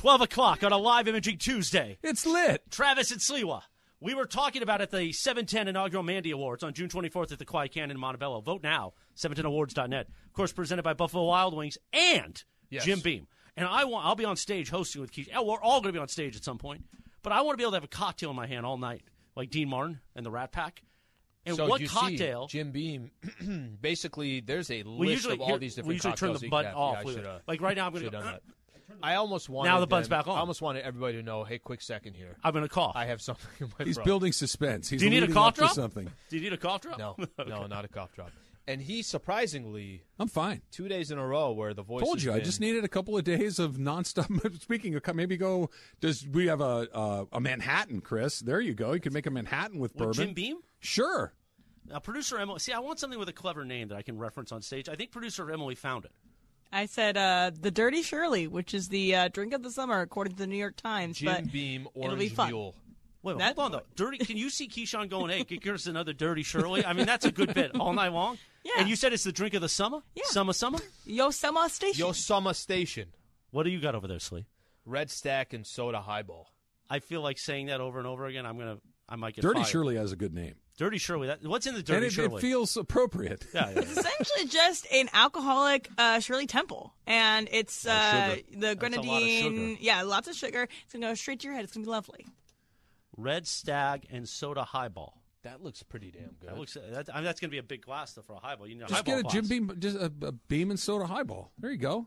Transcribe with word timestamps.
12 0.00 0.22
o'clock 0.22 0.64
on 0.64 0.72
a 0.72 0.78
live 0.78 1.08
imaging 1.08 1.36
Tuesday. 1.36 1.98
It's 2.02 2.24
lit. 2.24 2.62
Travis 2.70 3.10
and 3.10 3.20
Sliwa. 3.20 3.60
We 4.00 4.14
were 4.14 4.24
talking 4.24 4.62
about 4.62 4.80
at 4.80 4.90
the 4.90 5.12
710 5.12 5.68
inaugural 5.68 6.02
Mandy 6.02 6.30
Awards 6.30 6.62
on 6.64 6.72
June 6.72 6.88
24th 6.88 7.32
at 7.32 7.38
the 7.38 7.44
Quiet 7.44 7.72
Cannon 7.72 7.90
in 7.90 7.98
Montebello. 8.00 8.40
Vote 8.40 8.62
now, 8.62 8.94
710awards.net. 9.14 10.06
Of 10.26 10.32
course, 10.32 10.54
presented 10.54 10.84
by 10.84 10.94
Buffalo 10.94 11.24
Wild 11.26 11.54
Wings 11.54 11.76
and 11.92 12.42
Yes. 12.70 12.86
Jim 12.86 13.00
Beam. 13.00 13.26
And 13.58 13.68
I 13.68 13.84
want, 13.84 14.06
I'll 14.06 14.14
be 14.14 14.24
on 14.24 14.36
stage 14.36 14.70
hosting 14.70 15.02
with. 15.02 15.18
Yeah, 15.18 15.40
We're 15.42 15.60
all 15.60 15.82
going 15.82 15.92
to 15.92 15.98
be 15.98 16.02
on 16.02 16.08
stage 16.08 16.34
at 16.34 16.44
some 16.44 16.56
point. 16.56 16.82
But 17.22 17.32
I 17.34 17.42
want 17.42 17.52
to 17.52 17.56
be 17.58 17.64
able 17.64 17.72
to 17.72 17.76
have 17.76 17.84
a 17.84 17.88
cocktail 17.88 18.30
in 18.30 18.36
my 18.36 18.46
hand 18.46 18.64
all 18.64 18.78
night, 18.78 19.02
like 19.36 19.50
Dean 19.50 19.68
Martin 19.68 20.00
and 20.16 20.24
the 20.24 20.30
Rat 20.30 20.50
Pack. 20.50 20.82
And 21.44 21.56
so 21.56 21.66
what 21.66 21.84
cocktail? 21.86 22.48
See, 22.48 22.56
Jim 22.58 22.70
Beam. 22.72 23.10
basically, 23.82 24.40
there's 24.40 24.70
a 24.70 24.82
list 24.82 25.10
usually, 25.10 25.34
of 25.34 25.40
all 25.42 25.48
here- 25.48 25.58
these 25.58 25.74
different 25.74 25.88
we 25.88 25.94
usually 25.96 26.14
turn 26.14 26.32
the 26.32 26.48
butt 26.48 26.66
off. 26.74 26.94
Yeah, 26.94 27.00
I 27.00 27.04
We- 27.04 27.14
should've- 27.14 27.42
like 27.46 27.60
right 27.60 27.76
now, 27.76 27.84
I'm 27.86 27.92
going 27.92 28.10
to 28.10 28.16
uh, 28.16 28.22
that. 28.22 28.42
I 29.02 29.14
almost 29.16 29.48
wanted 29.48 29.68
Now 29.70 29.80
the 29.80 29.86
butt's 29.86 30.08
them- 30.08 30.18
back 30.18 30.28
on. 30.28 30.36
I 30.36 30.40
almost 30.40 30.62
wanted 30.62 30.84
everybody 30.84 31.16
to 31.18 31.22
know. 31.22 31.44
Hey, 31.44 31.58
quick 31.58 31.80
second 31.82 32.14
here. 32.14 32.36
I'm 32.44 32.52
going 32.52 32.64
to 32.64 32.68
cough. 32.68 32.92
I 32.96 33.06
have 33.06 33.20
something 33.22 33.48
in 33.60 33.72
my 33.78 33.84
He's 33.84 33.96
throat. 33.96 34.04
building 34.06 34.32
suspense. 34.32 34.88
He's 34.88 35.00
Do 35.00 35.06
you 35.06 35.10
need 35.10 35.18
a 35.18 35.20
leading 35.22 35.34
cough 35.34 35.48
up 35.48 35.54
to 35.54 35.60
drop? 35.60 35.72
something. 35.74 36.10
Do 36.28 36.36
you 36.36 36.42
need 36.42 36.52
a 36.52 36.56
cough 36.58 36.82
drop? 36.82 36.98
No, 36.98 37.16
no, 37.46 37.66
not 37.66 37.84
a 37.84 37.88
cough 37.88 38.12
drop. 38.14 38.30
And 38.68 38.80
he 38.80 39.02
surprisingly 39.02 40.04
I'm 40.18 40.28
fine. 40.28 40.60
two 40.70 40.86
days 40.86 41.10
in 41.10 41.18
a 41.18 41.26
row 41.26 41.50
where 41.52 41.74
the 41.74 41.82
voice 41.82 42.04
Told 42.04 42.18
has 42.18 42.24
you, 42.24 42.30
I 42.32 42.36
been- 42.36 42.44
just 42.44 42.60
needed 42.60 42.84
a 42.84 42.88
couple 42.88 43.16
of 43.16 43.24
days 43.24 43.58
of 43.58 43.78
nonstop. 43.78 44.60
Speaking 44.62 44.94
of, 44.94 45.14
maybe 45.14 45.36
go. 45.36 45.70
Does 46.00 46.26
we 46.26 46.46
have 46.46 46.60
a 46.60 46.86
a, 46.92 47.26
a 47.32 47.40
Manhattan, 47.40 48.00
Chris? 48.00 48.40
There 48.40 48.60
you 48.60 48.74
go. 48.74 48.92
You 48.92 49.00
can 49.00 49.12
make 49.12 49.26
a 49.26 49.30
Manhattan 49.30 49.78
with 49.78 49.92
With 49.94 49.98
bourbon. 49.98 50.26
Jim 50.26 50.34
Beam? 50.34 50.56
Sure. 50.78 51.32
Now, 51.88 51.98
producer 51.98 52.38
Emily. 52.38 52.60
See, 52.60 52.72
I 52.72 52.78
want 52.78 53.00
something 53.00 53.18
with 53.18 53.28
a 53.28 53.32
clever 53.32 53.64
name 53.64 53.88
that 53.88 53.96
I 53.96 54.02
can 54.02 54.18
reference 54.18 54.52
on 54.52 54.62
stage. 54.62 54.88
I 54.88 54.94
think 54.94 55.10
producer 55.10 55.50
Emily 55.50 55.74
found 55.74 56.04
it. 56.04 56.12
I 56.72 56.86
said 56.86 57.16
uh, 57.16 57.50
the 57.58 57.70
Dirty 57.70 58.02
Shirley, 58.02 58.46
which 58.46 58.74
is 58.74 58.88
the 58.88 59.14
uh, 59.14 59.28
drink 59.28 59.52
of 59.52 59.62
the 59.62 59.70
summer, 59.70 60.00
according 60.00 60.34
to 60.34 60.38
the 60.38 60.46
New 60.46 60.56
York 60.56 60.76
Times. 60.76 61.18
Jim 61.18 61.34
but 61.34 61.52
Beam 61.52 61.88
it'll 61.96 62.16
be 62.16 62.28
fun. 62.28 62.48
Mule. 62.50 62.74
Wait, 63.22 63.36
That- 63.38 63.56
hold 63.56 63.66
on 63.66 63.72
though. 63.72 63.86
Dirty. 63.96 64.18
Can 64.18 64.36
you 64.36 64.48
see 64.50 64.68
Keyshawn 64.68 65.10
going? 65.10 65.30
Hey, 65.30 65.44
give 65.44 65.74
us 65.74 65.86
another 65.86 66.12
dirty 66.12 66.42
Shirley. 66.42 66.84
I 66.86 66.92
mean, 66.94 67.06
that's 67.06 67.26
a 67.26 67.32
good 67.32 67.52
bit 67.54 67.74
all 67.78 67.92
night 67.92 68.12
long. 68.12 68.38
Yeah. 68.64 68.72
And 68.78 68.88
you 68.88 68.96
said 68.96 69.12
it's 69.12 69.24
the 69.24 69.32
drink 69.32 69.54
of 69.54 69.60
the 69.62 69.68
summer. 69.68 70.00
Yeah. 70.14 70.22
Summer, 70.26 70.52
summer. 70.52 70.78
Yosema 71.06 71.68
Station. 71.70 72.06
Yosama 72.06 72.54
Station, 72.54 73.08
What 73.50 73.64
do 73.64 73.70
you 73.70 73.80
got 73.80 73.94
over 73.94 74.06
there, 74.08 74.18
Slee? 74.20 74.46
Red 74.86 75.10
Stag 75.10 75.52
and 75.52 75.66
Soda 75.66 76.00
Highball. 76.00 76.48
I 76.88 76.98
feel 77.00 77.20
like 77.20 77.38
saying 77.38 77.66
that 77.66 77.80
over 77.80 77.98
and 77.98 78.06
over 78.06 78.26
again. 78.26 78.46
I'm 78.46 78.58
gonna. 78.58 78.78
I 79.08 79.16
might 79.16 79.34
get 79.34 79.42
Dirty 79.42 79.60
fired. 79.60 79.68
Shirley 79.68 79.96
has 79.96 80.12
a 80.12 80.16
good 80.16 80.32
name, 80.34 80.54
Dirty 80.80 80.96
Shirley. 80.96 81.26
That, 81.26 81.44
what's 81.44 81.66
in 81.66 81.74
the 81.74 81.80
and 81.80 81.86
dirty 81.86 82.06
it, 82.06 82.12
Shirley? 82.14 82.38
it 82.38 82.40
feels 82.40 82.74
appropriate. 82.74 83.46
yeah, 83.52 83.68
yeah. 83.68 83.80
It's 83.80 83.98
essentially 83.98 84.46
just 84.46 84.90
an 84.90 85.10
alcoholic 85.12 85.90
uh, 85.98 86.20
Shirley 86.20 86.46
Temple, 86.46 86.94
and 87.06 87.50
it's 87.52 87.84
uh, 87.84 88.36
the 88.50 88.58
That's 88.58 88.62
a 88.62 88.64
lot 88.64 88.72
of 88.72 88.78
grenadine. 88.78 89.72
sugar. 89.72 89.82
Yeah, 89.82 90.02
lots 90.04 90.26
of 90.28 90.34
sugar. 90.36 90.62
It's 90.84 90.94
gonna 90.94 91.08
go 91.08 91.12
straight 91.12 91.40
to 91.40 91.48
your 91.48 91.54
head. 91.54 91.64
It's 91.64 91.74
gonna 91.74 91.84
be 91.84 91.90
lovely. 91.90 92.26
Red 93.14 93.46
Stag 93.46 94.06
and 94.10 94.26
soda 94.26 94.64
highball. 94.64 95.20
That 95.42 95.62
looks 95.62 95.82
pretty 95.82 96.12
damn 96.12 96.30
good. 96.40 96.48
That 96.48 96.56
looks. 96.56 96.72
That, 96.72 97.10
I 97.12 97.16
mean, 97.16 97.24
that's 97.24 97.40
gonna 97.40 97.50
be 97.50 97.58
a 97.58 97.62
big 97.62 97.82
glass 97.82 98.14
though 98.14 98.22
for 98.22 98.32
a 98.32 98.40
highball. 98.40 98.66
You 98.66 98.76
know, 98.76 98.86
Just 98.86 99.06
highball 99.06 99.22
get 99.22 99.30
a 99.30 99.34
Jim. 99.34 99.48
Beam, 99.48 99.76
just 99.78 99.98
a, 99.98 100.10
a 100.22 100.32
Beam 100.32 100.70
and 100.70 100.80
soda 100.80 101.04
highball. 101.04 101.52
There 101.58 101.70
you 101.70 101.76
go. 101.76 102.06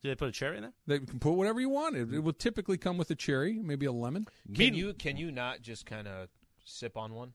Do 0.00 0.08
they 0.08 0.14
put 0.14 0.28
a 0.28 0.32
cherry 0.32 0.58
in 0.58 0.62
there? 0.62 0.72
They 0.86 1.00
can 1.00 1.18
put 1.18 1.32
whatever 1.32 1.60
you 1.60 1.70
want. 1.70 1.96
It, 1.96 2.14
it 2.14 2.20
will 2.20 2.32
typically 2.32 2.78
come 2.78 2.98
with 2.98 3.10
a 3.10 3.16
cherry, 3.16 3.58
maybe 3.60 3.86
a 3.86 3.92
lemon. 3.92 4.28
can 4.54 4.74
you 4.74 4.94
can 4.94 5.16
you 5.16 5.32
not 5.32 5.60
just 5.60 5.86
kind 5.86 6.06
of 6.06 6.28
sip 6.64 6.96
on 6.96 7.14
one? 7.14 7.32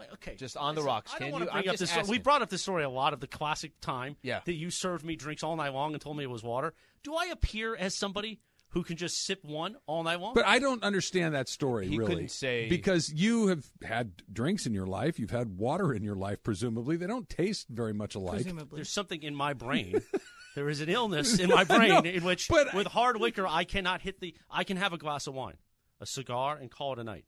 Like, 0.00 0.12
okay, 0.14 0.34
Just 0.36 0.56
on 0.56 0.74
the 0.74 0.80
listen, 0.80 0.86
rocks. 0.88 1.12
I 1.14 1.18
don't 1.18 1.26
Can 1.28 1.32
want 1.32 1.42
you? 1.42 1.46
to 1.48 1.52
bring 1.52 1.64
I'm 1.64 1.68
up 1.68 1.72
this. 1.74 1.80
just 1.90 1.92
story. 1.92 2.18
We 2.18 2.18
brought 2.22 2.42
up 2.42 2.50
this 2.50 2.62
story 2.62 2.82
a 2.84 2.90
lot 2.90 3.12
of 3.12 3.20
the 3.20 3.26
classic 3.26 3.72
time. 3.80 4.16
Yeah. 4.22 4.40
that 4.44 4.54
you 4.54 4.70
served 4.70 5.04
me 5.04 5.14
drinks 5.16 5.42
all 5.42 5.56
night 5.56 5.72
long 5.72 5.92
and 5.92 6.00
told 6.02 6.16
me 6.16 6.24
it 6.24 6.30
was 6.30 6.42
water. 6.42 6.74
Do 7.04 7.14
I 7.14 7.26
appear 7.26 7.76
as 7.76 7.94
somebody 7.94 8.40
who 8.72 8.82
can 8.84 8.96
just 8.96 9.24
sip 9.24 9.44
one 9.44 9.76
all 9.86 10.02
night 10.02 10.20
long? 10.20 10.32
But 10.34 10.46
I 10.46 10.58
don't 10.58 10.82
understand 10.82 11.34
that 11.34 11.48
story 11.48 11.88
He 11.88 11.98
really. 11.98 12.14
couldn't 12.14 12.30
say- 12.30 12.68
because 12.68 13.12
you 13.12 13.48
have 13.48 13.64
had 13.82 14.12
drinks 14.32 14.64
in 14.66 14.72
your 14.74 14.86
life, 14.86 15.18
you've 15.18 15.30
had 15.30 15.56
water 15.58 15.92
in 15.92 16.02
your 16.04 16.14
life. 16.16 16.42
Presumably, 16.42 16.96
they 16.96 17.06
don't 17.06 17.28
taste 17.28 17.66
very 17.68 17.92
much 17.92 18.14
alike. 18.14 18.42
Presumably. 18.42 18.76
There's 18.76 18.90
something 18.90 19.22
in 19.22 19.34
my 19.34 19.54
brain. 19.54 20.00
there 20.54 20.68
is 20.68 20.80
an 20.80 20.88
illness 20.88 21.38
in 21.38 21.48
my 21.50 21.64
brain 21.64 22.06
in 22.06 22.22
which, 22.24 22.48
but- 22.48 22.72
with 22.74 22.86
hard 22.86 23.16
liquor, 23.20 23.46
I 23.46 23.64
cannot 23.64 24.02
hit 24.02 24.20
the. 24.20 24.34
I 24.50 24.62
can 24.64 24.76
have 24.76 24.92
a 24.92 24.98
glass 24.98 25.26
of 25.26 25.34
wine, 25.34 25.56
a 26.00 26.06
cigar, 26.06 26.56
and 26.56 26.70
call 26.70 26.92
it 26.92 26.98
a 27.00 27.04
night. 27.04 27.24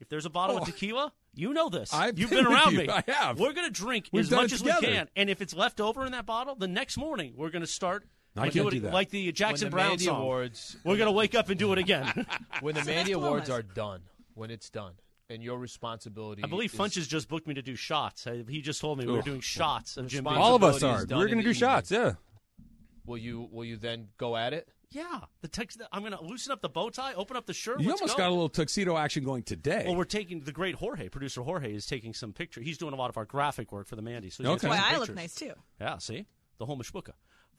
If 0.00 0.08
there's 0.08 0.26
a 0.26 0.30
bottle 0.30 0.56
Oh. 0.56 0.60
of 0.60 0.66
tequila, 0.66 1.12
you 1.34 1.52
know 1.54 1.68
this. 1.68 1.92
I've 1.94 2.18
You've 2.18 2.30
been 2.30 2.44
been 2.44 2.52
around 2.52 2.72
you. 2.72 2.78
me. 2.78 2.88
I 2.88 3.04
have. 3.06 3.38
We're 3.38 3.52
going 3.52 3.66
to 3.66 3.72
drink 3.72 4.08
We've 4.12 4.24
as 4.24 4.30
much 4.30 4.52
as 4.52 4.62
we 4.62 4.72
can, 4.80 5.08
and 5.16 5.30
if 5.30 5.40
it's 5.40 5.54
left 5.54 5.80
over 5.80 6.04
in 6.04 6.12
that 6.12 6.26
bottle, 6.26 6.54
the 6.56 6.68
next 6.68 6.96
morning 6.96 7.34
we're 7.36 7.50
going 7.50 7.62
to 7.62 7.66
start. 7.68 8.04
I 8.36 8.48
can't 8.48 8.66
it 8.66 8.70
do 8.70 8.80
that. 8.80 8.92
like 8.94 9.10
the 9.10 9.30
Jackson 9.32 9.66
when 9.66 9.70
the 9.70 9.74
Brown 9.76 9.88
Mandy 9.90 10.04
song. 10.06 10.22
Awards, 10.22 10.76
We're 10.84 10.96
going 10.96 11.06
to 11.06 11.12
wake 11.12 11.34
up 11.34 11.50
and 11.50 11.58
do 11.58 11.72
it 11.74 11.78
again. 11.78 12.26
when 12.60 12.74
the 12.74 12.80
So 12.82 12.90
Mandy 12.90 13.12
Awards 13.12 13.50
are 13.50 13.62
done, 13.62 14.00
when 14.34 14.50
it's 14.50 14.70
done, 14.70 14.94
and 15.28 15.42
your 15.42 15.58
responsibility. 15.58 16.42
I 16.42 16.46
believe 16.46 16.72
is, 16.72 16.80
Funches 16.80 17.06
just 17.06 17.28
booked 17.28 17.46
me 17.46 17.52
to 17.54 17.62
do 17.62 17.76
shots. 17.76 18.26
I- 18.26 18.42
He 18.48 18.62
just 18.62 18.80
told 18.80 18.98
me 18.98 19.06
we're 19.06 19.20
doing 19.22 19.40
shots 19.40 19.98
of 19.98 20.06
Jim 20.08 20.26
All 20.26 20.54
of 20.56 20.64
us 20.64 20.82
are. 20.82 21.04
done 21.04 21.18
We're 21.18 21.26
gonna 21.28 21.42
the 21.42 21.48
do 21.48 21.52
shots. 21.54 21.90
Yeah. 21.90 22.14
Will 23.04 23.18
you? 23.18 23.48
Will 23.52 23.64
you 23.66 23.76
then 23.76 24.08
go 24.16 24.36
at 24.36 24.52
it? 24.54 24.66
Yeah, 24.92 25.20
the 25.40 25.48
text. 25.48 25.80
I'm 25.90 26.00
going 26.02 26.12
to 26.12 26.22
loosen 26.22 26.52
up 26.52 26.60
the 26.60 26.68
bow 26.68 26.90
tie, 26.90 27.14
open 27.14 27.36
up 27.36 27.46
the 27.46 27.54
shirt. 27.54 27.80
You 27.80 27.88
let's 27.88 28.00
almost 28.02 28.16
go. 28.16 28.22
got 28.24 28.28
a 28.28 28.34
little 28.34 28.48
tuxedo 28.48 28.96
action 28.96 29.24
going 29.24 29.42
today. 29.42 29.84
Well, 29.86 29.96
we're 29.96 30.04
taking 30.04 30.40
the 30.40 30.52
great 30.52 30.74
Jorge, 30.74 31.08
producer 31.08 31.42
Jorge, 31.42 31.74
is 31.74 31.86
taking 31.86 32.12
some 32.14 32.32
pictures. 32.32 32.64
He's 32.66 32.78
doing 32.78 32.92
a 32.92 32.96
lot 32.96 33.08
of 33.10 33.16
our 33.16 33.24
graphic 33.24 33.72
work 33.72 33.86
for 33.88 33.96
the 33.96 34.02
Mandy. 34.02 34.28
So 34.30 34.42
he's 34.42 34.46
gonna 34.46 34.54
Okay. 34.56 34.68
take 34.68 34.90
Why 34.90 34.96
I 34.96 34.98
look 34.98 35.14
nice 35.14 35.34
too. 35.34 35.54
Yeah, 35.80 35.98
see 35.98 36.26
the 36.58 36.66
whole 36.66 36.76
mishpuka. 36.78 37.12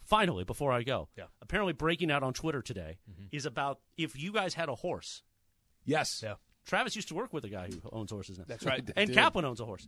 Finally, 0.05 0.43
before 0.43 0.71
I 0.71 0.83
go, 0.83 1.07
Yeah. 1.17 1.25
apparently 1.41 1.73
breaking 1.73 2.11
out 2.11 2.23
on 2.23 2.33
Twitter 2.33 2.61
today 2.61 2.97
is 3.31 3.45
about 3.45 3.79
if 3.97 4.17
you 4.19 4.31
guys 4.33 4.53
had 4.53 4.69
a 4.69 4.75
horse. 4.75 5.23
yes. 5.85 6.21
Yeah. 6.23 6.35
Travis 6.65 6.95
used 6.95 7.09
to 7.09 7.13
work 7.15 7.33
with 7.33 7.43
a 7.43 7.49
guy 7.49 7.67
who 7.69 7.81
owns 7.91 8.09
horses 8.11 8.37
now. 8.37 8.45
That's 8.47 8.65
right. 8.65 8.81
And 8.95 9.07
did. 9.07 9.13
Kaplan 9.15 9.43
owns 9.43 9.59
a 9.59 9.65
horse. 9.65 9.85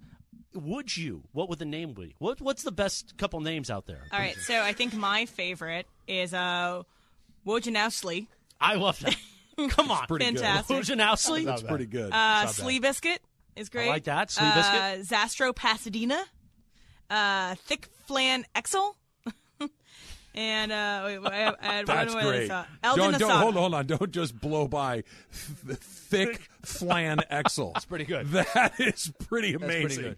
Would 0.54 0.96
you? 0.98 1.24
What 1.32 1.48
would 1.48 1.60
the 1.60 1.64
name 1.66 1.94
be? 1.94 2.16
What, 2.20 2.42
what's 2.42 2.64
the 2.64 2.72
best 2.72 3.16
couple 3.18 3.40
names 3.40 3.70
out 3.70 3.86
there? 3.86 4.02
All 4.12 4.20
right, 4.20 4.36
so 4.38 4.62
I 4.62 4.74
think 4.74 4.94
my 4.94 5.26
favorite 5.26 5.86
is 6.06 6.34
uh, 6.34 6.84
Wojanowski. 7.46 8.28
I 8.60 8.76
love 8.76 9.00
that. 9.00 9.16
Come 9.70 9.92
on, 9.92 10.06
pretty 10.08 10.26
good. 10.26 10.40
Fantastic. 10.40 10.78
Wojanowski? 10.78 11.46
That's 11.46 11.62
pretty 11.64 11.86
good. 11.86 12.12
Uh, 12.14 12.48
Slee 12.48 12.80
Biscuit 12.80 13.22
is 13.56 13.70
great. 13.70 13.86
I 13.88 13.90
like 13.90 14.04
that, 14.06 14.32
Slee 14.32 14.46
Uh, 14.48 14.98
Zastro 15.04 15.56
Pasadena. 15.56 16.24
Uh, 17.10 17.56
Thick 17.56 17.88
Flan 18.08 18.46
Exel. 18.56 18.96
and 20.36 20.72
uh, 20.72 21.04
wait, 21.06 21.20
wait, 21.20 21.32
I, 21.32 21.54
I 21.62 21.74
had 21.76 21.88
That's 21.88 22.14
one 22.14 22.24
more 22.24 22.32
great. 22.34 22.48
that's, 22.50 22.68
uh, 22.84 22.96
don't, 22.96 23.12
don't 23.20 23.30
Asada. 23.30 23.40
hold 23.40 23.56
on, 23.56 23.62
hold 23.62 23.74
on. 23.76 23.86
Don't 23.86 24.12
just 24.12 24.40
blow 24.40 24.68
by 24.68 25.04
th- 25.66 25.78
thick 25.78 26.42
flan 26.64 27.20
Excel. 27.30 27.72
That's 27.74 27.86
pretty 27.86 28.06
good. 28.06 28.28
That 28.32 28.74
is 28.80 29.12
pretty 29.28 29.54
amazing. 29.54 29.88
pretty 29.88 30.02
good. 30.02 30.18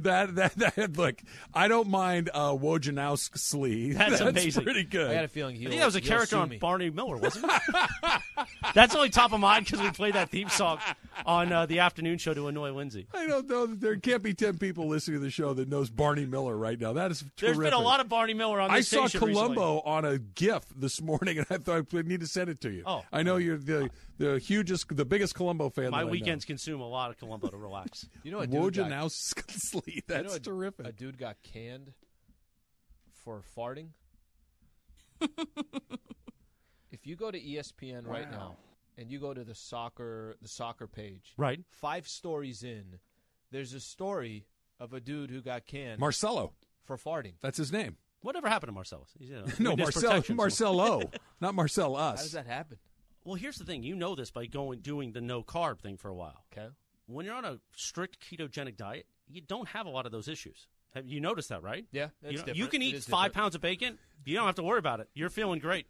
That, 0.00 0.34
that 0.34 0.54
that 0.76 0.96
look, 0.96 1.22
I 1.54 1.68
don't 1.68 1.88
mind 1.88 2.30
uh, 2.32 2.50
Wojnarowski. 2.50 3.94
That's 3.96 4.20
amazing. 4.20 4.64
pretty 4.64 4.84
good. 4.84 5.10
I 5.10 5.14
had 5.14 5.24
a 5.24 5.28
feeling 5.28 5.56
he. 5.56 5.66
I 5.66 5.68
think 5.70 5.80
that 5.80 5.86
was 5.86 5.96
a 5.96 6.00
character 6.00 6.36
on 6.36 6.58
Barney 6.58 6.90
Miller, 6.90 7.16
wasn't 7.16 7.50
it? 7.50 8.20
That's 8.74 8.94
only 8.94 9.08
top 9.08 9.32
of 9.32 9.40
mind 9.40 9.64
because 9.64 9.80
we 9.80 9.90
played 9.90 10.14
that 10.14 10.30
theme 10.30 10.48
song 10.48 10.78
on 11.24 11.52
uh, 11.52 11.66
the 11.66 11.78
afternoon 11.78 12.18
show 12.18 12.34
to 12.34 12.48
annoy 12.48 12.72
Lindsay. 12.72 13.06
I 13.14 13.26
don't 13.26 13.48
know. 13.48 13.66
that 13.66 13.80
There 13.80 13.96
can't 13.96 14.22
be 14.22 14.34
ten 14.34 14.58
people 14.58 14.86
listening 14.88 15.18
to 15.18 15.24
the 15.24 15.30
show 15.30 15.54
that 15.54 15.68
knows 15.68 15.88
Barney 15.88 16.26
Miller 16.26 16.56
right 16.56 16.78
now. 16.78 16.92
That 16.92 17.10
is. 17.10 17.24
There's 17.38 17.58
been 17.58 17.72
a 17.72 17.78
lot 17.78 18.00
of 18.00 18.08
Barney 18.08 18.34
Miller 18.34 18.60
on 18.60 18.70
this. 18.70 18.92
I 18.92 18.96
saw 18.96 19.06
station 19.06 19.28
recently. 19.28 19.54
Columbo 19.54 19.80
on 19.80 20.04
a 20.04 20.18
GIF 20.18 20.64
this 20.76 21.00
morning, 21.00 21.38
and 21.38 21.46
I 21.50 21.56
thought 21.58 21.86
I 21.94 22.02
need 22.02 22.20
to 22.20 22.26
send 22.26 22.50
it 22.50 22.60
to 22.62 22.70
you. 22.70 22.82
Oh. 22.86 23.02
I 23.12 23.22
know 23.22 23.36
you're 23.36 23.56
the 23.56 23.90
the 24.18 24.38
hugest, 24.38 24.86
the 24.96 25.04
biggest 25.04 25.34
Columbo 25.34 25.70
fan. 25.70 25.90
My 25.90 25.98
that 25.98 26.02
I 26.02 26.04
know. 26.04 26.10
weekends 26.10 26.44
consume 26.44 26.80
a 26.80 26.88
lot 26.88 27.10
of 27.10 27.18
Columbo 27.18 27.48
to 27.48 27.56
relax. 27.56 28.06
You 28.24 28.32
know, 28.32 28.40
a 28.40 28.46
dude 28.46 28.74
got, 28.74 28.90
Wojnarowski. 28.90 29.82
you 29.86 30.02
That's 30.06 30.28
know 30.30 30.34
a- 30.36 30.40
terrific. 30.40 30.86
A 30.86 30.92
dude 30.92 31.18
got 31.18 31.36
canned 31.42 31.92
for 33.24 33.42
farting. 33.56 33.88
if 36.90 37.06
you 37.06 37.16
go 37.16 37.30
to 37.30 37.40
ESPN 37.40 38.06
right 38.06 38.30
now 38.30 38.56
and 38.98 39.10
you 39.10 39.18
go 39.18 39.32
to 39.34 39.44
the 39.44 39.54
soccer 39.54 40.36
the 40.42 40.48
soccer 40.48 40.86
page, 40.86 41.32
Right. 41.36 41.60
five 41.70 42.06
stories 42.08 42.62
in, 42.62 42.98
there's 43.50 43.72
a 43.74 43.80
story 43.80 44.46
of 44.80 44.92
a 44.92 45.00
dude 45.00 45.30
who 45.30 45.40
got 45.40 45.66
canned 45.66 46.00
Marcelo. 46.00 46.52
for 46.84 46.96
farting. 46.96 47.34
That's 47.40 47.58
his 47.58 47.72
name. 47.72 47.96
Whatever 48.20 48.48
happened 48.48 48.68
to 48.68 48.72
Marcellus? 48.74 49.10
You 49.18 49.34
know, 49.36 49.44
No, 49.58 49.70
witness 49.70 49.94
Marcel, 49.96 50.10
protection. 50.10 50.36
Marcelo, 50.36 51.10
not 51.40 51.54
Marcel 51.54 51.96
Us. 51.96 52.18
How 52.18 52.22
does 52.24 52.32
that 52.32 52.46
happen? 52.46 52.78
Well, 53.26 53.34
here's 53.34 53.56
the 53.58 53.64
thing. 53.64 53.82
You 53.82 53.94
know 53.94 54.14
this 54.14 54.30
by 54.30 54.46
going 54.46 54.80
doing 54.80 55.12
the 55.12 55.20
no 55.20 55.42
carb 55.42 55.80
thing 55.80 55.96
for 55.96 56.08
a 56.08 56.14
while. 56.14 56.44
Okay. 56.52 56.68
When 57.06 57.26
you're 57.26 57.34
on 57.34 57.44
a 57.44 57.58
strict 57.74 58.18
ketogenic 58.20 58.76
diet, 58.76 59.06
you 59.28 59.40
don't 59.40 59.68
have 59.68 59.86
a 59.86 59.90
lot 59.90 60.06
of 60.06 60.12
those 60.12 60.28
issues. 60.28 60.66
Have 60.94 61.06
you 61.06 61.20
noticed 61.20 61.48
that, 61.50 61.62
right? 61.62 61.84
Yeah, 61.92 62.08
You, 62.22 62.30
it's 62.38 62.46
know, 62.46 62.52
you 62.54 62.66
can 62.68 62.80
eat 62.82 62.94
five 62.94 63.02
different. 63.02 63.34
pounds 63.34 63.54
of 63.54 63.60
bacon. 63.60 63.98
You 64.24 64.36
don't 64.36 64.46
have 64.46 64.54
to 64.54 64.62
worry 64.62 64.78
about 64.78 65.00
it. 65.00 65.08
You're 65.14 65.28
feeling 65.28 65.58
great. 65.58 65.86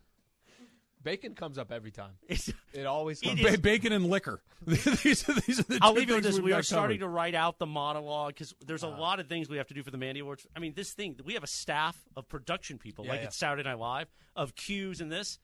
Bacon 1.03 1.35
comes 1.37 1.57
up 1.59 1.71
every 1.71 1.93
time. 1.93 2.13
It's, 2.29 2.53
It 2.73 2.85
always 2.87 3.21
comes. 3.21 3.39
is- 3.41 3.53
Ba- 3.57 3.59
bacon 3.63 3.93
and 3.93 4.07
liquor. 4.11 4.43
these, 4.67 5.29
are, 5.29 5.35
these 5.41 5.61
are 5.61 5.63
the 5.63 5.79
I'll 5.81 5.93
two 5.93 6.01
leave 6.01 6.09
you 6.09 6.17
with 6.17 6.25
things 6.25 6.35
this. 6.37 6.43
we've 6.43 6.47
We 6.47 6.53
are 6.53 6.63
starting 6.65 6.99
covered. 6.99 7.09
to 7.11 7.15
write 7.15 7.35
out 7.37 7.59
the 7.61 7.67
monologue 7.67 8.35
because 8.35 8.55
there's 8.67 8.83
Uh. 8.83 8.89
a 8.89 8.97
lot 8.99 9.21
of 9.21 9.29
things 9.29 9.49
we 9.49 9.59
have 9.59 9.69
to 9.69 9.75
do 9.75 9.83
for 9.85 9.93
the 9.93 9.99
Mandy 9.99 10.21
Awards. 10.21 10.47
I 10.57 10.59
mean, 10.59 10.73
this 10.75 10.93
thing, 10.93 11.17
we 11.25 11.35
have 11.35 11.45
a 11.45 11.49
staff 11.49 11.97
of 12.17 12.29
production 12.29 12.79
people, 12.79 13.05
Yeah, 13.05 13.13
like 13.13 13.21
yeah. 13.21 13.27
it's 13.27 13.37
Saturday 13.37 13.63
Night 13.69 13.79
Live, 13.79 14.09
of 14.35 14.57
cues 14.57 15.01
and 15.01 15.13
this. 15.13 15.39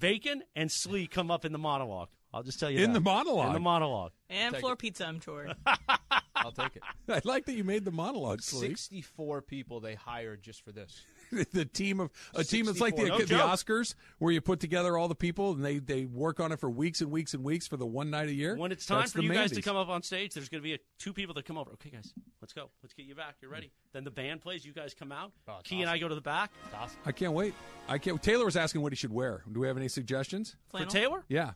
Bacon 0.00 0.42
and 0.56 0.70
Slee 0.72 1.06
come 1.06 1.30
up 1.30 1.44
in 1.44 1.52
the 1.52 1.58
monologue. 1.58 2.08
I'll 2.32 2.42
just 2.42 2.58
tell 2.60 2.70
you 2.70 2.78
In 2.84 2.92
that. 2.92 3.00
the 3.00 3.04
monologue? 3.04 3.48
In 3.48 3.52
the 3.54 3.60
monologue. 3.60 4.12
And 4.28 4.56
floor 4.56 4.74
it. 4.74 4.78
pizza, 4.78 5.04
I'm 5.06 5.20
sure. 5.20 5.48
I'll 6.36 6.52
take 6.52 6.76
it. 6.76 6.82
I 7.08 7.20
like 7.24 7.44
that 7.46 7.52
you 7.54 7.64
made 7.64 7.84
the 7.84 7.90
monologue. 7.90 8.40
Slee. 8.40 8.68
Sixty-four 8.68 9.42
people 9.42 9.80
they 9.80 9.94
hired 9.94 10.42
just 10.42 10.64
for 10.64 10.72
this. 10.72 11.00
the 11.52 11.64
team 11.64 12.00
of 12.00 12.10
a 12.34 12.44
team 12.44 12.66
that's 12.66 12.80
like 12.80 12.96
the, 12.96 13.06
No 13.06 13.18
the 13.18 13.26
joke. 13.26 13.40
Oscars, 13.40 13.94
where 14.18 14.32
you 14.32 14.40
put 14.40 14.60
together 14.60 14.98
all 14.98 15.08
the 15.08 15.14
people 15.14 15.52
and 15.52 15.64
they 15.64 15.78
they 15.78 16.04
work 16.04 16.40
on 16.40 16.52
it 16.52 16.58
for 16.58 16.68
weeks 16.70 17.00
and 17.00 17.10
weeks 17.10 17.34
and 17.34 17.44
weeks 17.44 17.66
for 17.66 17.76
the 17.76 17.86
one 17.86 18.10
night 18.10 18.28
a 18.28 18.32
year. 18.32 18.56
When 18.56 18.72
it's 18.72 18.86
time 18.86 19.00
That's 19.00 19.12
for 19.12 19.18
the 19.18 19.24
you 19.24 19.32
guys 19.32 19.52
to 19.52 19.62
come 19.62 19.76
up 19.76 19.88
on 19.88 20.02
stage, 20.02 20.34
there's 20.34 20.48
going 20.48 20.62
to 20.62 20.64
be 20.64 20.74
a, 20.74 20.78
two 20.98 21.12
people 21.12 21.34
that 21.34 21.44
come 21.44 21.56
over. 21.56 21.72
Okay, 21.72 21.90
guys, 21.90 22.12
let's 22.40 22.52
go. 22.52 22.70
Let's 22.82 22.94
get 22.94 23.06
you 23.06 23.14
back. 23.14 23.36
You're 23.40 23.50
ready. 23.50 23.70
Then 23.92 24.04
the 24.04 24.10
band 24.10 24.40
plays. 24.40 24.64
You 24.64 24.72
guys 24.72 24.94
come 24.94 25.12
out. 25.12 25.32
Oh, 25.48 25.58
it's 25.60 25.68
Key 25.68 25.82
and 25.82 25.90
I 25.90 25.98
go 25.98 26.08
to 26.08 26.14
the 26.14 26.20
back. 26.20 26.50
It's 26.66 26.74
awesome. 26.74 26.98
I 27.06 27.12
can't 27.12 27.32
wait. 27.32 27.54
I 27.88 27.98
can't. 27.98 28.20
Taylor 28.22 28.44
was 28.44 28.56
asking 28.56 28.82
what 28.82 28.92
he 28.92 28.96
should 28.96 29.12
wear. 29.12 29.44
Do 29.50 29.60
we 29.60 29.66
have 29.66 29.76
any 29.76 29.88
suggestions? 29.88 30.56
Flannel. 30.70 30.90
For 30.90 30.96
Taylor? 30.96 31.24
Yeah. 31.28 31.52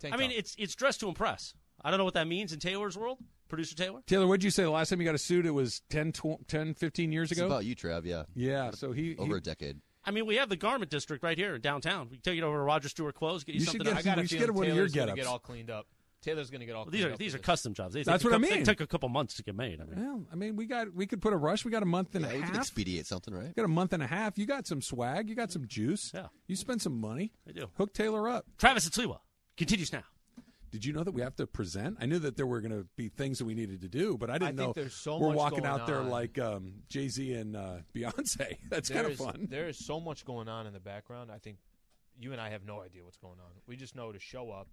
Tank 0.00 0.14
I 0.14 0.16
mean, 0.16 0.30
it's 0.30 0.54
it's 0.58 0.74
dressed 0.74 1.00
to 1.00 1.08
impress. 1.08 1.54
I 1.82 1.90
don't 1.90 1.98
know 1.98 2.04
what 2.04 2.14
that 2.14 2.26
means 2.26 2.52
in 2.52 2.60
Taylor's 2.60 2.96
world. 2.96 3.18
Producer 3.54 3.74
Taylor? 3.76 4.00
Taylor, 4.06 4.26
what 4.26 4.40
did 4.40 4.44
you 4.44 4.50
say 4.50 4.62
the 4.64 4.70
last 4.70 4.88
time 4.90 5.00
you 5.00 5.04
got 5.06 5.14
a 5.14 5.18
suit? 5.18 5.46
It 5.46 5.52
was 5.52 5.80
10, 5.90 6.12
12, 6.12 6.46
10 6.46 6.74
15 6.74 7.12
years 7.12 7.30
It's 7.30 7.38
ago. 7.40 7.46
about 7.46 7.64
you, 7.64 7.74
Trav. 7.76 8.04
Yeah, 8.04 8.24
yeah. 8.34 8.70
So 8.72 8.92
he, 8.92 9.10
he 9.10 9.16
over 9.16 9.36
a 9.36 9.40
decade. 9.40 9.80
I 10.04 10.10
mean, 10.10 10.26
we 10.26 10.36
have 10.36 10.48
the 10.50 10.56
garment 10.56 10.90
district 10.90 11.22
right 11.24 11.38
here 11.38 11.54
in 11.54 11.60
downtown. 11.62 12.08
We 12.10 12.16
can 12.16 12.22
take 12.22 12.38
it 12.38 12.42
over 12.44 12.56
to 12.58 12.62
Roger 12.62 12.88
Stuart 12.90 13.14
Clothes, 13.14 13.42
get 13.44 13.54
you, 13.54 13.60
You 13.60 13.64
should 13.64 13.72
something. 13.80 13.86
get. 13.94 13.96
I 13.96 14.02
got 14.02 14.18
a 14.18 14.26
should 14.28 14.38
get 14.38 14.52
one 14.52 14.68
of 14.68 14.76
your 14.76 14.86
get-ups. 14.88 15.16
get 15.16 15.26
all 15.26 15.38
cleaned 15.38 15.70
up. 15.70 15.86
Taylor's 16.20 16.48
going 16.50 16.60
to 16.60 16.66
get 16.66 16.74
all. 16.74 16.84
Well, 16.84 16.90
these 16.90 17.04
are 17.04 17.16
these 17.18 17.34
are 17.34 17.38
custom 17.38 17.74
jobs. 17.74 17.92
They 17.94 18.02
That's 18.02 18.22
take 18.22 18.32
what 18.32 18.40
a 18.40 18.44
I 18.44 18.48
cou- 18.48 18.50
They 18.50 18.56
mean. 18.56 18.64
took 18.64 18.80
a 18.80 18.86
couple 18.86 19.08
months 19.10 19.34
to 19.34 19.42
get 19.42 19.54
made. 19.54 19.80
I 19.80 19.84
mean, 19.84 20.02
Well, 20.06 20.26
I 20.32 20.36
mean, 20.36 20.56
we 20.56 20.64
got 20.66 20.94
we 20.94 21.06
could 21.06 21.20
put 21.20 21.32
a 21.34 21.36
rush. 21.36 21.64
We 21.66 21.70
got 21.70 21.82
a 21.82 21.86
month 21.86 22.14
and 22.14 22.24
Yeah, 22.24 22.30
a 22.30 22.34
we 22.34 22.40
can 22.40 22.48
half. 22.54 22.60
expedite 22.60 23.06
something, 23.06 23.34
right? 23.34 23.54
got 23.54 23.66
a 23.66 23.68
month 23.68 23.92
and 23.92 24.02
a 24.02 24.06
half. 24.06 24.38
You 24.38 24.46
got 24.46 24.66
some 24.66 24.80
swag. 24.80 25.28
You 25.28 25.34
got 25.34 25.52
some 25.52 25.66
juice. 25.66 26.10
Yeah. 26.14 26.28
You 26.46 26.56
spend 26.56 26.80
some 26.80 26.98
money. 26.98 27.32
I 27.48 27.52
do. 27.52 27.66
Hook 27.76 27.92
Taylor 27.92 28.26
up. 28.28 28.46
Travis 28.56 28.88
Atsliwa 28.88 29.18
continues 29.58 29.92
now. 29.92 30.04
Did 30.74 30.84
you 30.84 30.92
know 30.92 31.04
that 31.04 31.12
we 31.12 31.22
have 31.22 31.36
to 31.36 31.46
present? 31.46 31.98
I 32.00 32.06
knew 32.06 32.18
that 32.18 32.36
there 32.36 32.48
were 32.48 32.60
going 32.60 32.72
to 32.72 32.84
be 32.96 33.08
things 33.08 33.38
that 33.38 33.44
we 33.44 33.54
needed 33.54 33.82
to 33.82 33.88
do, 33.88 34.18
but 34.18 34.28
I 34.28 34.38
didn't 34.38 34.58
I 34.58 34.64
know 34.64 34.72
there's 34.72 34.92
so 34.92 35.18
we're 35.18 35.28
much 35.28 35.36
walking 35.36 35.64
out 35.64 35.86
there 35.86 36.00
on. 36.00 36.10
like 36.10 36.36
um, 36.36 36.82
Jay 36.88 37.06
Z 37.06 37.32
and 37.32 37.54
uh, 37.56 37.76
Beyonce. 37.94 38.56
That's 38.70 38.90
kind 38.90 39.06
of 39.06 39.14
fun. 39.14 39.46
There 39.48 39.68
is 39.68 39.78
so 39.78 40.00
much 40.00 40.24
going 40.24 40.48
on 40.48 40.66
in 40.66 40.72
the 40.72 40.80
background. 40.80 41.30
I 41.30 41.38
think 41.38 41.58
you 42.18 42.32
and 42.32 42.40
I 42.40 42.50
have 42.50 42.64
no 42.64 42.80
idea 42.80 43.04
what's 43.04 43.18
going 43.18 43.38
on. 43.38 43.52
We 43.68 43.76
just 43.76 43.94
know 43.94 44.10
to 44.10 44.18
show 44.18 44.50
up. 44.50 44.66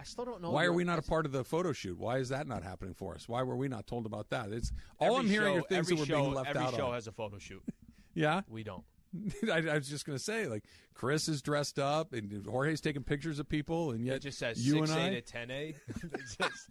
I 0.00 0.02
still 0.02 0.24
don't 0.24 0.42
know. 0.42 0.50
Why 0.50 0.64
are 0.64 0.72
we 0.72 0.82
not 0.82 0.98
a 0.98 1.02
part 1.02 1.26
of 1.26 1.30
the 1.30 1.44
photo 1.44 1.72
shoot? 1.72 1.96
Why 1.96 2.18
is 2.18 2.30
that 2.30 2.48
not 2.48 2.64
happening 2.64 2.94
for 2.94 3.14
us? 3.14 3.28
Why 3.28 3.44
were 3.44 3.54
we 3.56 3.68
not 3.68 3.86
told 3.86 4.06
about 4.06 4.30
that? 4.30 4.50
It's 4.50 4.72
all 4.98 5.14
Every 5.14 5.18
I'm 5.20 5.30
hearing 5.30 5.54
show- 5.54 5.60
are 5.60 5.68
things 5.68 5.86
that 5.90 5.96
were 6.00 6.06
show, 6.06 6.22
being 6.22 6.34
left 6.34 6.48
every 6.48 6.62
out. 6.62 6.66
Every 6.70 6.78
show 6.78 6.86
on. 6.88 6.94
has 6.94 7.06
a 7.06 7.12
photo 7.12 7.38
shoot. 7.38 7.62
Yeah, 8.14 8.40
We 8.48 8.64
don't. 8.64 8.82
I, 9.52 9.58
I 9.68 9.74
was 9.78 9.88
just 9.88 10.04
going 10.06 10.16
to 10.16 10.22
say, 10.22 10.46
like 10.46 10.64
Chris 10.94 11.28
is 11.28 11.42
dressed 11.42 11.78
up 11.78 12.12
and 12.12 12.46
Jorge's 12.46 12.80
taking 12.80 13.02
pictures 13.02 13.38
of 13.38 13.48
people, 13.48 13.90
and 13.92 14.04
yet 14.04 14.16
It 14.16 14.22
just 14.22 14.38
says 14.38 14.64
you 14.64 14.74
six 14.86 14.90
and 14.90 15.00
A 15.00 15.04
I. 15.06 15.10
to 15.14 15.20
ten 15.22 15.50
A. 15.50 15.74
it 15.88 16.28
says, 16.28 16.68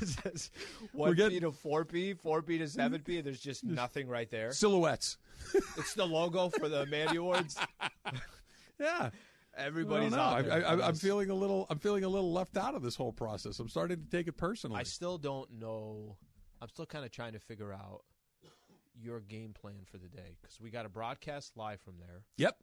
it 0.00 0.08
says 0.08 0.50
We're 0.94 1.08
one 1.08 1.14
getting- 1.16 1.38
P 1.38 1.40
to 1.40 1.52
four 1.52 1.84
P, 1.84 2.14
four 2.14 2.40
P 2.42 2.58
to 2.58 2.68
seven 2.68 3.00
P. 3.02 3.20
There's 3.20 3.40
just 3.40 3.64
nothing 3.64 4.08
right 4.08 4.30
there. 4.30 4.52
Silhouettes. 4.52 5.18
It's 5.76 5.94
the 5.94 6.06
logo 6.06 6.48
for 6.50 6.68
the 6.68 6.86
Mandy 6.86 7.16
Awards. 7.16 7.56
Yeah, 8.80 9.10
Everybody's 9.56 10.12
I 10.12 10.16
don't 10.16 10.18
out 10.26 10.42
know. 10.44 10.48
there. 10.60 10.66
I, 10.68 10.74
I, 10.74 10.88
I'm 10.88 10.94
feeling 10.94 11.30
a 11.30 11.34
little. 11.34 11.66
I'm 11.68 11.78
feeling 11.80 12.04
a 12.04 12.08
little 12.08 12.32
left 12.32 12.56
out 12.56 12.74
of 12.76 12.82
this 12.82 12.94
whole 12.94 13.12
process. 13.12 13.58
I'm 13.58 13.68
starting 13.68 13.98
to 14.04 14.08
take 14.16 14.28
it 14.28 14.36
personally. 14.36 14.78
I 14.78 14.84
still 14.84 15.18
don't 15.18 15.50
know. 15.58 16.16
I'm 16.62 16.68
still 16.68 16.86
kind 16.86 17.04
of 17.04 17.10
trying 17.10 17.32
to 17.32 17.40
figure 17.40 17.72
out 17.72 18.02
your 19.00 19.20
game 19.20 19.52
plan 19.52 19.84
for 19.84 19.98
the 19.98 20.08
day 20.08 20.36
because 20.40 20.60
we 20.60 20.70
got 20.70 20.86
a 20.86 20.88
broadcast 20.88 21.56
live 21.56 21.80
from 21.80 21.94
there, 21.98 22.22
yep. 22.36 22.56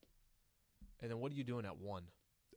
and 1.01 1.09
then 1.09 1.19
what 1.19 1.31
are 1.31 1.35
you 1.35 1.43
doing 1.43 1.65
at 1.65 1.77
one? 1.77 2.03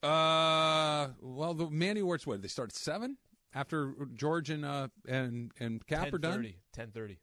Uh, 0.03 1.09
well, 1.21 1.55
the 1.55 1.69
Mandy 1.71 2.01
Awards. 2.01 2.27
What 2.27 2.43
they 2.43 2.49
start 2.49 2.71
at 2.71 2.77
seven 2.77 3.17
after 3.55 3.95
George 4.15 4.51
and 4.51 4.65
uh 4.65 4.89
and 5.07 5.53
and 5.59 5.85
Cap 5.87 6.13
are 6.13 6.19
done. 6.19 6.43
10:30. 6.77 6.93
10:30. 6.93 7.17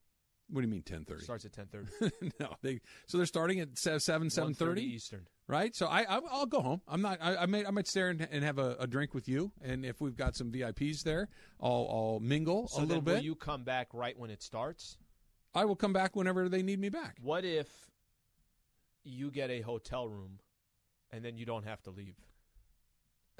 What 0.49 0.61
do 0.61 0.67
you 0.67 0.71
mean 0.71 0.83
ten 0.83 1.05
thirty? 1.05 1.23
Starts 1.23 1.45
at 1.45 1.53
10:30. 1.53 2.11
no, 2.39 2.53
they 2.61 2.79
so 3.07 3.17
they're 3.17 3.25
starting 3.25 3.59
at 3.59 3.77
seven 3.77 4.29
seven 4.29 4.53
1:30 4.53 4.57
thirty, 4.57 4.83
Eastern. 4.83 5.27
right? 5.47 5.75
So 5.75 5.87
I, 5.87 6.01
I 6.01 6.19
I'll 6.29 6.45
go 6.45 6.61
home. 6.61 6.81
I'm 6.87 7.01
not. 7.01 7.17
I, 7.21 7.37
I 7.37 7.45
may 7.47 7.65
I 7.65 7.71
might 7.71 7.87
stay 7.87 8.01
and, 8.01 8.27
and 8.31 8.43
have 8.43 8.59
a, 8.59 8.75
a 8.79 8.87
drink 8.87 9.13
with 9.13 9.27
you, 9.27 9.51
and 9.61 9.85
if 9.85 10.01
we've 10.01 10.15
got 10.15 10.35
some 10.35 10.51
VIPs 10.51 11.01
there, 11.03 11.29
I'll 11.59 11.87
I'll 11.89 12.19
mingle 12.21 12.67
So 12.67 12.81
a 12.81 12.85
little 12.85 13.01
bit. 13.01 13.15
will 13.15 13.23
you 13.23 13.35
come 13.35 13.63
back 13.63 13.87
right 13.93 14.17
when 14.17 14.29
it 14.29 14.43
starts? 14.43 14.97
I 15.55 15.65
will 15.65 15.75
come 15.75 15.93
back 15.93 16.15
whenever 16.15 16.49
they 16.49 16.61
need 16.61 16.79
me 16.79 16.89
back. 16.89 17.17
What 17.21 17.45
if 17.45 17.67
you 19.03 19.31
get 19.31 19.49
a 19.49 19.61
hotel 19.61 20.07
room 20.07 20.39
and 21.11 21.23
then 21.23 21.37
you 21.37 21.45
don't 21.45 21.65
have 21.65 21.81
to 21.83 21.91
leave? 21.91 22.15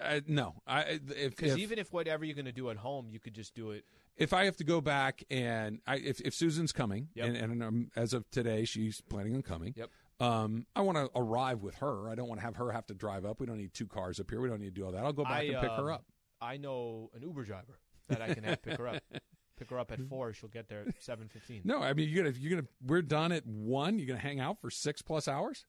Uh, 0.01 0.19
no, 0.27 0.55
I 0.67 0.99
Because 1.05 1.57
even 1.57 1.79
if 1.79 1.93
whatever 1.93 2.25
you're 2.25 2.35
going 2.35 2.45
to 2.45 2.51
do 2.51 2.69
at 2.69 2.77
home, 2.77 3.07
you 3.09 3.19
could 3.19 3.33
just 3.33 3.55
do 3.55 3.71
it. 3.71 3.85
if 4.17 4.33
I 4.33 4.45
have 4.45 4.57
to 4.57 4.63
go 4.65 4.81
back 4.81 5.23
and 5.29 5.79
I 5.87 5.95
if, 5.97 6.19
if 6.21 6.33
Susan's 6.33 6.71
coming 6.73 7.07
Yep. 7.15 7.27
and, 7.27 7.37
and 7.37 7.63
um, 7.63 7.91
as 7.95 8.13
of 8.13 8.29
today 8.29 8.65
she's 8.65 9.01
planning 9.09 9.35
on 9.35 9.41
coming. 9.41 9.73
Yep. 9.75 9.89
Um, 10.19 10.65
I 10.75 10.81
want 10.81 10.97
to 10.97 11.09
arrive 11.15 11.61
with 11.61 11.75
her. 11.75 12.09
I 12.09 12.15
don't 12.15 12.27
want 12.27 12.39
to 12.39 12.45
have 12.45 12.55
her 12.57 12.71
have 12.71 12.85
to 12.87 12.93
drive 12.93 13.25
up. 13.25 13.39
We 13.39 13.45
don't 13.45 13.57
need 13.57 13.73
two 13.73 13.87
cars 13.87 14.19
up 14.19 14.29
here. 14.29 14.39
We 14.41 14.49
don't 14.49 14.59
need 14.59 14.73
to 14.75 14.79
do 14.81 14.85
all 14.85 14.91
that. 14.91 15.03
I'll 15.03 15.13
go 15.13 15.23
back 15.23 15.33
I, 15.33 15.43
and 15.43 15.61
pick 15.61 15.71
her 15.71 15.91
um, 15.91 15.95
up. 15.95 16.05
I 16.41 16.57
know 16.57 17.09
an 17.13 17.21
Uber 17.21 17.43
driver 17.43 17.79
that 18.09 18.21
I 18.21 18.33
can 18.33 18.43
have 18.43 18.61
pick 18.61 18.77
her 18.77 18.87
up. 18.87 19.01
Pick 19.57 19.69
her 19.69 19.79
up 19.79 19.91
at 19.91 20.01
four. 20.09 20.33
She'll 20.33 20.49
get 20.49 20.67
there 20.67 20.83
at 20.87 20.95
seven 21.01 21.27
fifteen. 21.29 21.61
No, 21.63 21.81
I 21.81 21.93
mean 21.93 22.09
you're 22.09 22.23
gonna 22.23 22.35
you're 22.37 22.49
gonna 22.51 22.67
we're 22.85 23.01
done 23.01 23.31
at 23.31 23.45
one. 23.45 23.97
You're 23.97 24.07
gonna 24.07 24.19
hang 24.19 24.39
out 24.39 24.59
for 24.59 24.69
six 24.69 25.01
plus 25.01 25.27
hours. 25.27 25.65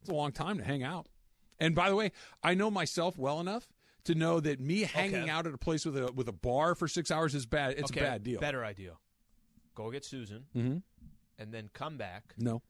It's 0.00 0.10
a 0.10 0.14
long 0.14 0.32
time 0.32 0.58
to 0.58 0.64
hang 0.64 0.82
out. 0.82 1.08
And 1.58 1.74
by 1.74 1.88
the 1.88 1.96
way, 1.96 2.12
I 2.42 2.54
know 2.54 2.70
myself 2.70 3.16
well 3.16 3.40
enough 3.40 3.72
to 4.04 4.14
know 4.14 4.40
that 4.40 4.60
me 4.60 4.82
hanging 4.82 5.22
Okay. 5.22 5.30
out 5.30 5.46
at 5.46 5.54
a 5.54 5.58
place 5.58 5.86
with 5.86 5.96
a 5.96 6.12
with 6.12 6.28
a 6.28 6.32
bar 6.32 6.74
for 6.74 6.86
six 6.88 7.10
hours 7.10 7.34
is 7.34 7.46
bad. 7.46 7.72
It's 7.78 7.90
okay, 7.90 8.00
a 8.00 8.02
bad 8.02 8.22
deal. 8.22 8.40
Better 8.40 8.64
idea. 8.64 8.92
Go 9.74 9.90
get 9.90 10.04
Susan 10.04 10.44
Mm-hmm. 10.54 10.76
and 11.38 11.52
then 11.54 11.70
come 11.72 11.96
back 11.96 12.34
No. 12.38 12.60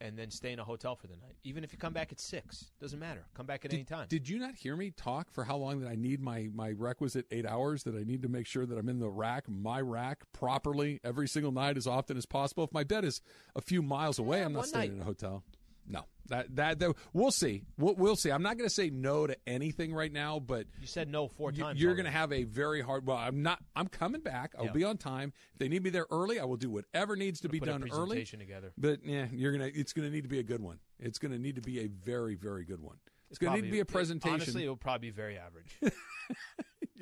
And 0.00 0.18
then 0.18 0.30
stay 0.30 0.52
in 0.52 0.58
a 0.58 0.64
hotel 0.64 0.96
for 0.96 1.06
the 1.06 1.14
night. 1.16 1.36
Even 1.44 1.64
if 1.64 1.72
you 1.72 1.78
come 1.78 1.92
back 1.92 2.12
at 2.12 2.20
six, 2.20 2.72
doesn't 2.80 2.98
matter. 2.98 3.24
Come 3.34 3.46
back 3.46 3.64
at 3.64 3.70
Did, 3.70 3.76
any 3.78 3.84
time. 3.84 4.06
did 4.08 4.28
you 4.28 4.38
not 4.38 4.54
hear 4.54 4.76
me 4.76 4.90
talk 4.90 5.30
for 5.30 5.44
how 5.44 5.56
long 5.56 5.80
that 5.80 5.88
I 5.88 5.94
need 5.94 6.20
my 6.20 6.48
my 6.54 6.70
requisite 6.72 7.26
eight 7.30 7.46
hours? 7.46 7.84
That 7.84 7.94
I 7.94 8.02
need 8.04 8.22
to 8.22 8.28
make 8.28 8.46
sure 8.46 8.66
that 8.66 8.76
I'm 8.76 8.88
in 8.88 8.98
the 8.98 9.08
rack, 9.08 9.48
my 9.48 9.80
rack, 9.80 10.24
properly 10.32 11.00
every 11.04 11.28
single 11.28 11.52
night 11.52 11.76
as 11.76 11.86
often 11.86 12.16
as 12.16 12.26
possible. 12.26 12.64
If 12.64 12.72
my 12.72 12.84
bed 12.84 13.04
is 13.04 13.20
a 13.56 13.60
few 13.60 13.82
miles 13.82 14.18
away, 14.18 14.38
Yeah, 14.40 14.46
I'm 14.46 14.52
not 14.52 14.66
staying 14.66 14.90
night. 14.90 14.96
in 14.96 15.00
a 15.02 15.04
hotel. 15.04 15.42
No, 15.86 16.04
that 16.28 16.54
that, 16.56 16.78
that 16.78 16.94
we'll 17.12 17.30
see. 17.30 17.64
We'll, 17.78 17.94
we'll 17.94 18.16
see. 18.16 18.30
I'm 18.30 18.42
not 18.42 18.56
going 18.56 18.68
to 18.68 18.74
say 18.74 18.90
no 18.90 19.26
to 19.26 19.36
anything 19.46 19.92
right 19.92 20.12
now, 20.12 20.38
but 20.38 20.66
you 20.80 20.86
said 20.86 21.08
no 21.08 21.28
four 21.28 21.52
you- 21.52 21.62
times. 21.62 21.80
you're 21.80 21.94
going 21.94 22.06
to 22.06 22.10
have 22.10 22.32
a 22.32 22.44
very 22.44 22.80
hard. 22.80 23.06
Well, 23.06 23.16
I'm 23.16 23.42
not. 23.42 23.58
I'm 23.76 23.88
coming 23.88 24.20
back. 24.22 24.54
I'll 24.58 24.66
Yeah. 24.66 24.72
be 24.72 24.84
on 24.84 24.96
time. 24.96 25.32
If 25.52 25.58
they 25.58 25.68
need 25.68 25.82
me 25.82 25.90
there 25.90 26.06
early, 26.10 26.40
I 26.40 26.44
will 26.44 26.56
do 26.56 26.70
whatever 26.70 27.16
needs 27.16 27.40
to 27.40 27.48
be 27.48 27.60
done 27.60 27.82
early. 27.82 27.90
presentation 27.90 28.38
together. 28.38 28.72
But 28.78 29.04
yeah, 29.04 29.26
you're 29.32 29.52
gonna. 29.52 29.70
It's 29.72 29.92
gonna 29.92 30.10
need 30.10 30.22
to 30.22 30.28
be 30.28 30.38
a 30.38 30.44
good 30.44 30.62
one. 30.62 30.78
It's 30.98 31.18
gonna 31.18 31.38
need 31.38 31.56
to 31.56 31.62
be 31.62 31.80
a 31.80 31.88
very, 31.88 32.34
very 32.34 32.64
good 32.64 32.80
one. 32.80 32.96
It's, 33.30 33.38
gonna 33.38 33.56
need 33.56 33.66
to 33.66 33.70
be 33.72 33.80
a 33.80 33.84
presentation. 33.84 34.34
Honestly, 34.34 34.62
it'll 34.62 34.76
probably 34.76 35.08
be 35.08 35.14
very 35.14 35.36
average. 35.36 35.76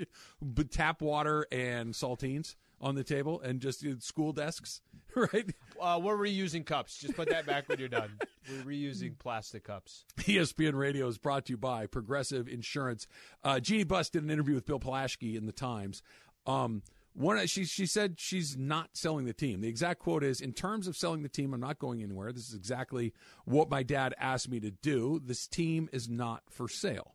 but 0.43 0.71
tap 0.71 1.03
water 1.03 1.47
and 1.53 1.95
saltines 1.95 2.55
on 2.81 2.95
the 2.95 3.05
table 3.05 3.41
and 3.41 3.61
just 3.61 3.85
uh, 3.85 3.99
school 4.01 4.33
desks, 4.33 4.81
right? 5.33 5.55
uh, 5.81 6.01
we're 6.03 6.17
reusing 6.17 6.65
cups. 6.65 6.99
Just 6.99 7.17
put 7.17 7.29
that 7.29 7.47
back 7.47 7.69
when 7.69 7.79
you're 7.79 7.89
done. 7.89 8.19
We're 8.49 8.73
reusing 8.73 9.19
plastic 9.19 9.65
cups. 9.65 10.05
ESPN 10.21 10.75
Radio 10.75 11.07
is 11.09 11.19
brought 11.19 11.47
to 11.47 11.53
you 11.53 11.57
by 11.57 11.87
Progressive 11.87 12.49
Insurance. 12.49 13.07
Uh, 13.45 13.61
Jeanie 13.61 13.85
Buss 13.85 14.11
did 14.11 14.23
an 14.23 14.31
interview 14.31 14.55
with 14.55 14.67
Bill 14.67 14.81
Plaschke 14.81 15.37
in 15.37 15.47
the 15.47 15.53
Times. 15.53 16.03
Um, 16.47 16.83
one, 17.15 17.47
she 17.47 17.65
she 17.65 17.85
said 17.85 18.15
she's 18.19 18.57
not 18.57 18.91
selling 18.95 19.27
the 19.27 19.35
team. 19.35 19.61
The 19.61 19.69
exact 19.69 20.01
quote 20.01 20.25
is, 20.25 20.41
"In 20.41 20.53
terms 20.53 20.87
of 20.87 20.97
selling 20.97 21.23
the 21.23 21.29
team, 21.29 21.53
I'm 21.53 21.61
not 21.61 21.79
going 21.79 22.03
anywhere. 22.03 22.33
This 22.33 22.49
is 22.49 22.55
exactly 22.55 23.13
what 23.45 23.69
my 23.69 23.83
dad 23.83 24.15
asked 24.19 24.49
me 24.49 24.61
to 24.61 24.71
do. 24.71 25.21
This 25.23 25.47
team 25.47 25.91
is 25.93 26.09
not 26.09 26.43
for 26.49 26.69
sale." 26.69 27.15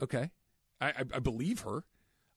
Okay, 0.00 0.30
I, 0.80 0.88
I, 0.88 1.04
I 1.14 1.18
believe 1.18 1.60
her. 1.60 1.84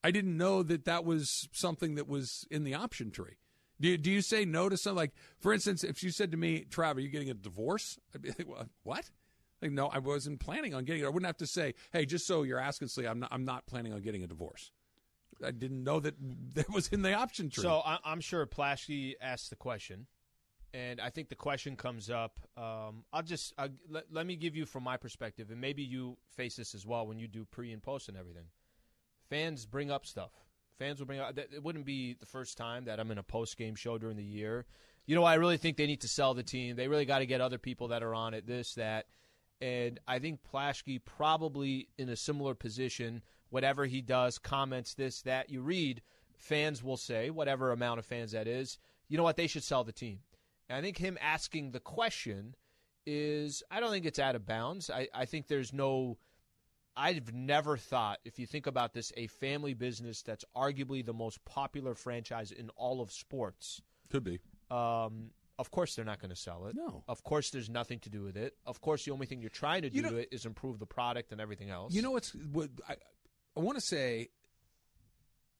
I 0.04 0.10
didn't 0.10 0.36
know 0.36 0.64
that 0.64 0.86
that 0.86 1.06
was 1.06 1.48
something 1.52 1.94
that 1.96 2.08
was 2.08 2.48
in 2.50 2.64
the 2.64 2.74
option 2.74 3.12
tree. 3.12 3.38
Do 3.82 3.88
you, 3.90 3.98
do 3.98 4.12
you 4.12 4.22
say 4.22 4.46
no 4.46 4.70
to 4.70 4.78
something 4.78 4.96
like, 4.96 5.12
for 5.40 5.52
instance, 5.52 5.84
if 5.84 6.04
you 6.04 6.12
said 6.12 6.32
to 6.32 6.38
me, 6.38 6.66
"Trav, 6.70 6.96
are 6.96 7.00
you 7.00 7.10
getting 7.10 7.32
a 7.32 7.34
divorce?" 7.34 8.00
I'd 8.14 8.22
be 8.22 8.30
like, 8.30 8.48
"What? 8.48 8.68
what? 8.84 9.10
Like, 9.62 9.72
no, 9.72 9.88
I 9.88 10.00
wasn't 10.00 10.40
planning 10.40 10.74
on 10.74 10.86
getting 10.86 11.04
it. 11.04 11.06
I 11.06 11.10
wouldn't 11.10 11.26
have 11.26 11.38
to 11.38 11.48
say, 11.48 11.74
"Hey, 11.92 12.06
just 12.06 12.28
so 12.28 12.44
you're 12.44 12.60
asking, 12.60 12.90
Slee, 12.90 13.08
I'm 13.08 13.20
not, 13.20 13.30
I'm 13.32 13.44
not 13.44 13.66
planning 13.66 13.92
on 13.94 14.02
getting 14.02 14.24
a 14.24 14.28
divorce." 14.28 14.72
I 15.44 15.52
didn't 15.52 15.84
know 15.84 16.00
that 16.00 16.16
that 16.56 16.70
was 16.70 16.90
in 16.90 17.02
the 17.02 17.14
option 17.14 17.50
tree. 17.50 17.64
So 17.64 17.82
I'm 17.86 18.22
sure 18.22 18.46
Plaschke 18.46 19.16
asked 19.20 19.50
the 19.50 19.56
question, 19.56 20.06
and 20.74 21.02
I 21.02 21.10
think 21.10 21.30
the 21.30 21.36
question 21.36 21.76
comes 21.76 22.10
up. 22.10 22.40
Um, 22.56 23.04
I'll 23.12 23.24
just 23.24 23.54
uh, 23.58 23.70
let, 23.90 24.06
let 24.12 24.26
me 24.28 24.36
give 24.36 24.56
you 24.56 24.66
from 24.66 24.84
my 24.84 24.98
perspective, 24.98 25.50
and 25.50 25.60
maybe 25.60 25.82
you 25.82 26.18
face 26.36 26.56
this 26.56 26.76
as 26.76 26.86
well 26.86 27.08
when 27.08 27.18
you 27.18 27.28
do 27.28 27.46
pre 27.46 27.74
and 27.74 27.82
post 27.82 28.10
and 28.10 28.18
everything. 28.18 28.46
Fans 29.30 29.66
bring 29.66 29.90
up 29.90 30.06
stuff. 30.06 30.32
Fans 30.82 30.98
will 30.98 31.06
bring 31.06 31.20
up. 31.20 31.36
that- 31.36 31.54
It 31.54 31.62
wouldn't 31.62 31.86
be 31.86 32.14
the 32.14 32.26
first 32.26 32.58
time 32.58 32.86
that 32.86 33.00
I'm 33.00 33.12
in 33.12 33.20
a 33.20 33.24
post 33.24 33.56
game 33.56 33.76
show 33.76 34.00
during 34.00 34.18
the 34.18 34.24
year. 34.24 34.66
You 35.06 35.14
know, 35.14 35.24
I 35.24 35.36
really 35.36 35.58
think 35.58 35.78
they 35.78 35.86
need 35.86 36.02
to 36.02 36.08
sell 36.08 36.34
the 36.34 36.42
team. 36.42 36.76
They 36.76 36.88
really 36.88 37.06
got 37.06 37.20
to 37.20 37.28
get 37.28 37.40
other 37.40 37.60
people 37.60 37.90
that 37.90 38.02
are 38.02 38.16
on 38.16 38.34
it. 38.34 38.48
This 38.48 38.74
that. 38.74 39.06
And 39.62 40.00
I 40.08 40.18
think 40.18 40.40
Plaschke 40.42 41.06
probably 41.06 41.90
in 42.00 42.10
a 42.10 42.16
similar 42.16 42.56
position. 42.56 43.22
Whatever 43.52 43.86
he 43.86 44.02
does, 44.02 44.40
comments 44.40 44.96
this, 44.96 45.22
that 45.22 45.52
you 45.52 45.62
read, 45.62 46.02
fans 46.36 46.82
will 46.84 46.98
say, 46.98 47.30
whatever 47.30 47.72
amount 47.72 48.00
of 48.00 48.06
fans 48.08 48.32
that 48.32 48.48
is, 48.48 48.80
you 49.08 49.18
know 49.18 49.24
what, 49.24 49.38
they 49.38 49.46
should 49.46 49.64
sell 49.64 49.84
the 49.84 49.92
team. 49.92 50.22
And 50.68 50.78
I 50.78 50.82
think 50.82 50.98
him 50.98 51.16
asking 51.22 51.72
the 51.72 51.80
question 51.80 52.56
is, 53.06 53.62
I 53.70 53.82
don't 53.82 53.92
think 53.92 54.06
it's 54.08 54.18
out 54.18 54.36
of 54.36 54.48
bounds. 54.48 54.90
I, 54.90 55.10
I 55.14 55.26
think 55.26 55.48
there's 55.48 55.74
no. 55.74 56.18
I've 56.96 57.34
never 57.34 57.78
thought, 57.78 58.20
if 58.26 58.38
you 58.40 58.46
think 58.46 58.68
about 58.68 58.94
this, 58.94 59.12
a 59.16 59.28
family 59.28 59.74
business 59.74 60.22
that's 60.22 60.44
arguably 60.56 61.06
the 61.06 61.14
most 61.14 61.44
popular 61.46 61.96
franchise 61.96 62.52
in 62.52 62.70
all 62.76 63.02
of 63.02 63.12
sports. 63.12 63.82
Could 64.10 64.24
be. 64.24 64.40
Um, 64.70 65.32
of 65.58 65.72
course, 65.72 65.96
they're 65.96 66.06
not 66.06 66.20
going 66.20 66.32
to 66.32 66.36
sell 66.36 66.66
it. 66.68 66.76
No. 66.76 67.04
Of 67.08 67.24
course, 67.24 67.50
there's 67.52 67.70
nothing 67.70 68.00
to 68.00 68.10
do 68.10 68.24
with 68.24 68.36
it. 68.36 68.56
Of 68.66 68.82
course, 68.82 69.06
the 69.06 69.12
only 69.12 69.26
thing 69.26 69.42
you're 69.42 69.50
trying 69.50 69.84
to 69.84 69.90
do 69.90 69.96
You 69.98 70.02
know- 70.02 70.10
to 70.10 70.18
it 70.18 70.30
is 70.32 70.46
improve 70.46 70.80
the 70.80 70.86
product 70.86 71.32
and 71.32 71.40
everything 71.40 71.70
else. 71.70 71.94
You 71.94 72.02
know 72.02 72.12
what's 72.12 72.32
what 72.52 72.70
I, 72.90 72.96
I 73.56 73.60
want 73.60 73.78
to 73.78 73.82
say. 73.86 74.30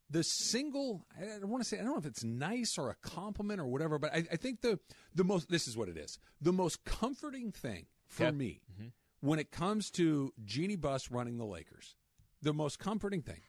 The 0.10 0.24
single, 0.24 1.06
I 1.18 1.24
don't 1.40 1.48
want 1.48 1.64
to 1.64 1.70
say, 1.70 1.78
I 1.78 1.84
don't 1.84 1.94
know 1.94 1.98
if 1.98 2.06
it's 2.06 2.22
nice 2.26 2.78
or 2.78 2.90
a 2.90 2.96
compliment 2.96 3.62
or 3.62 3.66
whatever, 3.68 3.98
but 3.98 4.14
I, 4.14 4.26
I 4.30 4.36
think 4.36 4.60
the 4.60 4.78
the 5.16 5.24
most. 5.24 5.50
This 5.50 5.70
is 5.70 5.78
what 5.78 5.88
it 5.88 5.96
is. 5.98 6.20
The 6.42 6.52
most 6.52 6.84
comforting 6.84 7.54
thing 7.54 7.86
for 8.08 8.26
Okay. 8.26 8.36
me 8.36 8.62
when 9.22 9.40
it 9.40 9.52
comes 9.52 9.90
to 9.92 10.34
Jeanie 10.44 10.76
Buss 10.76 11.10
running 11.10 11.38
the 11.38 11.46
Lakers, 11.46 11.96
the 12.42 12.54
most 12.54 12.80
comforting 12.80 13.22
thing 13.22 13.42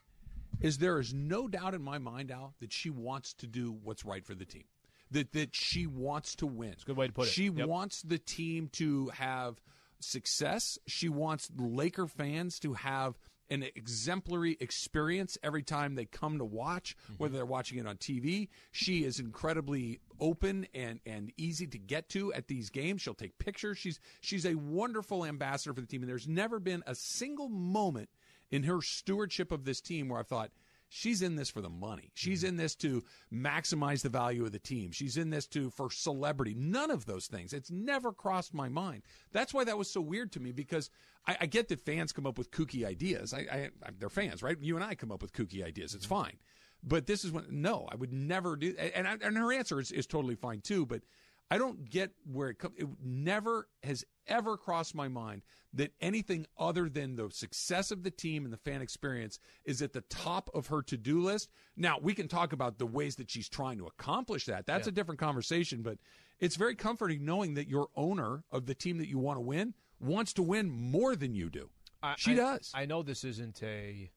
is 0.60 0.78
there 0.78 1.00
is 1.00 1.12
no 1.12 1.48
doubt 1.48 1.74
in 1.74 1.82
my 1.82 1.98
mind, 1.98 2.30
Al, 2.30 2.54
that 2.60 2.72
she 2.72 2.90
wants 2.90 3.34
to 3.34 3.46
do 3.46 3.72
what's 3.82 4.04
right 4.04 4.24
for 4.24 4.34
the 4.34 4.44
team. 4.44 4.64
That 5.10 5.32
that 5.32 5.54
she 5.54 5.86
wants 5.86 6.34
to 6.36 6.46
win. 6.46 6.70
It's 6.72 6.84
a 6.84 6.86
good 6.86 6.96
way 6.96 7.06
to 7.08 7.12
put 7.12 7.26
it. 7.26 7.32
She 7.32 7.48
Yep. 7.48 7.68
wants 7.68 8.02
the 8.02 8.18
team 8.18 8.68
to 8.74 9.08
have 9.08 9.60
success. 10.00 10.78
She 10.86 11.08
wants 11.08 11.50
Laker 11.56 12.06
fans 12.06 12.58
to 12.60 12.74
have 12.74 13.18
an 13.52 13.64
exemplary 13.74 14.56
experience 14.60 15.36
every 15.42 15.62
time 15.62 15.94
they 15.94 16.06
come 16.06 16.38
to 16.38 16.44
watch, 16.44 16.96
mm-hmm. 17.04 17.14
whether 17.18 17.36
they're 17.36 17.44
watching 17.44 17.78
it 17.78 17.86
on 17.86 17.96
TV. 17.96 18.48
She 18.70 19.04
is 19.04 19.18
incredibly 19.20 20.00
open 20.18 20.66
and 20.74 21.00
and 21.04 21.32
easy 21.36 21.66
to 21.66 21.78
get 21.78 22.08
to 22.10 22.32
at 22.32 22.48
these 22.48 22.70
games. 22.70 23.02
She'll 23.02 23.14
take 23.14 23.38
pictures. 23.38 23.78
She's 23.78 24.00
she's 24.20 24.46
a 24.46 24.54
wonderful 24.54 25.24
ambassador 25.24 25.74
for 25.74 25.82
the 25.82 25.86
team, 25.86 26.02
and 26.02 26.10
there's 26.10 26.28
never 26.28 26.58
been 26.58 26.82
a 26.86 26.94
single 26.94 27.48
moment 27.48 28.08
in 28.50 28.62
her 28.64 28.80
stewardship 28.80 29.52
of 29.52 29.64
this 29.64 29.80
team 29.80 30.08
where 30.08 30.18
I've 30.18 30.28
thought 30.28 30.50
she's 30.92 31.22
in 31.22 31.36
this 31.36 31.48
for 31.48 31.62
the 31.62 31.70
money. 31.70 32.10
She's 32.14 32.40
mm-hmm. 32.40 32.48
in 32.50 32.56
this 32.56 32.74
to 32.76 33.02
maximize 33.32 34.02
the 34.02 34.10
value 34.10 34.44
of 34.44 34.52
the 34.52 34.58
team. 34.58 34.92
She's 34.92 35.16
in 35.16 35.30
this 35.30 35.46
to 35.48 35.70
for 35.70 35.90
celebrity. 35.90 36.54
None 36.54 36.90
of 36.90 37.06
those 37.06 37.26
things. 37.26 37.52
It's 37.52 37.70
never 37.70 38.12
crossed 38.12 38.52
my 38.52 38.68
mind. 38.68 39.02
That's 39.32 39.54
why 39.54 39.64
that 39.64 39.78
was 39.78 39.90
so 39.90 40.02
weird 40.02 40.32
to 40.32 40.40
me 40.40 40.52
because 40.52 40.90
I, 41.26 41.36
I 41.40 41.46
get 41.46 41.68
that 41.68 41.80
fans 41.80 42.12
come 42.12 42.26
up 42.26 42.36
with 42.36 42.50
kooky 42.50 42.84
ideas. 42.84 43.32
I, 43.32 43.38
I, 43.38 43.70
they're 43.98 44.10
fans, 44.10 44.42
right? 44.42 44.56
You 44.60 44.76
and 44.76 44.84
I 44.84 44.94
come 44.94 45.10
up 45.10 45.22
with 45.22 45.32
kooky 45.32 45.64
ideas. 45.64 45.94
It's 45.94 46.04
mm-hmm. 46.04 46.24
fine. 46.24 46.36
But 46.84 47.06
this 47.06 47.24
is 47.24 47.32
when 47.32 47.46
no, 47.48 47.88
I 47.90 47.94
would 47.94 48.12
never 48.12 48.56
do. 48.56 48.74
And 48.76 49.08
I, 49.08 49.16
and 49.22 49.36
her 49.38 49.52
answer 49.52 49.80
is, 49.80 49.92
is 49.92 50.06
totally 50.06 50.34
fine 50.34 50.60
too. 50.60 50.84
But 50.84 51.02
I 51.50 51.58
don't 51.58 51.88
get 51.88 52.12
where 52.24 52.48
it 52.48 52.58
comes. 52.58 52.74
It 52.78 52.88
never 53.02 53.68
has 53.82 54.04
ever 54.26 54.56
crossed 54.56 54.94
my 54.94 55.08
mind 55.08 55.42
that 55.74 55.92
anything 56.00 56.46
other 56.58 56.88
than 56.88 57.16
the 57.16 57.30
success 57.30 57.90
of 57.90 58.02
the 58.02 58.10
team 58.10 58.44
and 58.44 58.52
the 58.52 58.58
fan 58.58 58.82
experience 58.82 59.38
is 59.64 59.82
at 59.82 59.92
the 59.92 60.02
top 60.02 60.50
of 60.54 60.68
her 60.68 60.82
to 60.82 60.96
do 60.96 61.20
list. 61.20 61.50
Now, 61.76 61.98
we 62.00 62.14
can 62.14 62.28
talk 62.28 62.52
about 62.52 62.78
the 62.78 62.86
ways 62.86 63.16
that 63.16 63.30
she's 63.30 63.48
trying 63.48 63.78
to 63.78 63.86
accomplish 63.86 64.46
that. 64.46 64.66
That's 64.66 64.86
a 64.86 64.92
different 64.92 65.20
conversation, 65.20 65.82
but 65.82 65.98
it's 66.40 66.56
very 66.56 66.74
comforting 66.74 67.24
knowing 67.24 67.54
that 67.54 67.68
your 67.68 67.88
owner 67.96 68.44
of 68.50 68.66
the 68.66 68.74
team 68.74 68.98
that 68.98 69.08
you 69.08 69.18
want 69.18 69.36
to 69.36 69.42
win 69.42 69.74
wants 70.00 70.32
to 70.34 70.42
win 70.42 70.70
more 70.70 71.14
than 71.16 71.34
you 71.34 71.48
do. 71.50 71.70
I, 72.02 72.14
she 72.18 72.32
I- 72.32 72.36
does. 72.36 72.70
I 72.74 72.86
know 72.86 73.02
this 73.02 73.24
isn't 73.24 73.62
a. 73.62 74.10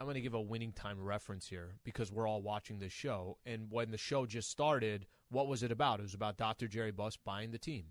I'm 0.00 0.06
going 0.06 0.16
to 0.16 0.20
give 0.20 0.34
a 0.34 0.40
winning 0.40 0.72
time 0.72 1.00
reference 1.00 1.46
here 1.46 1.76
because 1.84 2.10
we're 2.10 2.28
all 2.28 2.42
watching 2.42 2.80
this 2.80 2.92
show. 2.92 3.38
And 3.46 3.68
when 3.70 3.92
the 3.92 3.96
show 3.96 4.26
just 4.26 4.50
started, 4.50 5.06
what 5.34 5.48
was 5.48 5.62
it 5.62 5.70
about? 5.72 6.00
It 6.00 6.04
was 6.04 6.14
about 6.14 6.36
Dr. 6.36 6.68
Jerry 6.68 6.92
Buss 6.92 7.16
buying 7.16 7.50
the 7.50 7.58
team. 7.58 7.86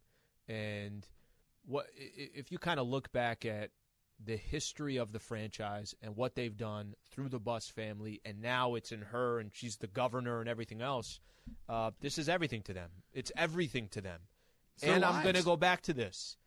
And 0.47 1.07
what 1.65 1.87
if 1.95 2.51
you 2.51 2.57
kind 2.57 2.79
of 2.79 2.87
look 2.87 3.11
back 3.11 3.45
at 3.45 3.69
the 4.23 4.37
history 4.37 4.97
of 4.97 5.11
the 5.11 5.19
franchise 5.19 5.95
and 6.01 6.15
what 6.15 6.35
they've 6.35 6.55
done 6.55 6.95
through 7.11 7.29
the 7.29 7.39
Buss 7.39 7.67
family, 7.67 8.21
and 8.25 8.41
now 8.41 8.75
it's 8.75 8.91
in 8.91 9.01
her, 9.01 9.39
and 9.39 9.51
she's 9.53 9.77
the 9.77 9.87
governor 9.87 10.39
and 10.39 10.49
everything 10.49 10.81
else. 10.81 11.19
Uh, 11.67 11.91
this 11.99 12.17
is 12.17 12.29
everything 12.29 12.61
to 12.63 12.73
them. 12.73 12.89
It's 13.13 13.31
everything 13.35 13.89
to 13.89 14.01
them. 14.01 14.21
and 14.81 15.03
I'm 15.03 15.23
going 15.23 15.35
to 15.35 15.43
go 15.43 15.57
back 15.57 15.81
to 15.83 15.93
this. 15.93 16.37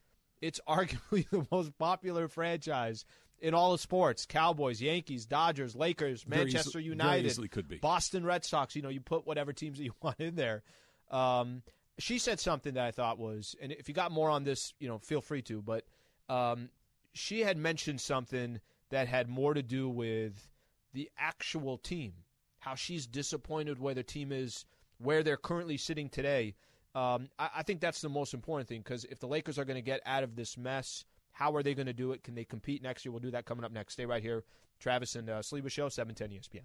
It's 0.41 0.61
arguably 0.69 1.29
the 1.31 1.47
most 1.50 1.76
popular 1.79 2.29
franchise 2.29 3.05
in 3.38 3.53
all 3.53 3.73
of 3.75 3.81
sports: 3.81 4.26
Cowboys, 4.26 4.81
Yankees, 4.81 5.26
Dodgers, 5.26 5.75
Lakers, 5.76 6.26
Manchester 6.26 6.79
easily- 6.79 6.85
United, 6.85 7.26
easily 7.26 7.49
could 7.49 7.69
be. 7.69 7.76
Boston 7.76 8.25
Red 8.25 8.45
Sox. 8.45 8.75
You 8.76 8.83
know, 8.83 8.88
you 8.88 9.00
put 9.00 9.26
whatever 9.26 9.53
teams 9.53 9.79
that 9.79 9.85
you 9.85 9.93
want 10.03 10.19
in 10.21 10.35
there. 10.35 10.62
Um, 11.11 11.63
she 11.99 12.19
said 12.19 12.41
something 12.41 12.75
that 12.75 12.85
I 12.85 12.91
thought 12.91 13.19
was, 13.19 13.57
and 13.61 13.73
if 13.73 13.89
you 13.89 13.95
got 13.95 14.13
more 14.13 14.29
on 14.29 14.45
this, 14.45 14.75
you 14.79 14.89
know, 14.89 14.99
feel 14.99 15.21
free 15.21 15.43
to. 15.43 15.63
But 15.63 15.85
um, 16.29 16.69
she 17.13 17.41
had 17.41 17.57
mentioned 17.57 18.01
something 18.01 18.61
that 18.91 19.09
had 19.09 19.29
more 19.29 19.55
to 19.55 19.63
do 19.63 19.89
with 19.89 20.49
the 20.93 21.11
actual 21.19 21.79
team, 21.79 22.13
how 22.59 22.75
she's 22.75 23.07
disappointed 23.07 23.79
where 23.79 23.95
the 23.95 24.03
team 24.03 24.33
is, 24.33 24.65
where 24.99 25.23
they're 25.23 25.37
currently 25.37 25.77
sitting 25.77 26.09
today. 26.09 26.55
Um, 26.95 27.29
I, 27.39 27.51
I 27.57 27.63
think 27.63 27.81
that's 27.81 28.01
the 28.01 28.09
most 28.09 28.35
important 28.35 28.69
thing 28.69 28.81
because 28.81 29.05
if 29.05 29.19
the 29.19 29.29
Lakers 29.29 29.59
are 29.59 29.65
going 29.65 29.77
to 29.77 29.83
get 29.83 30.01
out 30.07 30.23
of 30.23 30.37
this 30.37 30.57
mess, 30.57 31.05
how 31.33 31.55
are 31.55 31.63
they 31.63 31.75
going 31.75 31.87
to 31.87 31.93
do 31.93 32.13
it? 32.13 32.23
Can 32.23 32.35
they 32.35 32.45
compete 32.45 32.83
next 32.83 33.05
year? 33.05 33.13
We'll 33.13 33.21
do 33.21 33.31
that 33.33 33.45
coming 33.45 33.65
up 33.65 33.73
next. 33.73 33.95
Stay 33.95 34.07
right 34.07 34.23
here. 34.23 34.45
Travis 34.79 35.17
and 35.17 35.29
uh, 35.29 35.41
Sleba 35.41 35.71
Show, 35.71 35.89
710 35.89 36.39
ESPN. 36.39 36.65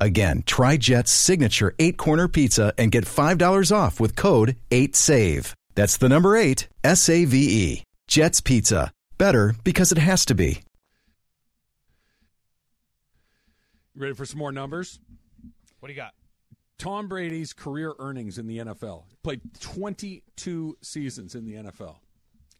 Again, 0.00 0.42
try 0.46 0.76
Jet's 0.76 1.10
signature 1.10 1.74
eight 1.78 1.96
corner 1.96 2.28
pizza 2.28 2.72
and 2.78 2.92
get 2.92 3.04
$5 3.04 3.74
off 3.74 3.98
with 3.98 4.16
code 4.16 4.56
8SAVE. 4.70 5.52
That's 5.74 5.96
the 5.98 6.08
number 6.08 6.36
eight, 6.36 6.68
S 6.82 7.08
A 7.08 7.24
V 7.24 7.36
E. 7.38 7.82
Jet's 8.08 8.40
Pizza. 8.40 8.90
Better 9.18 9.54
because 9.64 9.92
it 9.92 9.98
has 9.98 10.24
to 10.26 10.34
be. 10.34 10.60
Ready 13.94 14.14
for 14.14 14.26
some 14.26 14.38
more 14.38 14.52
numbers? 14.52 15.00
What 15.80 15.88
do 15.88 15.92
you 15.94 16.00
got? 16.00 16.12
Tom 16.78 17.08
Brady's 17.08 17.52
career 17.54 17.94
earnings 17.98 18.36
in 18.36 18.46
the 18.46 18.58
NFL. 18.58 19.04
Played 19.22 19.40
22 19.60 20.76
seasons 20.82 21.34
in 21.34 21.46
the 21.46 21.54
NFL. 21.54 21.96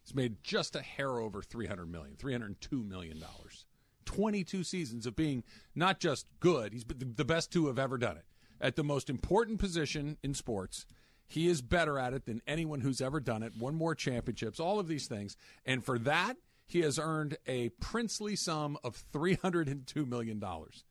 He's 0.02 0.14
made 0.14 0.37
just 0.43 0.76
a 0.76 0.81
hair 0.83 1.19
over 1.19 1.43
300 1.43 1.90
million, 1.90 2.16
302 2.16 2.83
million 2.83 3.19
dollars. 3.21 3.66
22 4.07 4.65
seasons 4.65 5.07
of 5.07 5.15
being 5.15 5.45
not 5.75 6.01
just 6.01 6.27
good, 6.41 6.73
he's 6.73 6.85
the 6.85 7.25
best 7.25 7.53
to 7.53 7.67
have 7.67 7.79
ever 7.79 7.99
done 7.99 8.17
it. 8.17 8.25
At 8.61 8.77
the 8.77 8.85
most 8.85 9.11
important 9.11 9.61
position 9.61 10.17
in 10.23 10.33
sports, 10.33 10.87
he 11.27 11.47
is 11.49 11.61
better 11.61 11.99
at 11.99 12.15
it 12.15 12.25
than 12.25 12.41
anyone 12.47 12.81
who's 12.81 13.03
ever 13.03 13.21
done 13.21 13.43
it. 13.43 13.53
Won 13.59 13.75
more 13.75 13.95
championships, 13.95 14.59
all 14.59 14.79
of 14.79 14.89
these 14.89 15.07
things. 15.07 15.37
And 15.67 15.85
for 15.85 15.99
that, 16.01 16.37
he 16.67 16.81
has 16.81 16.99
earned 16.99 17.37
a 17.47 17.69
princely 17.81 18.35
sum 18.35 18.79
of 18.83 18.97
302 19.13 20.07
million 20.07 20.39
dollars 20.39 20.85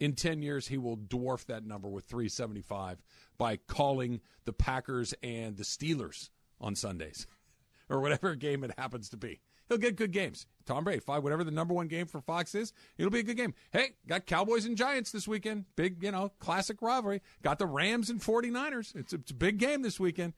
in 0.00 0.14
10 0.14 0.42
years 0.42 0.68
he 0.68 0.78
will 0.78 0.96
dwarf 0.96 1.46
that 1.46 1.64
number 1.64 1.88
with 1.88 2.04
375 2.04 3.02
by 3.38 3.56
calling 3.56 4.20
the 4.44 4.52
Packers 4.52 5.14
and 5.22 5.56
the 5.56 5.64
Steelers 5.64 6.30
on 6.60 6.74
Sundays 6.74 7.26
or 7.88 8.00
whatever 8.00 8.34
game 8.34 8.64
it 8.64 8.72
happens 8.78 9.08
to 9.10 9.16
be. 9.16 9.40
He'll 9.68 9.78
get 9.78 9.96
good 9.96 10.12
games. 10.12 10.46
Tom 10.66 10.84
Brady, 10.84 11.00
five, 11.00 11.22
whatever 11.22 11.44
the 11.44 11.50
number 11.50 11.74
one 11.74 11.88
game 11.88 12.06
for 12.06 12.20
Fox 12.20 12.54
is, 12.54 12.72
it'll 12.96 13.10
be 13.10 13.18
a 13.20 13.24
good 13.24 13.36
game. 13.36 13.54
Hey, 13.70 13.94
got 14.06 14.26
Cowboys 14.26 14.64
and 14.64 14.76
Giants 14.76 15.10
this 15.12 15.28
weekend. 15.28 15.64
Big, 15.76 16.02
you 16.02 16.10
know, 16.10 16.32
classic 16.38 16.80
rivalry. 16.80 17.20
Got 17.42 17.58
the 17.58 17.66
Rams 17.66 18.08
and 18.10 18.20
49ers. 18.20 18.94
It's 18.94 19.12
a, 19.12 19.16
it's 19.16 19.30
a 19.30 19.34
big 19.34 19.58
game 19.58 19.82
this 19.82 20.00
weekend. 20.00 20.32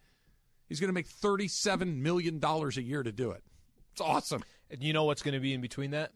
He's 0.68 0.80
going 0.80 0.88
to 0.88 0.94
make 0.94 1.08
$37 1.08 1.96
million 1.98 2.40
a 2.42 2.68
year 2.80 3.02
to 3.02 3.12
do 3.12 3.30
it. 3.30 3.42
It's 3.92 4.00
awesome. 4.00 4.42
And 4.70 4.82
you 4.82 4.92
know 4.92 5.04
what's 5.04 5.22
going 5.22 5.34
to 5.34 5.40
be 5.40 5.54
in 5.54 5.60
between 5.60 5.92
that? 5.92 6.12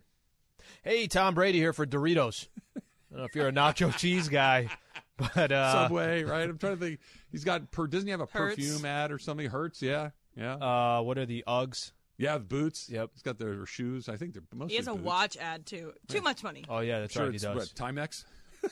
Hey, 0.82 1.06
Tom 1.06 1.34
Brady 1.34 1.58
here 1.58 1.72
for 1.72 1.86
Doritos. 1.86 2.48
I 2.76 2.80
don't 3.10 3.18
know 3.20 3.24
if 3.24 3.34
you're 3.34 3.48
a 3.48 3.52
nacho 3.52 3.96
cheese 3.96 4.28
guy, 4.28 4.68
But 5.34 5.52
uh, 5.52 5.72
Subway, 5.72 6.24
right? 6.24 6.48
I'm 6.48 6.58
trying 6.58 6.76
to 6.78 6.80
think. 6.80 7.00
He's 7.30 7.44
got. 7.44 7.70
Per, 7.70 7.86
doesn't 7.86 8.06
he 8.06 8.10
have 8.10 8.20
a 8.20 8.26
Hertz. 8.26 8.56
perfume 8.56 8.84
ad 8.84 9.12
or 9.12 9.18
something? 9.18 9.48
Hurts, 9.48 9.82
yeah, 9.82 10.10
yeah, 10.36 10.54
uh, 10.54 11.02
what 11.02 11.18
are 11.18 11.26
the 11.26 11.44
Uggs? 11.46 11.92
Yeah. 12.20 12.34
The 12.34 12.44
boots. 12.44 12.88
Yep. 12.88 13.10
He's 13.14 13.22
got 13.22 13.38
their 13.38 13.66
shoes. 13.66 14.08
I 14.08 14.16
think 14.16 14.34
they're 14.34 14.42
mostly. 14.54 14.72
He 14.74 14.76
has 14.76 14.86
a 14.86 14.92
boots. 14.92 15.02
watch 15.04 15.36
ad 15.38 15.66
too. 15.66 15.92
Too 16.08 16.20
much 16.20 16.44
money. 16.44 16.64
Oh 16.68 16.78
yeah, 16.80 17.00
that's 17.00 17.12
Sure, 17.14 17.24
right. 17.24 17.32
He 17.32 17.38
does. 17.38 17.56
what 17.56 17.68
Timex. 17.74 18.24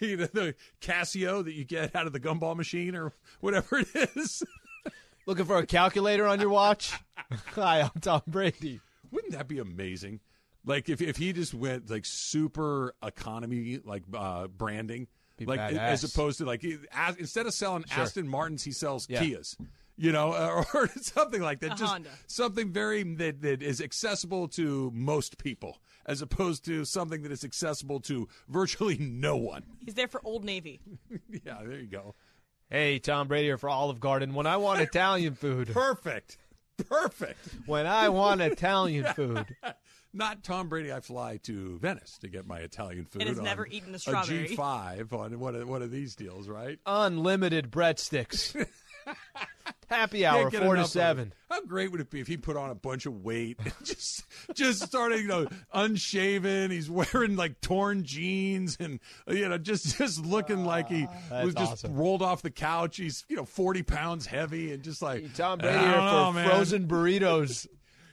He- 0.00 0.16
the, 0.16 0.26
the 0.32 0.54
Casio 0.80 1.44
that 1.44 1.52
you 1.52 1.64
get 1.64 1.94
out 1.94 2.06
of 2.06 2.12
the 2.12 2.18
gumball 2.20 2.56
machine 2.56 2.96
or 2.96 3.12
whatever 3.40 3.78
it 3.78 3.88
is. 4.16 4.42
Looking 5.26 5.44
for 5.44 5.56
a 5.58 5.66
calculator 5.66 6.26
on 6.26 6.40
your 6.40 6.48
watch? 6.50 6.92
Hi, 7.54 7.80
I'm 7.82 8.00
Tom 8.00 8.22
Brady. 8.26 8.80
Wouldn't 9.12 9.32
that 9.32 9.46
be 9.48 9.58
amazing? 9.60 10.20
Like 10.66 10.88
if 10.88 11.00
if 11.00 11.16
he 11.16 11.32
just 11.32 11.54
went 11.54 11.88
like 11.90 12.04
super 12.06 12.94
economy 13.02 13.78
like 13.84 14.02
uh, 14.12 14.48
branding, 14.48 15.06
Be 15.38 15.44
like 15.46 15.60
badass. 15.60 15.78
as 15.78 16.04
opposed 16.04 16.38
to 16.38 16.44
like 16.44 16.64
as, 16.92 17.16
instead 17.16 17.46
of 17.46 17.54
selling 17.54 17.84
Sure. 17.86 18.02
Aston 18.02 18.26
Martins, 18.28 18.64
he 18.64 18.72
sells 18.72 19.06
Yeah. 19.08 19.22
Kias. 19.22 19.56
You 19.96 20.10
know, 20.12 20.32
or, 20.32 20.60
uh, 20.60 20.64
or 20.74 20.88
something 21.00 21.40
like 21.40 21.60
that. 21.60 21.72
A 21.72 21.76
just 21.76 21.92
Honda. 21.92 22.10
something 22.26 22.72
very 22.72 23.02
that, 23.14 23.42
that 23.42 23.62
is 23.62 23.80
accessible 23.80 24.48
to 24.48 24.90
most 24.94 25.38
people, 25.38 25.78
as 26.04 26.20
opposed 26.20 26.64
to 26.64 26.84
something 26.84 27.22
that 27.22 27.30
is 27.30 27.44
accessible 27.44 28.00
to 28.00 28.28
virtually 28.48 28.96
no 29.00 29.36
one. 29.36 29.62
He's 29.84 29.94
there 29.94 30.08
for 30.08 30.20
Old 30.24 30.44
Navy. 30.44 30.80
Yeah, 31.46 31.58
there 31.64 31.78
you 31.78 31.86
go. 31.86 32.14
Hey, 32.70 32.98
Tom 32.98 33.28
Brady 33.28 33.46
here 33.46 33.58
for 33.58 33.68
Olive 33.68 34.00
Garden. 34.00 34.34
When 34.34 34.46
I 34.46 34.56
want 34.56 34.80
Italian 34.80 35.34
food, 35.34 35.68
Perfect, 35.72 36.38
perfect. 36.88 37.38
when 37.66 37.86
I 37.86 38.08
want 38.08 38.40
Italian 38.40 39.04
food, 39.14 39.44
Not 40.12 40.42
Tom 40.42 40.68
Brady. 40.68 40.92
I 40.92 41.00
fly 41.00 41.36
to 41.44 41.78
Venice 41.78 42.18
to 42.18 42.28
get 42.28 42.46
my 42.46 42.58
Italian 42.60 43.04
food. 43.04 43.22
And 43.22 43.28
has 43.28 43.38
on 43.38 43.44
never 43.44 43.66
eaten 43.66 43.92
a 43.92 43.96
A 43.96 43.98
strawberry. 44.00 44.48
G5 44.56 45.12
on 45.12 45.38
one 45.38 45.54
of, 45.54 45.68
one 45.68 45.82
of 45.82 45.90
these 45.90 46.16
deals, 46.16 46.48
right? 46.48 46.78
unlimited 46.86 47.70
breadsticks. 47.70 48.56
Happy 49.94 50.26
hour, 50.26 50.50
Can't 50.50 50.64
four 50.64 50.74
to 50.74 50.80
enough 50.80 50.86
of 50.86 50.90
it. 50.90 50.92
seven. 50.92 51.32
How 51.50 51.60
great 51.62 51.92
would 51.92 52.00
it 52.00 52.10
be 52.10 52.20
if 52.20 52.26
he 52.26 52.36
put 52.36 52.56
on 52.56 52.70
a 52.70 52.74
bunch 52.74 53.06
of 53.06 53.22
weight 53.22 53.58
and 53.64 53.72
just 53.84 54.24
just 54.54 54.82
started, 54.82 55.20
you 55.20 55.28
know, 55.28 55.46
unshaven. 55.72 56.70
He's 56.70 56.90
wearing 56.90 57.36
like 57.36 57.60
torn 57.60 58.02
jeans 58.04 58.76
and 58.80 58.98
you 59.28 59.48
know, 59.48 59.58
just 59.58 59.96
just 59.98 60.24
looking 60.24 60.64
ah, 60.64 60.68
like 60.68 60.88
he 60.88 61.06
was 61.30 61.54
just 61.54 61.72
awesome. 61.72 61.94
rolled 61.94 62.22
off 62.22 62.42
the 62.42 62.50
couch. 62.50 62.96
He's 62.96 63.24
you 63.28 63.36
know 63.36 63.44
forty 63.44 63.82
pounds 63.82 64.26
heavy 64.26 64.72
and 64.72 64.82
just 64.82 65.00
like 65.02 65.34
Tom 65.34 65.58
Brady 65.58 65.78
don't 65.78 65.90
know, 66.04 66.26
for 66.30 66.34
man. 66.34 66.48
frozen 66.48 66.88
burritos. 66.88 67.66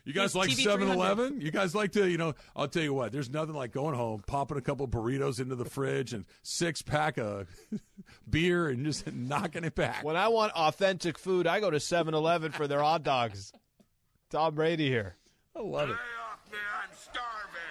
You 0.03 0.13
guys 0.13 0.36
like 0.36 0.50
TV 0.50 0.63
7 0.63 0.89
Eleven? 0.89 1.41
You 1.41 1.51
guys 1.51 1.75
like 1.75 1.91
to, 1.91 2.10
you 2.10 2.17
know, 2.17 2.34
I'll 2.55 2.67
tell 2.67 2.84
you 2.84 2.93
what, 2.93 3.12
there's 3.12 3.29
nothing 3.29 3.53
like 3.53 3.72
going 3.72 3.96
home, 3.96 4.24
popping 4.25 4.58
a 4.58 4.62
couple 4.62 4.88
burritos 4.88 5.39
into 5.39 5.55
the 5.55 5.65
fridge 5.65 6.13
and 6.13 6.25
six 6.41 6.81
pack 6.81 7.17
of 7.17 7.48
beer 8.29 8.70
and 8.70 8.86
just 8.86 9.05
knocking 9.13 9.63
it 9.63 9.75
back. 9.75 10.03
When 10.03 10.15
I 10.15 10.29
want 10.29 10.53
authentic 10.53 11.20
food, 11.20 11.46
I 11.46 11.60
go 11.60 11.70
to 11.70 11.79
7 11.79 12.13
Eleven 12.13 12.51
for 12.51 12.67
their 12.67 12.81
hot 12.81 13.03
dogs. 13.03 13.53
Tom 14.29 14.55
Brady 14.55 14.89
here. 14.89 15.15
I 15.55 15.62
love 15.62 15.89
it. 15.89 15.98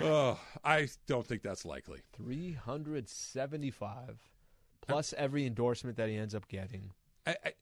Oh, 0.03 0.39
I 0.65 0.89
don't 1.07 1.27
think 1.27 1.43
that's 1.43 1.65
likely. 1.65 2.01
375 2.17 4.19
plus 4.81 5.15
every 5.17 5.47
endorsement 5.47 5.97
that 5.97 6.09
he 6.09 6.17
ends 6.17 6.35
up 6.35 6.49
getting. 6.49 6.91
I, 7.27 7.37
I, 7.45 7.53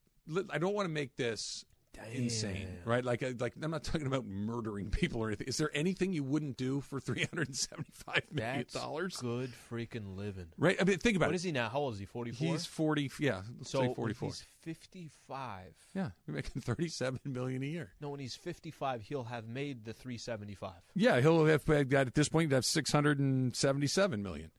I 0.51 0.59
don't 0.59 0.75
want 0.75 0.87
to 0.87 0.93
make 0.93 1.17
this 1.17 1.65
insane, 2.13 2.69
right? 2.85 3.05
Like, 3.05 3.23
I- 3.23 3.35
like 3.39 3.55
I'm 3.61 3.71
not 3.71 3.85
talking 3.85 4.07
about 4.07 4.25
murdering 4.27 4.91
people 4.91 5.23
or 5.23 5.29
anything. 5.29 5.47
Is 5.49 5.57
there 5.57 5.71
anything 5.75 6.13
you 6.13 6.23
wouldn't 6.25 6.57
do 6.57 6.81
for 6.81 7.01
375 7.01 8.23
million 8.33 8.65
dollars? 8.73 9.17
good 9.17 9.53
freaking 9.71 10.17
living. 10.17 10.47
Right? 10.57 10.77
I 10.81 10.85
mean, 10.85 10.99
think 10.99 11.17
about 11.17 11.27
What 11.27 11.31
What 11.33 11.37
is 11.37 11.43
he 11.43 11.53
now? 11.53 11.69
How 11.69 11.79
old 11.79 11.95
is 11.95 12.01
he? 12.01 12.07
44? 12.07 12.47
He's 12.53 12.67
40. 12.67 13.11
Yeah, 13.21 13.43
let's 13.59 13.71
so 13.71 13.83
say 13.83 13.95
44. 13.95 14.29
he's 14.29 14.47
55. 14.63 15.75
Yeah, 15.95 16.11
we're 16.27 16.35
making 16.35 16.63
37 16.63 17.21
million 17.25 17.63
a 17.63 17.67
year. 17.67 17.91
No, 18.01 18.11
when 18.11 18.21
he's 18.21 18.35
55, 18.37 19.03
he'll 19.03 19.25
have 19.25 19.47
made 19.49 19.85
the 19.85 19.93
375. 19.93 20.73
Yeah, 20.95 21.21
he'll 21.21 21.45
have 21.47 21.65
got 21.65 22.07
at 22.07 22.15
this 22.15 22.29
point 22.29 22.51
he'd 22.51 22.55
have 22.55 22.65
677 22.65 24.23
million 24.23 24.51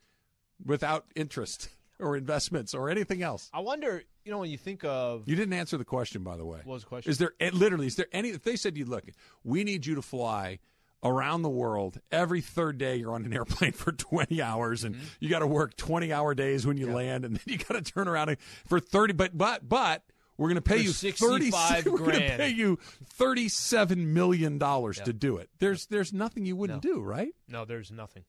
without 0.63 1.06
interest 1.15 1.69
or 2.00 2.16
investments 2.16 2.74
or 2.74 2.90
anything 2.90 3.22
else. 3.22 3.50
I 3.54 3.60
wonder, 3.60 4.04
you 4.24 4.32
know, 4.32 4.40
when 4.40 4.50
you 4.50 4.58
think 4.58 4.84
of 4.84 5.24
You 5.28 5.36
didn't 5.36 5.54
answer 5.54 5.78
the 5.78 5.86
question, 5.86 6.24
by 6.24 6.38
the 6.38 6.46
way. 6.46 6.60
What 6.64 6.74
was 6.74 6.84
the 6.84 6.90
question? 6.90 7.12
Is 7.12 7.18
there 7.18 7.34
eh, 7.40 7.52
literally? 7.54 7.88
Is 7.88 7.96
there 7.96 8.08
any? 8.12 8.30
If 8.30 8.44
they 8.44 8.56
said 8.56 8.78
you 8.78 8.86
look, 8.86 9.04
we 9.44 9.64
need 9.64 9.86
you 9.86 9.96
to 9.96 10.02
fly 10.02 10.60
around 11.04 11.44
the 11.44 11.50
world 11.50 12.00
every 12.12 12.42
third 12.42 12.78
day. 12.78 12.98
You're 12.98 13.14
on 13.14 13.26
an 13.26 13.34
airplane 13.40 13.72
for 13.72 13.92
20 13.92 14.42
hours, 14.42 14.84
and 14.84 14.98
you 15.20 15.30
got 15.30 15.40
to 15.40 15.48
work 15.48 15.76
20 15.78 16.12
hour 16.12 16.34
days 16.36 16.66
when 16.66 16.78
you 16.78 16.92
land, 16.92 17.26
and 17.26 17.36
then 17.38 17.44
you 17.46 17.58
got 17.58 17.74
to 17.76 17.82
turn 17.82 18.08
around 18.08 18.36
for 18.66 18.80
30. 18.80 19.14
But 19.14 19.38
but 19.38 19.68
but. 19.68 20.04
We're 20.38 20.48
going 20.48 20.56
to 20.56 20.62
pay 20.62 20.78
For 20.78 20.84
you 20.84 20.92
65 20.94 21.86
We're 21.86 21.98
going 21.98 22.12
to 22.14 22.38
pay 22.38 22.48
you 22.48 22.80
thirty-seven 23.04 24.14
million 24.14 24.58
dollars 24.58 25.02
to 25.02 25.12
do 25.12 25.36
it. 25.36 25.50
There's 25.60 25.86
there's 25.88 26.14
nothing 26.14 26.46
you 26.46 26.56
wouldn't 26.56 26.82
do, 26.82 27.02
right? 27.02 27.36
no, 27.50 27.66
there's 27.66 27.92
nothing. 27.92 28.24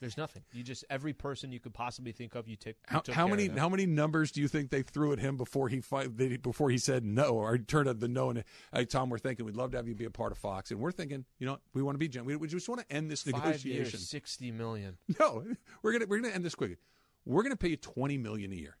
There's 0.00 0.16
nothing. 0.16 0.42
You 0.52 0.62
just 0.62 0.84
every 0.88 1.12
person 1.12 1.52
you 1.52 1.60
could 1.60 1.74
possibly 1.74 2.12
think 2.12 2.34
of, 2.34 2.48
you 2.48 2.56
take. 2.56 2.76
you 2.76 2.94
How, 2.94 3.00
took 3.00 3.14
how 3.14 3.26
care 3.26 3.36
many 3.36 3.46
of 3.48 3.58
how 3.58 3.68
many 3.68 3.84
numbers 3.84 4.32
do 4.32 4.40
you 4.40 4.48
think 4.48 4.70
they 4.70 4.82
threw 4.82 5.12
at 5.12 5.18
him 5.18 5.36
before 5.36 5.68
he 5.68 5.80
fi- 5.82 6.06
they, 6.06 6.38
before 6.38 6.70
he 6.70 6.78
said 6.78 7.04
no 7.04 7.34
or 7.34 7.58
turned 7.58 7.86
out 7.88 8.00
the 8.00 8.08
no 8.08 8.30
and 8.30 8.42
hey 8.72 8.86
Tom 8.86 9.10
we're 9.10 9.18
thinking 9.18 9.44
we'd 9.44 9.56
love 9.56 9.72
to 9.72 9.76
have 9.76 9.86
you 9.86 9.94
be 9.94 10.06
a 10.06 10.10
part 10.10 10.32
of 10.32 10.38
Fox 10.38 10.70
and 10.70 10.80
we're 10.80 10.90
thinking 10.90 11.26
you 11.38 11.46
know 11.46 11.58
we 11.74 11.82
want 11.82 11.96
to 11.96 11.98
be 11.98 12.08
gen- 12.08 12.24
we, 12.24 12.34
we 12.36 12.48
just 12.48 12.66
want 12.68 12.80
to 12.80 12.90
end 12.94 13.10
this 13.10 13.24
Five 13.24 13.44
negotiation. 13.44 13.98
years, 13.98 14.08
60 14.08 14.50
million. 14.52 14.96
no 15.20 15.44
we're 15.82 15.92
gonna 15.92 16.06
we're 16.08 16.20
gonna 16.20 16.32
end 16.34 16.44
this 16.46 16.54
quickly 16.54 16.78
we're 17.26 17.42
gonna 17.42 17.56
pay 17.56 17.68
you 17.68 17.76
twenty 17.76 18.16
million 18.16 18.52
a 18.52 18.56
year. 18.56 18.76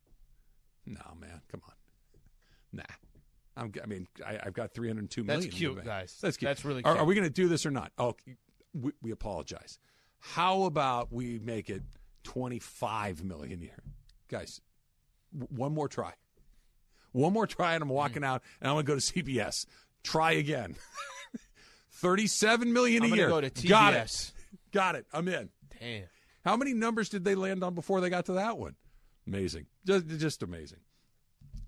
No 0.86 1.02
man 1.20 1.42
come 1.52 1.60
on. 1.68 1.74
Nah. 2.72 2.82
I'm, 3.56 3.72
I 3.82 3.86
mean 3.86 4.06
I, 4.26 4.38
I've 4.42 4.54
got 4.54 4.72
three 4.72 4.88
hundred 4.88 5.10
two 5.10 5.22
million 5.24 5.42
That's 5.50 5.54
cute, 5.54 5.84
guys. 5.84 6.18
that's 6.22 6.38
cute. 6.38 6.48
That's 6.48 6.64
really 6.64 6.82
are, 6.84 6.96
are 6.98 7.04
we 7.04 7.14
gonna 7.14 7.28
do 7.28 7.46
this 7.48 7.66
or 7.66 7.70
not? 7.70 7.92
Oh 7.98 8.16
we, 8.72 8.92
we 9.02 9.10
apologize 9.10 9.78
how 10.20 10.62
about 10.64 11.12
we 11.12 11.38
make 11.38 11.68
it 11.70 11.82
twenty 12.22 12.58
five 12.58 13.24
million 13.24 13.60
a 13.60 13.64
year 13.64 13.82
guys 14.28 14.60
w- 15.36 15.48
one 15.58 15.72
more 15.74 15.88
try. 15.88 16.12
One 17.12 17.32
more 17.32 17.46
try, 17.48 17.74
and 17.74 17.82
I'm 17.82 17.88
walking 17.88 18.22
out, 18.22 18.42
and 18.60 18.68
I'm 18.70 18.74
going 18.76 18.86
to 18.86 18.92
go 18.92 18.98
to 18.98 19.00
CBS. 19.24 19.66
Try 20.04 20.32
again. 20.32 20.76
Thirty-seven 21.92 22.72
million 22.72 23.02
a 23.02 23.06
I'm 23.08 23.14
year. 23.14 23.28
go 23.28 23.40
to 23.40 23.50
Got 23.68 23.94
it. 23.94 24.32
Got 24.72 24.94
it. 24.94 25.06
I'm 25.12 25.26
in. 25.28 25.50
Damn. 25.80 26.04
How 26.44 26.56
many 26.56 26.72
numbers 26.72 27.08
did 27.08 27.24
they 27.24 27.34
land 27.34 27.62
on 27.64 27.74
before 27.74 28.00
they 28.00 28.08
got 28.10 28.26
to 28.26 28.32
that 28.34 28.56
one? 28.58 28.76
Amazing. 29.26 29.66
Just, 29.86 30.06
just 30.06 30.42
amazing. 30.42 30.78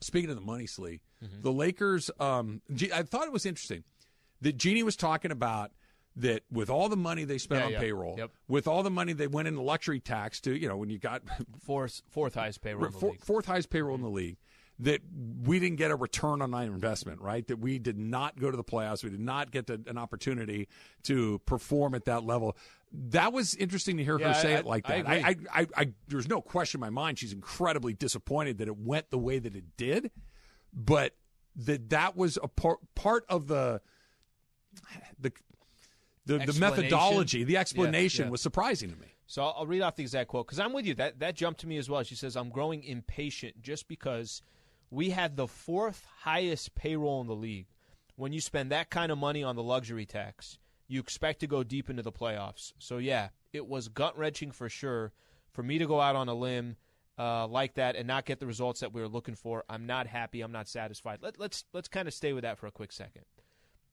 Speaking 0.01 0.31
of 0.31 0.37
the 0.37 0.43
money, 0.43 0.67
Slee, 0.67 1.01
Mm-hmm. 1.23 1.43
the 1.43 1.53
Lakers. 1.53 2.11
Um, 2.19 2.63
I 2.93 3.03
thought 3.03 3.27
it 3.27 3.33
was 3.33 3.47
interesting 3.47 3.85
that 4.41 4.57
Jeanie 4.57 4.83
was 4.83 4.97
talking 4.97 5.31
about 5.31 5.71
that 6.17 6.43
with 6.51 6.69
all 6.71 6.89
the 6.89 6.97
money 6.97 7.25
they 7.25 7.39
spent 7.39 7.61
Yeah, 7.61 7.67
on 7.67 7.73
yeah. 7.73 7.81
payroll, 7.81 8.15
Yep. 8.19 8.31
with 8.49 8.69
all 8.69 8.83
the 8.83 8.91
money 8.91 9.13
they 9.15 9.27
went 9.27 9.49
into 9.49 9.63
luxury 9.63 10.01
tax 10.01 10.41
to, 10.43 10.55
you 10.55 10.69
know, 10.69 10.77
when 10.77 10.91
you 10.91 10.99
got 10.99 11.23
Fourth, 11.65 12.03
fourth 12.11 12.35
highest 12.35 12.61
payroll. 12.61 12.87
in 12.87 12.93
the 12.93 12.99
four- 12.99 13.17
fourth 13.21 13.47
highest 13.47 13.71
payroll 13.71 13.95
in 13.95 14.03
the 14.03 14.11
league. 14.11 14.37
That 14.79 15.01
we 15.45 15.61
didn't 15.61 15.77
get 15.77 15.91
a 15.93 15.97
return 15.97 16.43
on 16.43 16.53
our 16.55 16.63
investment, 16.65 17.21
right? 17.21 17.47
That 17.47 17.59
we 17.61 17.79
did 17.79 17.99
not 17.99 18.41
go 18.41 18.51
to 18.51 18.57
the 18.57 18.65
playoffs. 18.65 19.05
We 19.05 19.11
did 19.11 19.21
not 19.21 19.53
get 19.53 19.67
the, 19.69 19.81
an 19.87 19.97
opportunity 19.97 20.67
to 21.05 21.39
perform 21.47 21.95
at 21.95 22.07
that 22.07 22.25
level. 22.25 22.57
That 22.91 23.33
was 23.33 23.55
interesting 23.55 23.99
to 23.99 24.03
hear 24.05 24.19
Yeah, 24.19 24.33
her 24.33 24.41
say 24.41 24.55
I- 24.55 24.59
it 24.59 24.67
like 24.67 24.87
that. 24.89 25.07
I, 25.09 25.37
I, 25.55 25.67
I, 25.77 25.93
there's 26.09 26.27
no 26.27 26.41
question 26.41 26.79
in 26.79 26.81
my 26.81 26.91
mind. 26.91 27.19
She's 27.19 27.33
incredibly 27.35 27.93
disappointed 27.93 28.59
that 28.59 28.67
it 28.67 28.77
went 28.77 29.11
the 29.11 29.19
way 29.19 29.39
that 29.39 29.55
it 29.55 29.77
did, 29.77 30.11
but 30.73 31.15
that 31.55 31.91
that 31.91 32.17
was 32.17 32.39
a 32.43 32.49
part 32.49 32.79
part 32.97 33.25
of 33.29 33.47
the 33.47 33.83
the 35.21 35.33
the, 36.27 36.39
the 36.39 36.53
methodology, 36.55 37.45
the 37.45 37.57
explanation 37.57 38.27
yeah. 38.27 38.31
was 38.31 38.41
surprising 38.41 38.91
to 38.91 38.97
me. 38.97 39.09
So 39.27 39.43
I'll, 39.43 39.55
I'll 39.59 39.67
read 39.67 39.83
off 39.83 39.97
the 39.97 40.03
exact 40.03 40.29
quote 40.29 40.47
because 40.47 40.61
I'm 40.61 40.73
with 40.73 40.87
you. 40.87 40.95
That 40.95 41.19
that 41.21 41.35
jumped 41.35 41.61
to 41.61 41.67
me 41.67 41.79
as 41.79 41.89
well. 41.89 42.03
She 42.03 42.15
says, 42.15 42.37
"I'm 42.37 42.51
growing 42.51 42.85
impatient 42.85 43.61
just 43.61 43.89
because 43.89 44.43
we 44.91 45.11
had 45.11 45.37
the 45.37 45.49
fourth 45.49 46.07
highest 46.21 46.75
payroll 46.75 47.21
in 47.21 47.27
the 47.27 47.35
league. 47.35 47.67
When 48.17 48.33
you 48.33 48.41
spend 48.41 48.71
that 48.71 48.91
kind 48.91 49.11
of 49.11 49.19
money 49.19 49.43
on 49.43 49.57
the 49.57 49.63
luxury 49.63 50.05
tax, 50.07 50.59
you 50.87 51.01
expect 51.01 51.41
to 51.41 51.47
go 51.47 51.65
deep 51.65 51.89
into 51.91 52.03
the 52.03 52.13
playoffs. 52.13 52.73
So 52.79 52.99
yeah, 52.99 53.31
it 53.53 53.67
was 53.67 53.89
gut 53.89 54.17
wrenching 54.17 54.53
for 54.53 54.69
sure 54.69 55.13
for 55.51 55.63
me 55.63 55.79
to 55.79 55.87
go 55.87 56.01
out 56.01 56.17
on 56.17 56.29
a 56.29 56.35
limb." 56.35 56.77
Uh, 57.19 57.47
like 57.47 57.75
that 57.75 57.95
and 57.95 58.09
not 58.09 58.25
get 58.25 58.41
the 58.41 58.47
results 58.47 58.81
that 58.81 58.95
we 58.95 59.01
were 59.01 59.07
looking 59.07 59.35
for. 59.35 59.63
I'm 59.69 59.85
not 59.85 60.07
happy. 60.07 60.41
I'm 60.41 60.51
not 60.51 60.67
satisfied. 60.67 61.19
Let, 61.21 61.39
let's 61.39 61.67
let's 61.75 61.87
kind 61.87 62.09
of 62.09 62.15
stay 62.15 62.33
with 62.33 62.43
that 62.43 62.57
for 62.59 62.67
a 62.67 62.71
quick 62.71 62.91
second. 62.91 63.25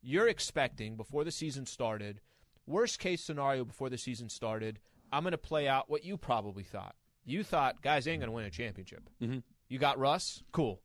You're 0.01 0.27
expecting 0.27 0.95
before 0.95 1.23
the 1.23 1.31
season 1.31 1.65
started, 1.65 2.21
worst 2.65 2.99
case 2.99 3.21
scenario 3.21 3.65
before 3.65 3.89
the 3.89 3.97
season 3.97 4.29
started, 4.29 4.79
I'm 5.11 5.23
going 5.23 5.31
to 5.31 5.37
play 5.37 5.67
out 5.67 5.89
what 5.89 6.05
you 6.05 6.17
probably 6.17 6.63
thought. 6.63 6.95
You 7.25 7.43
thought 7.43 7.81
guys 7.81 8.07
ain't 8.07 8.21
going 8.21 8.29
to 8.29 8.35
win 8.35 8.45
a 8.45 8.49
championship. 8.49 9.09
Mm-hmm. 9.21 9.39
You 9.67 9.79
got 9.79 9.99
Russ, 9.99 10.43
cool. 10.51 10.81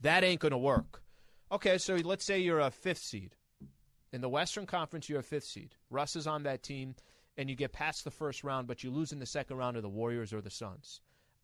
That 0.00 0.22
ain't 0.22 0.40
going 0.40 0.52
to 0.52 0.58
work. 0.58 1.02
Okay, 1.50 1.78
so 1.78 1.96
let's 1.96 2.24
say 2.24 2.38
you're 2.38 2.60
a 2.60 2.70
fifth 2.70 2.98
seed 2.98 3.34
in 4.12 4.20
the 4.20 4.28
Western 4.28 4.66
Conference. 4.66 5.08
You're 5.08 5.20
a 5.20 5.24
fifth 5.24 5.44
seed. 5.44 5.74
Russ 5.90 6.14
is 6.14 6.26
on 6.26 6.42
that 6.42 6.62
team, 6.62 6.94
and 7.36 7.48
you 7.48 7.56
get 7.56 7.72
past 7.72 8.04
the 8.04 8.10
first 8.10 8.44
round, 8.44 8.68
but 8.68 8.84
you 8.84 8.90
lose 8.90 9.12
in 9.12 9.18
the 9.18 9.26
second 9.26 9.56
round 9.56 9.76
to 9.76 9.80
the 9.80 9.88
Warriors 9.88 10.32
or 10.32 10.40
the 10.40 10.50
Suns. 10.50 11.00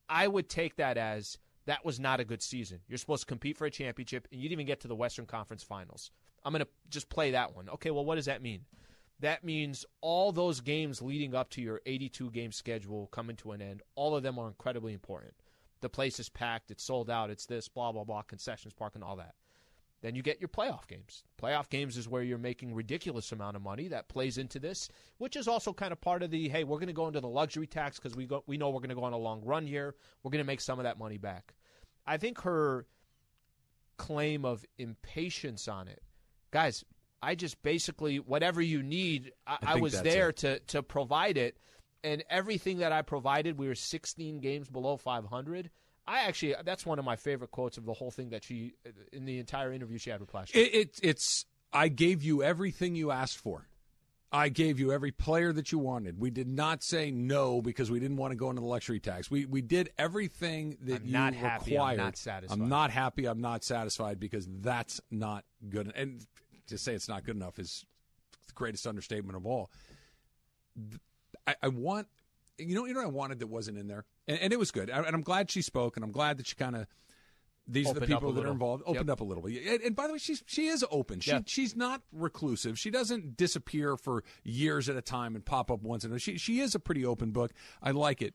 I 0.09 0.29
would 0.29 0.49
take 0.49 0.77
that 0.77 0.99
as 0.99 1.39
that 1.67 1.85
was 1.85 1.99
not 1.99 2.21
a 2.21 2.25
good 2.25 2.43
season. 2.43 2.81
You're 2.87 2.99
supposed 2.99 3.23
to 3.23 3.27
compete 3.27 3.57
for 3.57 3.65
a 3.65 3.71
championship, 3.71 4.29
and 4.31 4.41
you 4.41 4.49
didn't 4.49 4.61
even 4.61 4.67
get 4.67 4.81
to 4.81 4.89
the 4.89 4.95
Western 4.95 5.27
Conference 5.27 5.63
Finals. 5.63 6.11
I'm 6.45 6.53
going 6.53 6.65
to 6.65 6.71
just 6.91 7.09
play 7.09 7.31
that 7.33 7.55
one. 7.55 7.69
Okay, 7.69 7.91
well, 7.91 8.05
what 8.05 8.17
does 8.17 8.27
that 8.27 8.43
mean? 8.43 8.65
That 9.21 9.45
means 9.45 9.87
all 10.01 10.33
those 10.33 10.61
games 10.61 11.01
leading 11.01 11.35
up 11.35 11.51
to 11.51 11.63
your 11.63 11.81
82 11.87 12.31
game 12.31 12.53
schedule 12.53 13.07
coming 13.09 13.37
to 13.37 13.53
an 13.53 13.63
end, 13.63 13.83
all 13.95 14.17
of 14.17 14.23
them 14.23 14.39
are 14.39 14.49
incredibly 14.49 14.93
important. 14.93 15.35
The 15.81 15.89
place 15.89 16.19
is 16.19 16.29
packed, 16.29 16.71
it's 16.71 16.83
sold 16.83 17.11
out, 17.11 17.31
it's 17.31 17.47
this, 17.47 17.69
blah, 17.69 17.93
blah, 17.93 18.05
blah, 18.05 18.23
concessions 18.23 18.75
park, 18.75 18.95
and 18.95 19.05
all 19.05 19.17
that. 19.17 19.35
Then 20.05 20.15
you 20.15 20.23
get 20.23 20.39
your 20.39 20.49
playoff 20.49 20.87
games. 20.87 21.25
Playoff 21.43 21.71
games 21.71 21.97
is 21.97 22.07
where 22.07 22.23
you're 22.23 22.37
making 22.37 22.75
ridiculous 22.75 23.33
amount 23.33 23.57
of 23.57 23.63
money 23.63 23.89
that 23.89 24.09
plays 24.09 24.37
into 24.37 24.59
this, 24.59 24.91
which 25.17 25.35
is 25.35 25.49
also 25.49 25.73
kind 25.73 25.93
of 25.93 26.01
part 26.03 26.23
of 26.23 26.31
the 26.31 26.47
hey, 26.51 26.63
we're 26.63 26.77
going 26.77 26.89
to 26.89 26.93
go 26.93 27.07
into 27.07 27.21
the 27.21 27.29
luxury 27.29 27.67
tax 27.67 27.99
because 27.99 28.15
we 28.15 28.27
go 28.27 28.45
we 28.47 28.59
know 28.59 28.69
we're 28.69 28.81
going 28.81 28.91
to 28.91 28.95
go 28.95 29.05
on 29.05 29.15
a 29.15 29.19
long 29.19 29.43
run 29.43 29.67
here. 29.67 29.95
We're 30.23 30.31
going 30.31 30.45
to 30.45 30.47
make 30.47 30.61
some 30.61 30.79
of 30.79 30.83
that 30.83 30.99
money 30.99 31.17
back. 31.17 31.55
I 32.07 32.19
think 32.19 32.43
her 32.43 32.87
claim 33.97 34.45
of 34.45 34.67
impatience 34.77 35.69
on 35.69 35.89
it, 35.89 36.03
guys. 36.55 36.85
I 37.21 37.35
just 37.35 37.63
basically 37.63 38.19
whatever 38.19 38.63
you 38.63 38.83
need, 38.83 39.33
I, 39.47 39.59
I 39.63 39.73
I 39.73 39.77
was 39.77 40.01
there 40.01 40.31
it. 40.31 40.39
to 40.39 40.59
to 40.61 40.83
provide 40.83 41.37
it, 41.37 41.57
and 42.03 42.23
everything 42.31 42.79
that 42.79 42.93
I 42.93 43.03
provided, 43.03 43.59
we 43.59 43.67
were 43.67 43.75
16 43.75 44.39
games 44.39 44.69
below 44.69 44.97
500. 44.97 45.71
I 46.07 46.21
actually, 46.25 46.55
that's 46.65 46.85
one 46.85 46.99
of 46.99 47.05
my 47.07 47.17
favorite 47.17 47.51
quotes 47.51 47.79
of 47.79 47.87
the 47.87 47.95
whole 47.95 48.11
thing 48.11 48.29
that 48.31 48.45
she, 48.45 48.75
in 49.11 49.25
the 49.25 49.39
entire 49.39 49.73
interview 49.73 49.97
she 49.97 50.11
had 50.11 50.21
with 50.21 50.31
Plash. 50.31 50.51
It, 50.55 50.75
it, 50.75 51.01
it's 51.03 51.47
I 51.73 51.89
gave 51.89 52.23
you 52.23 52.43
everything 52.43 52.95
you 52.95 53.11
asked 53.11 53.39
for. 53.39 53.67
I 54.31 54.49
gave 54.49 54.81
you 54.81 54.93
every 54.93 55.13
player 55.13 55.53
that 55.53 55.71
you 55.71 55.79
wanted. 55.79 56.19
We 56.19 56.31
did 56.31 56.49
not 56.49 56.83
say 56.83 57.13
no 57.13 57.63
because 57.63 57.89
we 57.91 58.01
didn't 58.01 58.17
want 58.17 58.33
to 58.33 58.37
go 58.37 58.51
into 58.51 58.61
the 58.61 58.67
luxury 58.67 58.99
tax. 58.99 59.31
We 59.31 59.47
we 59.47 59.63
did 59.63 59.91
everything 59.97 60.77
that 60.83 61.03
I'm 61.03 61.07
you 61.07 61.13
not 61.13 61.35
happy, 61.35 61.79
I'm 61.79 61.83
required. 61.83 61.97
not 61.99 62.17
satisfied. 62.17 62.61
I'm 62.61 62.69
not 62.69 62.91
happy. 62.91 63.27
I'm 63.27 63.41
not 63.41 63.63
satisfied 63.63 64.19
because 64.19 64.49
that's 64.61 65.01
not 65.09 65.45
good. 65.69 65.93
And 65.95 66.27
to 66.69 66.79
say 66.79 66.95
it's 66.95 67.09
not 67.09 67.25
good 67.25 67.37
enough 67.37 67.59
is 67.59 67.85
the 68.47 68.53
greatest 68.55 68.87
understatement 68.87 69.37
of 69.37 69.47
all. 69.47 69.71
I, 71.47 71.55
I 71.63 71.69
want 71.69 72.09
you 72.59 72.75
know 72.75 72.87
you 72.87 72.95
know 72.95 73.01
what 73.01 73.07
I 73.07 73.11
wanted 73.11 73.39
that 73.41 73.49
wasn't 73.49 73.79
in 73.79 73.87
there, 73.89 74.05
and, 74.27 74.39
and 74.39 74.53
it 74.53 74.59
was 74.59 74.71
good. 74.71 74.91
And 74.91 75.07
I'm 75.07 75.23
glad 75.23 75.51
she 75.51 75.63
spoke, 75.63 75.97
and 75.97 76.05
I'm 76.05 76.13
glad 76.13 76.39
that 76.39 76.47
she 76.47 76.55
kind 76.55 76.77
of 76.77 76.87
these 77.67 77.89
are 77.89 77.95
the 77.95 78.03
people 78.03 78.33
that 78.33 78.45
are 78.45 78.51
involved. 78.53 78.83
Opened 78.87 79.09
Yep. 79.09 79.13
up 79.15 79.21
a 79.21 79.25
little 79.25 79.43
bit. 79.43 79.67
And, 79.67 79.81
and 79.81 79.97
by 79.97 80.07
the 80.07 80.13
way, 80.13 80.19
she's 80.19 80.43
she 80.47 80.67
is 80.67 80.85
open. 80.91 81.21
She 81.21 81.31
Yeah. 81.31 81.41
she's 81.47 81.75
not 81.75 82.03
reclusive. 82.13 82.79
She 82.79 82.91
doesn't 82.91 83.37
disappear 83.37 83.97
for 83.97 84.23
years 84.43 84.89
at 84.89 84.97
a 84.97 85.03
time 85.03 85.35
and 85.35 85.45
pop 85.45 85.71
up 85.71 85.83
once 85.83 86.05
in 86.05 86.13
a. 86.13 86.19
She 86.19 86.37
she 86.39 86.61
is 86.61 86.75
a 86.75 86.79
pretty 86.81 87.05
open 87.05 87.31
book. 87.31 87.53
I 87.83 87.91
like 87.93 88.21
it. 88.23 88.35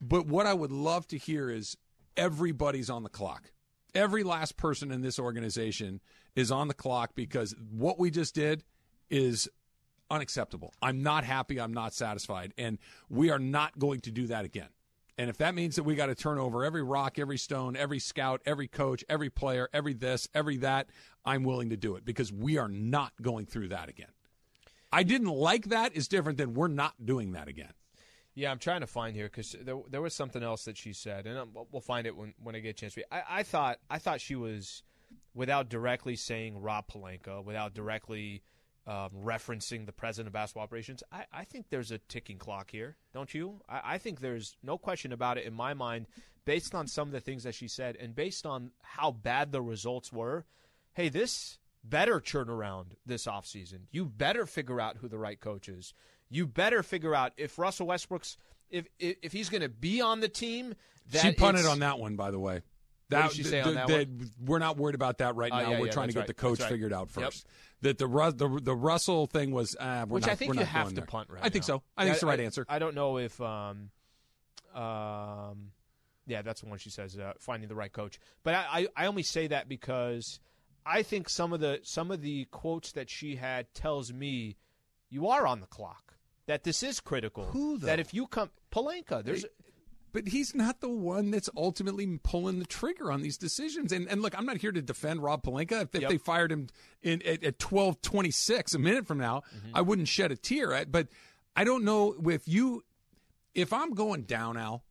But 0.00 0.26
what 0.26 0.44
I 0.46 0.52
would 0.52 0.70
love 0.72 1.06
to 1.08 1.16
hear 1.18 1.48
is 1.48 1.76
everybody's 2.18 2.90
on 2.90 3.02
the 3.02 3.08
clock. 3.08 3.50
Every 3.94 4.24
last 4.24 4.56
person 4.56 4.90
in 4.90 5.00
this 5.00 5.18
organization 5.18 6.00
is 6.34 6.50
on 6.50 6.68
the 6.68 6.74
clock 6.74 7.12
because 7.14 7.54
what 7.70 7.98
we 7.98 8.10
just 8.10 8.34
did 8.34 8.62
is 9.10 9.48
unacceptable. 10.10 10.74
I'm 10.82 11.02
not 11.02 11.24
happy. 11.24 11.60
I'm 11.60 11.72
not 11.72 11.94
satisfied. 11.94 12.52
And 12.58 12.78
we 13.08 13.30
are 13.30 13.38
not 13.38 13.78
going 13.78 14.00
to 14.00 14.10
do 14.10 14.26
that 14.28 14.44
again. 14.44 14.68
And 15.18 15.30
if 15.30 15.38
that 15.38 15.54
means 15.54 15.76
that 15.76 15.84
we 15.84 15.94
got 15.94 16.06
to 16.06 16.14
turn 16.14 16.38
over 16.38 16.62
every 16.64 16.82
rock, 16.82 17.18
every 17.18 17.38
stone, 17.38 17.74
every 17.74 17.98
scout, 17.98 18.42
every 18.44 18.68
coach, 18.68 19.02
every 19.08 19.30
player, 19.30 19.68
every 19.72 19.94
this, 19.94 20.28
every 20.34 20.58
that, 20.58 20.88
I'm 21.24 21.42
willing 21.42 21.70
to 21.70 21.76
do 21.76 21.96
it 21.96 22.04
because 22.04 22.30
we 22.32 22.58
are 22.58 22.68
not 22.68 23.12
going 23.22 23.46
through 23.46 23.68
that 23.68 23.88
again. 23.88 24.10
I 24.92 25.02
didn't 25.02 25.28
like 25.28 25.66
that 25.66 25.96
is 25.96 26.06
different 26.06 26.38
than 26.38 26.54
we're 26.54 26.68
not 26.68 26.94
doing 27.04 27.32
that 27.32 27.48
again. 27.48 27.72
Yeah, 28.36 28.50
I'm 28.50 28.58
trying 28.58 28.82
to 28.82 28.86
find 28.86 29.16
here 29.16 29.30
because 29.30 29.56
there, 29.62 29.78
there 29.90 30.02
was 30.02 30.12
something 30.12 30.42
else 30.42 30.66
that 30.66 30.76
she 30.76 30.92
said, 30.92 31.26
and 31.26 31.38
um, 31.38 31.48
we'll 31.72 31.80
find 31.80 32.06
it 32.06 32.14
when, 32.14 32.34
when 32.42 32.54
I 32.54 32.60
get 32.60 32.68
a 32.68 32.72
chance. 32.74 32.94
I, 33.10 33.22
I 33.28 33.42
thought 33.42 33.78
I 33.88 33.98
thought 33.98 34.20
she 34.20 34.36
was, 34.36 34.82
without 35.34 35.70
directly 35.70 36.16
saying 36.16 36.60
Rob 36.60 36.86
Pelinka, 36.86 37.42
without 37.42 37.72
directly 37.72 38.42
um, 38.86 39.08
referencing 39.24 39.86
the 39.86 39.92
president 39.92 40.26
of 40.26 40.34
basketball 40.34 40.64
operations, 40.64 41.02
I, 41.10 41.24
I 41.32 41.44
think 41.44 41.70
there's 41.70 41.90
a 41.90 41.98
ticking 41.98 42.36
clock 42.36 42.70
here, 42.70 42.98
don't 43.14 43.32
you? 43.32 43.62
I, 43.70 43.94
I 43.94 43.98
think 43.98 44.20
there's 44.20 44.58
no 44.62 44.76
question 44.76 45.12
about 45.12 45.38
it 45.38 45.46
in 45.46 45.54
my 45.54 45.72
mind, 45.72 46.06
based 46.44 46.74
on 46.74 46.86
some 46.86 47.08
of 47.08 47.12
the 47.12 47.20
things 47.20 47.44
that 47.44 47.54
she 47.54 47.68
said, 47.68 47.96
and 47.96 48.14
based 48.14 48.44
on 48.44 48.70
how 48.82 49.12
bad 49.12 49.50
the 49.50 49.62
results 49.62 50.12
were. 50.12 50.44
Hey, 50.92 51.08
this 51.08 51.56
better 51.82 52.20
turn 52.20 52.50
around 52.50 52.96
this 53.06 53.26
offseason. 53.26 53.86
You 53.90 54.04
better 54.04 54.44
figure 54.44 54.80
out 54.80 54.98
who 54.98 55.08
the 55.08 55.18
right 55.18 55.40
coach 55.40 55.68
is. 55.70 55.94
You 56.28 56.46
better 56.46 56.82
figure 56.82 57.14
out 57.14 57.32
if 57.36 57.58
Russell 57.58 57.86
Westbrook's 57.86 58.36
if 58.70 58.86
if, 58.98 59.16
if 59.22 59.32
he's 59.32 59.48
going 59.48 59.62
to 59.62 59.68
be 59.68 60.00
on 60.00 60.20
the 60.20 60.28
team. 60.28 60.74
That 61.12 61.22
she 61.22 61.32
punted 61.32 61.66
on 61.66 61.78
that 61.80 61.98
one, 61.98 62.16
by 62.16 62.30
the 62.32 62.38
way. 62.40 62.62
What 63.08 63.28
did 63.28 63.32
she 63.36 63.42
say 63.44 63.60
on 63.60 63.74
that 63.74 64.08
We're 64.44 64.58
not 64.58 64.76
worried 64.76 64.96
about 64.96 65.18
that 65.18 65.36
right 65.36 65.52
Oh, 65.52 65.56
now. 65.56 65.70
yeah, 65.70 65.78
we're 65.80 65.86
yeah, 65.86 65.92
trying 65.92 66.08
to 66.08 66.14
get 66.14 66.20
right. 66.20 66.26
the 66.26 66.34
coach 66.34 66.58
right. 66.58 66.68
figured 66.68 66.92
out 66.92 67.08
Yep. 67.16 67.24
first. 67.26 67.46
That 67.82 67.98
the, 67.98 68.06
the 68.08 68.60
the 68.60 68.74
Russell 68.74 69.26
thing 69.26 69.52
was, 69.52 69.76
uh, 69.78 70.06
we're 70.08 70.14
which 70.16 70.22
not, 70.26 70.32
I 70.32 70.34
think 70.34 70.54
we're 70.54 70.60
you 70.60 70.66
have 70.66 70.88
to 70.88 70.94
there. 70.96 71.04
punt 71.04 71.28
right 71.30 71.40
I 71.44 71.48
think 71.48 71.64
so. 71.64 71.82
I 71.96 72.02
think 72.02 72.14
it's 72.14 72.20
the 72.22 72.26
right 72.26 72.40
I, 72.40 72.42
answer. 72.42 72.66
I 72.68 72.78
don't 72.80 72.96
know 72.96 73.18
if 73.18 73.40
um 73.40 73.90
um 74.74 75.70
yeah, 76.26 76.42
that's 76.42 76.62
the 76.62 76.68
one 76.68 76.78
she 76.78 76.90
says 76.90 77.16
uh, 77.16 77.34
finding 77.38 77.68
the 77.68 77.76
right 77.76 77.92
coach. 77.92 78.18
But 78.42 78.54
I, 78.54 78.88
I 78.96 79.04
I 79.04 79.06
only 79.06 79.22
say 79.22 79.46
that 79.46 79.68
because 79.68 80.40
I 80.84 81.02
think 81.02 81.28
some 81.28 81.52
of 81.52 81.60
the 81.60 81.78
some 81.82 82.10
of 82.10 82.20
the 82.22 82.46
quotes 82.46 82.92
that 82.92 83.08
she 83.08 83.36
had 83.36 83.72
tells 83.74 84.12
me 84.12 84.56
you 85.08 85.28
are 85.28 85.46
on 85.46 85.60
the 85.60 85.66
clock. 85.66 86.14
That 86.46 86.64
this 86.64 86.82
is 86.82 87.00
critical. 87.00 87.44
Who, 87.46 87.78
though? 87.78 87.86
That 87.86 87.98
if 88.00 88.14
you 88.14 88.26
come 88.26 88.50
Pelinka, 88.70 89.24
there's 89.24 89.44
but 90.12 90.28
he's 90.28 90.54
not 90.54 90.80
the 90.80 90.88
one 90.88 91.30
that's 91.30 91.50
ultimately 91.56 92.06
pulling 92.22 92.58
the 92.58 92.64
trigger 92.64 93.12
on 93.12 93.20
these 93.22 93.36
decisions. 93.36 93.92
And 93.92 94.08
and 94.08 94.22
look, 94.22 94.38
I'm 94.38 94.46
not 94.46 94.56
here 94.58 94.72
to 94.72 94.80
defend 94.80 95.22
Rob 95.22 95.42
Pelinka. 95.42 95.82
If, 95.82 95.94
if 95.94 96.00
Yep. 96.02 96.10
they 96.10 96.18
fired 96.18 96.52
him 96.52 96.68
in 97.02 97.20
at, 97.26 97.42
at 97.44 97.58
12:26 97.58 98.74
a 98.74 98.78
minute 98.78 99.06
from 99.06 99.18
now, 99.18 99.42
Mm-hmm. 99.56 99.76
I 99.76 99.80
wouldn't 99.82 100.08
shed 100.08 100.32
a 100.32 100.36
tear. 100.36 100.72
I- 100.72 100.84
But 100.84 101.08
I 101.54 101.64
don't 101.64 101.84
know 101.84 102.14
if 102.30 102.46
you, 102.46 102.84
if 103.54 103.72
I'm 103.72 103.92
going 103.94 104.22
down, 104.22 104.56
Al, 104.56 104.84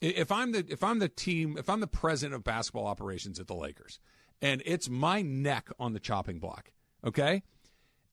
if 0.00 0.32
I'm 0.32 0.52
the 0.52 0.64
if 0.68 0.82
I'm 0.82 0.98
the 0.98 1.08
team, 1.08 1.56
if 1.58 1.68
I'm 1.68 1.80
the 1.80 1.86
president 1.86 2.34
of 2.34 2.42
basketball 2.44 2.86
operations 2.86 3.38
at 3.38 3.46
the 3.46 3.54
Lakers, 3.54 4.00
and 4.40 4.62
it's 4.64 4.88
my 4.88 5.20
neck 5.22 5.68
on 5.78 5.92
the 5.92 6.00
chopping 6.00 6.38
block, 6.38 6.72
okay. 7.04 7.42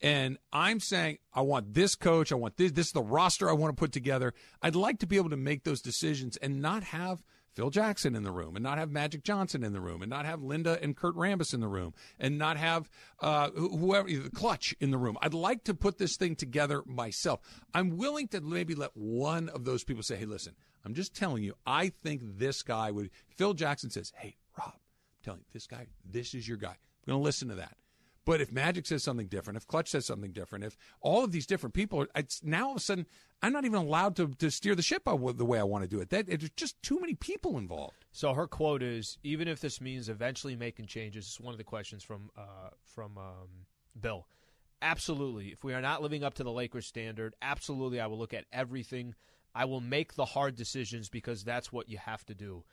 And 0.02 0.38
I'm 0.54 0.80
saying, 0.80 1.18
I 1.34 1.42
want 1.42 1.74
this 1.74 1.96
coach. 1.96 2.32
I 2.32 2.36
want 2.36 2.58
this. 2.58 2.72
This 2.72 2.88
is 2.88 2.94
the 2.94 3.02
roster 3.02 3.50
I 3.50 3.54
want 3.54 3.76
to 3.76 3.80
put 3.80 3.92
together. 3.92 4.34
I'd 4.62 4.76
like 4.76 5.00
to 5.00 5.08
be 5.08 5.18
able 5.18 5.30
to 5.32 5.38
make 5.38 5.64
those 5.64 5.82
decisions 5.82 6.38
and 6.38 6.62
not 6.62 6.84
have 6.84 7.24
Phil 7.54 7.70
Jackson 7.70 8.16
in 8.16 8.24
the 8.24 8.32
room, 8.32 8.56
and 8.56 8.64
not 8.64 8.78
have 8.78 8.92
Magic 8.92 9.24
Johnson 9.24 9.64
in 9.64 9.74
the 9.74 9.82
room, 9.82 10.02
and 10.02 10.10
not 10.10 10.26
have 10.26 10.42
Linda 10.42 10.80
and 10.82 10.96
Kurt 10.96 11.16
Rambis 11.16 11.54
in 11.54 11.60
the 11.60 11.68
room, 11.68 11.94
and 12.20 12.38
not 12.38 12.58
have 12.58 12.90
uh, 13.20 13.50
whoever 13.52 14.08
the 14.08 14.30
Klutch 14.30 14.74
in 14.80 14.92
the 14.92 14.98
room. 14.98 15.18
I'd 15.22 15.34
like 15.34 15.64
to 15.66 15.74
put 15.74 15.98
this 15.98 16.16
thing 16.16 16.36
together 16.36 16.84
myself. 16.86 17.42
I'm 17.74 17.98
willing 17.98 18.28
to 18.30 18.40
maybe 18.40 18.76
let 18.76 18.96
one 18.96 19.50
of 19.50 19.66
those 19.66 19.84
people 19.84 20.04
say, 20.04 20.16
"Hey, 20.16 20.26
listen, 20.26 20.56
I'm 20.86 20.94
just 20.94 21.16
telling 21.16 21.44
you. 21.44 21.56
I 21.66 21.90
think 21.90 22.22
this 22.24 22.62
guy 22.62 22.92
would." 22.92 23.10
Phil 23.36 23.54
Jackson 23.54 23.90
says, 23.90 24.14
"Hey, 24.16 24.38
Rob, 24.58 24.74
I'm 24.76 25.24
telling 25.24 25.40
you, 25.42 25.46
this 25.52 25.68
guy, 25.68 25.88
this 26.06 26.34
is 26.34 26.48
your 26.48 26.58
guy. 26.58 26.78
I'm 26.78 27.08
going 27.08 27.20
to 27.20 27.24
listen 27.24 27.50
to 27.50 27.56
that." 27.56 27.76
But 28.26 28.42
if 28.42 28.52
Magic 28.52 28.86
says 28.86 29.04
something 29.04 29.28
different, 29.28 29.58
if 29.58 29.68
Klutch 29.68 29.90
says 29.90 30.06
something 30.06 30.32
different, 30.32 30.66
if 30.66 30.78
all 31.02 31.24
of 31.24 31.32
these 31.32 31.46
different 31.46 31.74
people, 31.74 32.02
are, 32.02 32.08
it's 32.16 32.44
now 32.44 32.66
all 32.68 32.72
of 32.72 32.78
a 32.78 32.82
sudden 32.82 33.06
I'm 33.42 33.54
not 33.54 33.66
even 33.66 33.80
allowed 33.80 34.16
to, 34.18 34.28
to 34.28 34.52
steer 34.52 34.76
the 34.76 34.82
ship 34.82 35.04
the 35.06 35.46
way 35.46 35.60
I 35.60 35.64
want 35.64 35.84
to 35.84 35.88
do 35.88 36.02
it. 36.02 36.10
That 36.10 36.28
there's 36.28 36.50
just 36.52 36.82
too 36.84 37.00
many 37.00 37.16
people 37.16 37.58
involved. 37.58 38.06
So 38.12 38.34
her 38.34 38.48
quote 38.48 38.84
is, 38.84 39.18
"Even 39.24 39.48
if 39.48 39.62
this 39.62 39.80
means 39.80 40.10
eventually 40.10 40.56
making 40.56 40.88
changes." 40.88 41.26
it's 41.26 41.40
one 41.40 41.54
of 41.54 41.58
the 41.58 41.64
questions 41.64 42.04
from 42.04 42.30
uh, 42.38 42.70
from 42.84 43.18
um, 43.18 43.66
Bill. 44.00 44.28
Absolutely, 44.82 45.48
if 45.50 45.64
we 45.64 45.74
are 45.74 45.82
not 45.82 46.02
living 46.02 46.24
up 46.24 46.34
to 46.36 46.44
the 46.44 46.52
Lakers 46.52 46.86
standard, 46.86 47.36
absolutely, 47.42 48.00
I 48.00 48.08
will 48.08 48.18
look 48.18 48.34
at 48.34 48.46
everything. 48.52 49.16
I 49.56 49.66
will 49.66 49.82
make 49.82 50.14
the 50.14 50.26
hard 50.26 50.56
decisions 50.56 51.10
because 51.10 51.44
that's 51.44 51.72
what 51.72 51.90
you 51.90 51.98
have 51.98 52.26
to 52.26 52.34
do. 52.34 52.64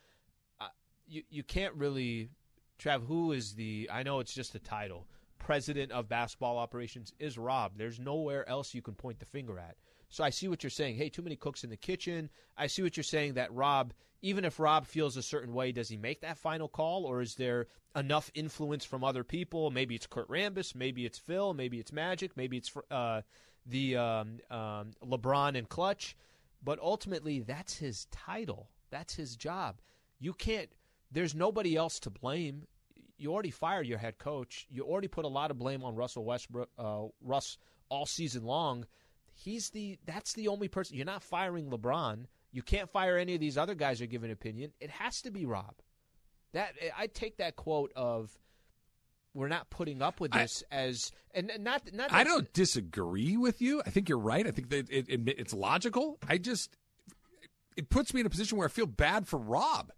Uh, 0.61 0.69
you 1.07 1.23
you 1.31 1.43
can't 1.45 1.75
really, 1.75 2.31
Trav. 2.79 3.07
Who 3.07 3.33
is 3.33 3.55
the? 3.55 3.89
I 3.93 4.03
know 4.03 4.19
it's 4.19 4.35
just 4.35 4.55
a 4.57 4.61
title. 4.61 5.07
President 5.39 5.93
of 5.93 6.09
basketball 6.09 6.59
operations 6.59 7.13
is 7.19 7.39
Rob. 7.39 7.73
There's 7.77 8.01
nowhere 8.01 8.49
else 8.49 8.75
you 8.75 8.83
can 8.83 8.95
point 8.95 9.19
the 9.19 9.27
finger 9.27 9.59
at. 9.59 9.77
So 10.09 10.25
I 10.25 10.31
see 10.31 10.49
what 10.49 10.63
you're 10.63 10.71
saying. 10.71 10.97
Hey, 10.97 11.09
too 11.09 11.23
many 11.23 11.37
cooks 11.37 11.65
in 11.65 11.71
the 11.71 11.77
kitchen. 11.77 12.31
I 12.57 12.67
see 12.69 12.83
what 12.83 12.97
you're 12.97 13.05
saying 13.05 13.35
that 13.35 13.53
Rob, 13.53 13.93
even 14.23 14.45
if 14.45 14.61
Rob 14.61 14.87
feels 14.87 15.17
a 15.17 15.23
certain 15.23 15.53
way, 15.53 15.73
does 15.73 15.89
he 15.89 15.97
make 15.97 16.21
that 16.21 16.39
final 16.39 16.69
call 16.69 17.05
or 17.05 17.21
is 17.21 17.35
there 17.35 17.67
enough 17.95 18.31
influence 18.35 18.85
from 18.85 19.03
other 19.03 19.25
people? 19.25 19.71
Maybe 19.71 19.95
it's 19.95 20.07
Kurt 20.07 20.29
Rambis, 20.29 20.75
maybe 20.75 21.05
it's 21.05 21.19
Phil, 21.19 21.55
maybe 21.55 21.79
it's 21.79 21.93
Magic, 21.93 22.37
maybe 22.37 22.57
it's 22.57 22.73
uh, 22.91 23.23
the 23.67 23.97
um, 23.97 24.39
um, 24.51 24.93
LeBron 25.05 25.57
and 25.57 25.69
Klutch. 25.69 26.17
But 26.63 26.79
ultimately, 26.81 27.41
that's 27.41 27.77
his 27.77 28.07
title. 28.11 28.71
That's 28.91 29.15
his 29.15 29.37
job. 29.37 29.81
You 30.19 30.33
can't, 30.33 30.71
there's 31.11 31.35
nobody 31.35 31.77
else 31.77 32.01
to 32.01 32.11
blame. 32.11 32.67
You 33.19 33.33
already 33.33 33.51
fired 33.51 33.87
your 33.87 33.99
head 33.99 34.19
coach. 34.19 34.67
You 34.71 34.85
already 34.85 35.09
put 35.09 35.25
a 35.25 35.29
lot 35.29 35.51
of 35.51 35.59
blame 35.59 35.83
on 35.83 35.95
Russell 35.95 36.25
Westbrook, 36.25 36.69
uh, 36.79 37.05
Russ 37.23 37.59
all 37.89 38.07
season 38.07 38.45
long. 38.45 38.87
He's 39.33 39.71
the 39.71 39.99
that's 40.07 40.33
the 40.35 40.49
only 40.49 40.69
person. 40.69 40.97
You're 40.97 41.07
not 41.07 41.23
firing 41.23 41.71
LeBron. 41.71 42.25
You 42.53 42.63
can't 42.63 42.91
fire 42.91 43.17
any 43.19 43.35
of 43.35 43.41
these 43.41 43.59
other 43.59 43.75
guys 43.75 43.99
who 44.01 44.07
give 44.07 44.25
an 44.25 44.31
opinion. 44.31 44.73
It 44.81 44.91
has 44.91 45.21
to 45.23 45.31
be 45.31 45.45
Rob. 45.45 45.75
That 46.53 46.73
I 46.97 47.07
take 47.07 47.37
that 47.39 47.57
quote 47.57 47.93
of 47.95 48.31
we're 49.35 49.49
not 49.49 49.69
putting 49.69 50.01
up 50.01 50.21
with 50.21 50.35
I- 50.35 50.43
this 50.43 50.63
as 50.71 51.13
and 51.35 51.51
and 51.51 51.65
not 51.65 51.83
not 51.93 52.13
I 52.13 52.25
don't 52.25 52.51
disagree 52.55 53.37
with 53.37 53.61
you. 53.61 53.83
I 53.87 53.91
think 53.91 54.09
you're 54.09 54.19
right. 54.19 54.47
I 54.47 54.51
think 54.51 54.71
that 54.71 54.89
it, 54.91 55.09
it, 55.09 55.21
it's 55.39 55.53
logical. 55.53 56.19
I 56.27 56.39
just 56.39 56.77
it 57.77 57.91
puts 57.91 58.15
me 58.15 58.21
in 58.21 58.27
a 58.27 58.31
position 58.31 58.57
where 58.57 58.67
I 58.67 58.71
feel 58.71 58.87
bad 58.87 59.29
for 59.29 59.39
Rob. 59.39 59.93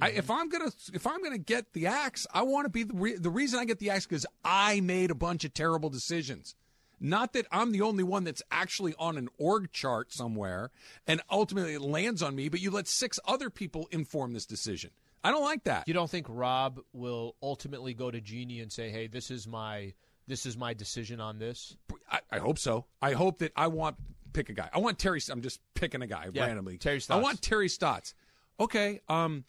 I, 0.00 0.10
if 0.10 0.30
I'm 0.30 0.48
gonna 0.48 0.70
if 0.92 1.06
I'm 1.06 1.22
gonna 1.22 1.38
get 1.38 1.72
the 1.72 1.86
axe, 1.86 2.26
I 2.32 2.42
want 2.42 2.66
to 2.66 2.70
be 2.70 2.84
the 2.84 2.94
re- 2.94 3.16
the 3.16 3.30
reason 3.30 3.58
I 3.58 3.64
get 3.64 3.78
the 3.78 3.90
axe 3.90 4.06
because 4.06 4.26
I 4.44 4.80
made 4.80 5.10
a 5.10 5.14
bunch 5.14 5.44
of 5.44 5.54
terrible 5.54 5.90
decisions. 5.90 6.54
Not 7.00 7.32
that 7.34 7.46
I'm 7.52 7.72
the 7.72 7.82
only 7.82 8.02
one 8.02 8.24
that's 8.24 8.42
actually 8.50 8.94
on 8.98 9.16
an 9.16 9.28
org 9.38 9.70
chart 9.70 10.12
somewhere 10.12 10.70
and 11.06 11.20
ultimately 11.30 11.74
it 11.74 11.80
lands 11.80 12.22
on 12.22 12.34
me, 12.34 12.48
but 12.48 12.60
you 12.60 12.70
let 12.72 12.88
six 12.88 13.20
other 13.24 13.50
people 13.50 13.88
inform 13.92 14.32
this 14.32 14.46
decision. 14.46 14.90
I 15.22 15.30
don't 15.30 15.44
like 15.44 15.64
that. 15.64 15.86
You 15.86 15.94
don't 15.94 16.10
think 16.10 16.26
Rob 16.28 16.80
will 16.92 17.36
ultimately 17.42 17.94
go 17.94 18.10
to 18.10 18.20
Jeanie 18.20 18.60
and 18.60 18.72
say, 18.72 18.90
"Hey, 18.90 19.06
this 19.08 19.30
is 19.30 19.46
my 19.46 19.94
this 20.26 20.46
is 20.46 20.56
my 20.56 20.74
decision 20.74 21.20
on 21.20 21.38
this"? 21.38 21.76
I, 22.10 22.20
I 22.30 22.38
hope 22.38 22.58
so. 22.58 22.86
I 23.02 23.12
hope 23.12 23.38
that 23.38 23.52
I 23.56 23.66
want 23.66 23.96
pick 24.32 24.48
a 24.48 24.52
guy. 24.52 24.70
I 24.72 24.78
want 24.78 24.98
Terry. 24.98 25.20
I'm 25.30 25.42
just 25.42 25.60
picking 25.74 26.02
a 26.02 26.06
guy 26.06 26.28
Yeah, 26.32 26.46
randomly. 26.46 26.78
Terry 26.78 27.00
I 27.10 27.16
want 27.16 27.42
Terry 27.42 27.68
Stotts. 27.68 28.14
Okay. 28.60 29.00
Um, 29.08 29.44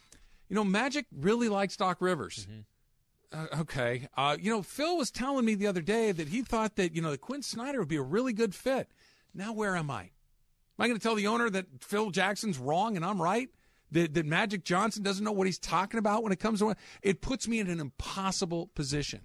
you 0.49 0.55
know, 0.55 0.63
Magic 0.63 1.05
really 1.15 1.47
likes 1.47 1.77
Doc 1.77 1.97
Rivers. 2.01 2.47
Mm-hmm. 2.49 2.59
Uh, 3.31 3.61
okay. 3.61 4.07
Uh, 4.17 4.35
you 4.39 4.51
know, 4.51 4.63
Phil 4.63 4.97
was 4.97 5.11
telling 5.11 5.45
me 5.45 5.53
the 5.53 5.67
other 5.67 5.81
day 5.81 6.11
that 6.11 6.29
he 6.29 6.41
thought 6.41 6.75
that 6.75 6.95
you 6.95 7.01
know 7.01 7.11
that 7.11 7.21
Quin 7.21 7.43
Snyder 7.43 7.79
would 7.79 7.87
be 7.87 7.97
a 7.97 8.01
really 8.01 8.33
good 8.33 8.55
fit. 8.55 8.89
Now, 9.33 9.53
where 9.53 9.75
am 9.75 9.91
I? 9.91 10.01
Am 10.01 10.83
I 10.83 10.87
going 10.87 10.97
to 10.97 11.03
tell 11.03 11.15
the 11.15 11.27
owner 11.27 11.49
that 11.49 11.67
Phil 11.81 12.09
Jackson's 12.09 12.57
wrong 12.57 12.95
and 12.95 13.05
I'm 13.05 13.21
right? 13.21 13.49
That, 13.91 14.13
that 14.13 14.25
Magic 14.25 14.63
Johnson 14.63 15.03
doesn't 15.03 15.23
know 15.23 15.31
what 15.31 15.47
he's 15.47 15.59
talking 15.59 15.97
about 15.97 16.23
when 16.23 16.31
it 16.31 16.39
comes 16.39 16.59
to 16.59 16.75
it 17.01 17.21
puts 17.21 17.47
me 17.47 17.59
in 17.59 17.69
an 17.69 17.79
impossible 17.79 18.67
position. 18.75 19.21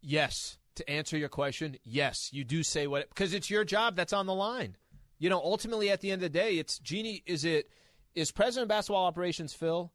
Yes. 0.00 0.58
To 0.76 0.90
answer 0.90 1.16
your 1.16 1.28
question, 1.28 1.76
yes, 1.84 2.30
you 2.32 2.42
do 2.42 2.64
say 2.64 2.88
what 2.88 3.08
because 3.08 3.32
it's 3.32 3.48
your 3.48 3.64
job 3.64 3.94
that's 3.94 4.12
on 4.12 4.26
the 4.26 4.34
line. 4.34 4.76
You 5.20 5.30
know, 5.30 5.38
ultimately 5.38 5.88
at 5.90 6.00
the 6.00 6.10
end 6.10 6.24
of 6.24 6.32
the 6.32 6.36
day, 6.38 6.58
it's 6.58 6.80
Jeanie. 6.80 7.22
Is 7.26 7.44
it 7.44 7.70
is 8.16 8.32
President 8.32 8.64
of 8.64 8.68
Basketball 8.70 9.04
Operations 9.06 9.52
Phil? 9.52 9.92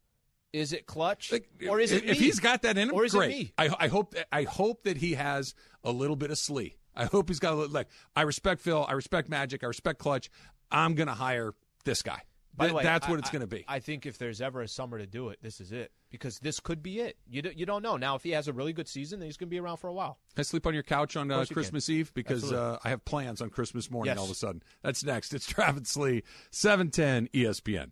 Is 0.52 0.74
it 0.74 0.86
Klutch 0.88 1.32
Like, 1.32 1.48
or 1.70 1.80
is 1.80 1.92
if, 1.92 2.04
it 2.04 2.10
if 2.10 2.20
me? 2.20 2.26
he's 2.26 2.40
got 2.40 2.64
that 2.64 2.78
in 2.78 2.90
him? 2.90 2.96
Or 2.96 3.06
is 3.06 3.14
it 3.14 3.28
me? 3.28 3.54
I, 3.58 3.70
I 3.80 3.88
hope 3.88 4.16
that, 4.16 4.28
I 4.32 4.44
hope 4.44 4.84
that 4.84 4.98
he 4.98 5.14
has 5.14 5.54
a 5.84 5.92
little 5.92 6.16
bit 6.16 6.32
of 6.32 6.38
slee. 6.38 6.78
I 6.96 7.06
hope 7.06 7.30
he's 7.30 7.40
got 7.40 7.54
a 7.54 7.56
little 7.56 7.72
like 7.74 7.88
I 8.16 8.24
respect 8.24 8.62
Phil, 8.62 8.86
I 8.88 8.94
respect 8.94 9.30
Magic, 9.30 9.64
I 9.64 9.68
respect 9.68 10.00
Klutch. 10.00 10.30
I'm 10.72 10.96
going 10.96 11.08
to 11.08 11.14
hire 11.14 11.54
this 11.86 12.02
guy. 12.02 12.22
By 12.56 12.68
the 12.68 12.74
way, 12.74 12.84
that's 12.84 13.08
I- 13.08 13.10
what 13.10 13.20
it's 13.20 13.30
going 13.30 13.42
to 13.42 13.48
be. 13.48 13.64
I 13.68 13.80
think 13.80 14.06
if 14.06 14.18
there's 14.18 14.42
ever 14.42 14.62
a 14.62 14.68
summer 14.68 14.98
to 14.98 15.06
do 15.08 15.30
it, 15.30 15.40
this 15.42 15.62
is 15.62 15.72
it 15.72 15.92
because 16.10 16.40
this 16.40 16.60
could 16.60 16.84
be 16.84 17.00
it. 17.00 17.16
You 17.30 17.42
do, 17.42 17.52
you 17.56 17.66
don't 17.66 17.82
know. 17.82 17.96
Now, 17.96 18.16
if 18.16 18.24
he 18.24 18.32
has 18.32 18.50
a 18.50 18.54
really 18.54 18.74
good 18.74 18.88
season, 18.88 19.20
then 19.20 19.28
he's 19.28 19.38
going 19.38 19.48
to 19.48 19.52
be 19.52 19.60
around 19.60 19.78
for 19.78 19.88
a 19.88 19.94
while. 19.94 20.18
I 20.36 20.42
sleep 20.42 20.68
on 20.68 20.74
your 20.74 20.84
couch 20.84 21.16
on 21.16 21.32
uh, 21.32 21.40
you 21.40 21.46
can. 21.46 21.54
Christmas 21.54 21.88
Eve 21.90 22.12
because 22.14 22.52
uh, 22.52 22.78
I 22.84 22.90
have 22.90 23.06
plans 23.06 23.42
on 23.42 23.50
Christmas 23.50 23.90
morning. 23.90 24.12
Yes. 24.12 24.18
All 24.18 24.26
of 24.26 24.32
a 24.32 24.36
sudden, 24.36 24.62
that's 24.84 25.06
next. 25.06 25.34
It's 25.34 25.46
Travis 25.48 25.96
Lee, 25.96 26.24
seven 26.52 26.90
ten 26.90 27.30
ESPN. 27.34 27.92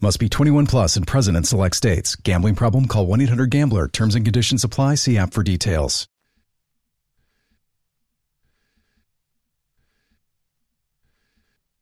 Must 0.00 0.20
be 0.20 0.28
21 0.28 0.66
plus 0.66 0.96
and 0.96 1.06
present 1.06 1.36
in 1.36 1.44
select 1.44 1.74
states. 1.74 2.16
Gambling 2.16 2.54
problem? 2.54 2.86
Call 2.86 3.06
1 3.06 3.20
800 3.22 3.50
Gambler. 3.50 3.88
Terms 3.88 4.14
and 4.14 4.24
conditions 4.26 4.62
apply. 4.62 4.96
See 4.96 5.16
app 5.16 5.32
for 5.32 5.42
details. 5.42 6.06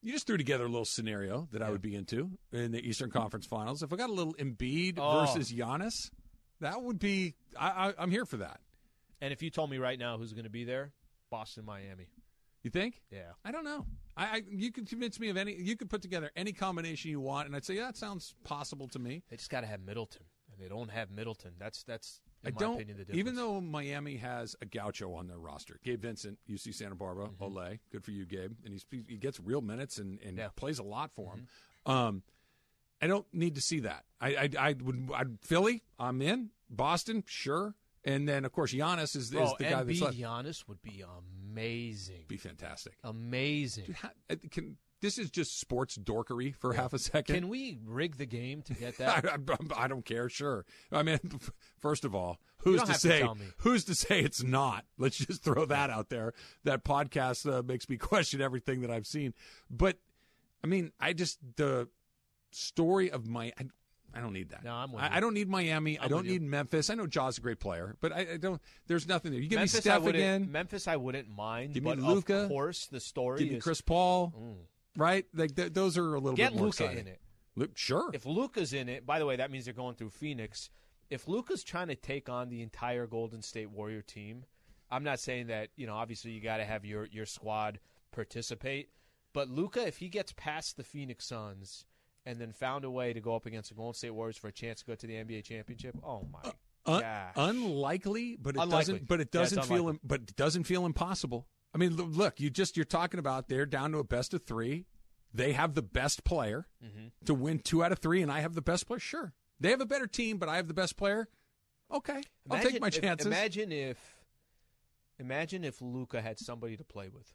You 0.03 0.12
just 0.12 0.27
threw 0.27 0.37
together 0.37 0.64
a 0.64 0.68
little 0.68 0.85
scenario 0.85 1.48
that 1.53 1.62
I 1.62 1.70
would 1.70 1.81
be 1.81 1.94
into 1.94 2.31
in 2.53 2.72
the 2.72 2.87
Eastern 2.87 3.11
Conference 3.11 3.46
Finals. 3.46 3.83
If 3.83 3.92
I 3.92 3.96
got 3.96 4.11
a 4.11 4.12
little 4.12 4.35
Embiid 4.35 4.98
Oh. 4.98 5.20
versus 5.24 5.50
Giannis, 5.50 6.11
that 6.61 6.83
would 6.83 6.98
be. 6.98 7.35
I, 7.59 7.88
I, 7.88 7.94
I'm 7.98 8.11
here 8.11 8.27
for 8.27 8.37
that. 8.38 8.61
And 9.22 9.33
if 9.33 9.42
you 9.42 9.48
told 9.48 9.70
me 9.70 9.79
right 9.79 9.98
now 9.98 10.18
who's 10.18 10.35
going 10.35 10.44
to 10.44 10.50
be 10.50 10.64
there, 10.64 10.92
Boston, 11.31 11.64
Miami. 11.64 12.09
You 12.64 12.70
think? 12.70 13.00
Yeah. 13.12 13.31
I 13.44 13.53
don't 13.53 13.64
know. 13.64 13.87
I, 14.16 14.24
I 14.24 14.42
you 14.50 14.72
could 14.72 14.88
convince 14.88 15.20
me 15.20 15.29
of 15.29 15.37
any. 15.37 15.55
You 15.55 15.77
could 15.77 15.88
put 15.90 16.03
together 16.03 16.31
any 16.35 16.53
combination 16.53 17.11
you 17.12 17.20
want, 17.20 17.46
and 17.46 17.55
I'd 17.55 17.64
say 17.64 17.74
yeah, 17.74 17.87
that 17.87 17.96
sounds 17.96 18.35
possible 18.42 18.88
to 18.88 18.98
me. 18.98 19.22
They 19.31 19.37
just 19.37 19.50
got 19.50 19.61
to 19.61 19.66
have 19.68 19.81
Middleton, 19.81 20.22
and 20.50 20.61
they 20.61 20.68
don't 20.68 20.90
have 20.90 21.11
Middleton. 21.11 21.53
That's 21.59 21.83
that's 21.85 22.20
in 22.42 22.48
I 22.48 22.50
my 22.53 22.59
don't. 22.61 22.74
opinion 22.77 22.96
the 22.98 23.05
difference. 23.05 23.18
even 23.20 23.35
though 23.37 23.61
Miami 23.61 24.16
has 24.16 24.57
a 24.62 24.66
Gaucho 24.66 25.12
on 25.14 25.27
their 25.29 25.38
roster, 25.38 25.79
Gabe 25.85 26.00
Vincent, 26.03 26.38
UC 26.50 26.74
Santa 26.74 26.94
Barbara, 26.94 27.29
Olay, 27.40 27.81
good 27.92 28.03
for 28.05 28.11
you, 28.12 28.24
Gabe, 28.24 28.53
and 28.64 28.72
he's, 28.72 28.85
he 28.90 29.16
gets 29.18 29.38
real 29.40 29.61
minutes 29.61 29.98
and, 29.98 30.18
and 30.24 30.38
Yeah. 30.38 30.48
plays 30.57 30.79
a 30.79 30.83
lot 30.85 31.11
for 31.14 31.35
him. 31.35 31.46
Um, 31.87 32.22
I 33.03 33.07
don't 33.09 33.27
need 33.35 33.57
to 33.57 33.61
see 33.61 33.81
that. 33.81 34.05
I 34.22 34.29
I, 34.37 34.50
I 34.70 34.72
would 34.81 35.11
I'd, 35.14 35.38
Philly, 35.42 35.83
I'm 35.98 36.22
in. 36.22 36.48
Boston, 36.70 37.24
sure, 37.27 37.74
and 38.05 38.29
then 38.29 38.45
of 38.45 38.53
course 38.53 38.73
Giannis 38.73 39.17
is, 39.17 39.17
is 39.17 39.31
Bro, 39.31 39.55
the 39.59 39.64
guy 39.64 39.83
that's 39.83 40.01
left. 40.01 40.19
Giannis 40.19 40.69
would 40.69 40.83
be 40.83 41.03
amazing. 41.53 42.25
Be 42.29 42.37
fantastic. 42.37 42.95
Amazing. 43.03 43.85
Dude, 43.87 43.97
how, 43.97 44.11
uh, 44.31 44.37
can, 44.51 44.77
this 45.05 45.19
is 45.19 45.31
just 45.31 45.61
sports 45.61 45.99
dorkery 45.99 46.55
for 46.57 46.73
half 46.73 46.95
a 46.95 46.99
second. 46.99 47.35
Can 47.35 47.49
we 47.49 47.79
rig 47.85 48.17
the 48.17 48.25
game 48.25 48.62
to 48.62 48.75
get 48.75 48.97
that? 48.99 49.27
I, 49.27 49.85
I 49.85 49.87
don't 49.87 50.05
care. 50.05 50.29
Sure. 50.31 50.64
I 50.90 51.03
mean, 51.03 51.19
first 51.79 52.05
of 52.07 52.14
all, 52.14 52.38
who's 52.59 52.81
to 52.83 52.93
to 52.93 52.99
say 52.99 53.23
me. 53.23 53.47
who's 53.59 53.85
to 53.85 53.95
say 53.95 54.21
it's 54.21 54.43
not? 54.43 54.85
Let's 54.97 55.19
just 55.19 55.43
throw 55.45 55.67
that 55.67 55.90
out 55.90 56.09
there. 56.09 56.33
That 56.64 56.85
podcast 56.85 57.51
uh, 57.51 57.62
makes 57.62 57.88
me 57.88 57.97
question 57.99 58.40
everything 58.40 58.81
that 58.81 58.90
I've 58.90 59.07
seen. 59.07 59.35
But 59.71 59.99
I 60.62 60.67
mean, 60.67 60.93
I 60.99 61.12
just 61.12 61.38
the 61.57 61.88
story 62.51 63.11
of 63.11 63.27
my. 63.27 63.53
I, 63.59 63.67
I 64.14 64.20
don't 64.20 64.33
need 64.33 64.50
that. 64.50 64.64
No, 64.64 64.72
I'm 64.72 64.92
with 64.92 65.03
I, 65.03 65.09
you. 65.09 65.12
I 65.14 65.20
don't 65.20 65.35
need 65.35 65.48
Miami. 65.48 65.98
I 65.98 66.05
I'm 66.05 66.09
don't 66.09 66.18
with 66.18 66.27
you. 66.27 66.40
need 66.40 66.42
Memphis. 66.42 66.90
I 66.90 66.94
know 66.94 67.07
Ja's 67.07 67.35
is 67.35 67.38
a 67.38 67.40
great 67.40 67.59
player, 67.59 67.96
but 68.00 68.12
I, 68.12 68.27
I 68.35 68.37
don't. 68.37 68.61
There's 68.87 69.09
nothing 69.09 69.33
there. 69.33 69.40
You 69.40 69.48
give 69.48 69.59
Memphis, 69.59 69.74
me 69.74 69.81
Steph 69.81 70.07
again. 70.07 70.50
Memphis, 70.50 70.87
I 70.87 70.96
wouldn't 70.96 71.29
mind. 71.29 71.74
Give 71.74 71.83
me 71.83 71.90
but 71.90 71.98
Luka. 71.98 72.42
Of 72.42 72.48
course, 72.48 72.87
the 72.87 73.00
story 73.00 73.40
Give 73.40 73.48
me 73.48 73.57
is 73.57 73.62
Chris 73.64 73.81
Paul. 73.81 74.33
Mm. 74.38 74.55
Right? 74.96 75.27
Like 75.35 75.57
th- 75.57 75.72
those 75.72 75.98
are 75.98 76.14
a 76.14 76.20
little 76.20 76.37
get 76.37 76.53
bit 76.53 76.59
more 76.59 76.66
Luka 76.66 76.90
in 76.90 77.09
it. 77.09 77.20
Luke, 77.57 77.72
sure. 77.77 78.11
If 78.12 78.27
Luka's 78.27 78.72
in 78.72 78.88
it, 78.88 79.07
by 79.07 79.18
the 79.18 79.27
way, 79.27 79.37
that 79.37 79.50
means 79.50 79.64
they're 79.64 79.74
going 79.74 79.94
through 79.94 80.11
Phoenix. 80.11 80.70
If 81.11 81.29
Luka's 81.29 81.62
trying 81.62 81.88
to 81.88 81.94
take 81.94 82.29
on 82.29 82.48
the 82.48 82.62
entire 82.62 83.07
Golden 83.07 83.42
State 83.42 83.70
Warrior 83.70 84.03
team, 84.03 84.44
I'm 84.90 85.05
not 85.05 85.20
saying 85.20 85.48
that 85.48 85.70
you 85.77 85.87
know. 85.87 85.94
Obviously, 85.94 86.31
you 86.31 86.40
got 86.40 86.59
to 86.59 86.64
have 86.64 86.85
your 86.85 87.07
your 87.07 87.27
squad 87.27 87.81
participate. 88.12 88.90
But 89.33 89.50
Luka, 89.50 89.87
if 89.87 89.96
he 89.96 90.09
gets 90.09 90.33
past 90.37 90.77
the 90.77 90.85
Phoenix 90.85 91.27
Suns 91.27 91.87
and 92.27 92.39
then 92.39 92.53
found 92.53 92.85
a 92.85 92.91
way 92.91 93.13
to 93.13 93.21
go 93.21 93.35
up 93.37 93.47
against 93.47 93.69
the 93.71 93.75
Golden 93.75 93.95
State 93.95 94.11
Warriors 94.11 94.37
for 94.37 94.49
a 94.49 94.53
chance 94.53 94.81
to 94.81 94.87
go 94.87 94.95
to 94.95 95.07
the 95.07 95.15
NBA 95.15 95.45
championship, 95.45 95.97
oh 96.03 96.27
my 96.33 96.53
Un- 96.87 97.01
gosh! 97.01 97.33
unlikely, 97.37 98.37
but 98.41 98.57
it 98.57 98.61
Unlikely. 98.61 98.79
doesn't. 98.95 99.09
But 99.09 99.21
it 99.21 99.31
doesn't 99.33 99.65
feel. 99.65 99.77
unlikely. 99.89 100.01
But 100.05 100.21
it 100.23 100.37
doesn't 100.37 100.65
feel 100.65 100.85
impossible. 100.87 101.47
I 101.75 101.79
mean, 101.79 101.97
look, 101.97 102.41
you 102.41 102.51
just 102.51 102.77
you're 102.77 102.85
talking 102.85 103.19
about 103.19 103.49
they're 103.49 103.67
down 103.67 103.93
to 103.93 103.99
a 103.99 104.05
best 104.05 104.33
of 104.35 104.45
three. 104.45 104.87
They 105.33 105.53
have 105.55 105.75
the 105.75 105.83
best 105.83 106.23
player 106.25 106.69
Mm-hmm. 106.85 107.07
to 107.25 107.35
win 107.35 107.59
two 107.59 107.83
out 107.83 107.91
of 107.91 107.99
three, 107.99 108.23
and 108.23 108.31
I 108.31 108.41
have 108.41 108.55
the 108.55 108.63
best 108.63 108.87
player. 108.87 109.01
Sure, 109.01 109.33
they 109.59 109.71
have 109.71 109.81
a 109.81 109.87
better 109.87 110.07
team, 110.07 110.37
but 110.39 110.49
I 110.49 110.57
have 110.57 110.69
the 110.69 110.75
best 110.75 110.97
player. 110.97 111.29
Okay, 111.93 112.23
I'll 112.51 112.61
take 112.63 112.81
my 112.81 112.89
if- 112.89 113.01
chances. 113.01 113.27
imagine 113.27 113.73
if, 113.73 113.99
imagine 115.19 115.65
if 115.65 115.81
Luka 115.81 116.21
had 116.21 116.39
somebody 116.39 116.77
to 116.77 116.85
play 116.85 117.09
with, 117.09 117.33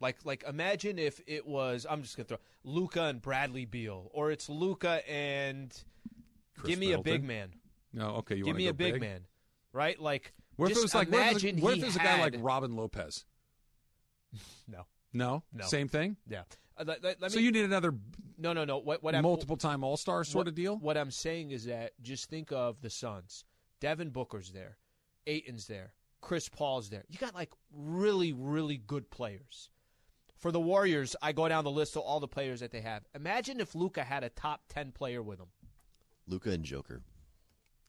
like 0.00 0.18
like 0.24 0.44
imagine 0.48 0.98
if 0.98 1.20
it 1.26 1.46
was 1.46 1.86
I'm 1.88 2.02
just 2.02 2.16
gonna 2.16 2.26
throw 2.26 2.38
Luka 2.64 3.04
and 3.04 3.22
Bradley 3.22 3.64
Beal, 3.64 4.10
or 4.12 4.30
it's 4.30 4.48
Luka 4.48 5.08
and 5.10 5.72
Chris 6.56 6.70
give 6.70 6.78
me 6.78 6.92
a 6.92 6.98
big 6.98 7.24
man, 7.24 7.50
no, 7.92 8.08
okay, 8.16 8.36
you 8.36 8.44
give 8.44 8.56
me 8.56 8.68
a 8.68 8.74
big, 8.74 9.00
man, 9.00 9.20
right? 9.72 9.98
Like 10.00 10.32
What 10.56 10.70
if 10.70 10.76
it 10.78 10.82
was 10.82 10.94
like 10.94 11.10
what 11.10 11.20
if 11.20 11.26
it 11.30 11.34
was- 11.34 11.42
imagine 11.44 11.62
what 11.62 11.76
if 11.76 11.82
it 11.82 11.86
was 11.86 11.96
a 11.96 12.00
guy 12.00 12.20
like 12.20 12.34
Robin 12.38 12.76
Lopez? 12.76 13.24
no, 14.68 14.86
No, 15.12 15.42
No. 15.52 15.64
same 15.66 15.88
thing. 15.88 16.16
yeah. 16.28 16.42
Uh, 16.76 16.84
let, 16.86 17.04
let- 17.04 17.20
let 17.22 17.30
so 17.32 17.38
you 17.38 17.52
need 17.52 17.64
another 17.64 17.94
no 18.36 18.52
no 18.52 18.64
no 18.64 18.78
what 18.78 19.02
what 19.02 19.14
multiple 19.22 19.56
time 19.56 19.84
All 19.84 19.96
Star 19.96 20.24
sort 20.24 20.46
what, 20.46 20.48
of 20.48 20.54
deal. 20.56 20.76
What 20.78 20.96
I'm 20.96 21.12
saying 21.12 21.52
is 21.52 21.66
that 21.66 21.92
just 22.02 22.28
think 22.28 22.50
of 22.50 22.80
the 22.80 22.90
Suns. 22.90 23.44
Devin 23.80 24.10
Booker's 24.10 24.50
there, 24.50 24.78
Ayton's 25.26 25.66
there, 25.68 25.92
Chris 26.20 26.48
Paul's 26.48 26.88
there. 26.90 27.04
You 27.08 27.18
got 27.18 27.34
like 27.34 27.52
really, 27.72 28.32
really 28.32 28.76
good 28.76 29.08
players. 29.10 29.70
For 30.38 30.52
the 30.52 30.60
Warriors, 30.60 31.16
I 31.22 31.32
go 31.32 31.48
down 31.48 31.64
the 31.64 31.70
list 31.70 31.96
of 31.96 32.02
all 32.02 32.20
the 32.20 32.28
players 32.28 32.60
that 32.60 32.70
they 32.70 32.80
have. 32.82 33.02
Imagine 33.14 33.60
if 33.60 33.74
Luka 33.74 34.04
had 34.04 34.24
a 34.24 34.28
top 34.28 34.62
ten 34.68 34.92
player 34.92 35.22
with 35.22 35.40
him. 35.40 35.48
Luka 36.26 36.50
and 36.50 36.64
Joker. 36.64 37.02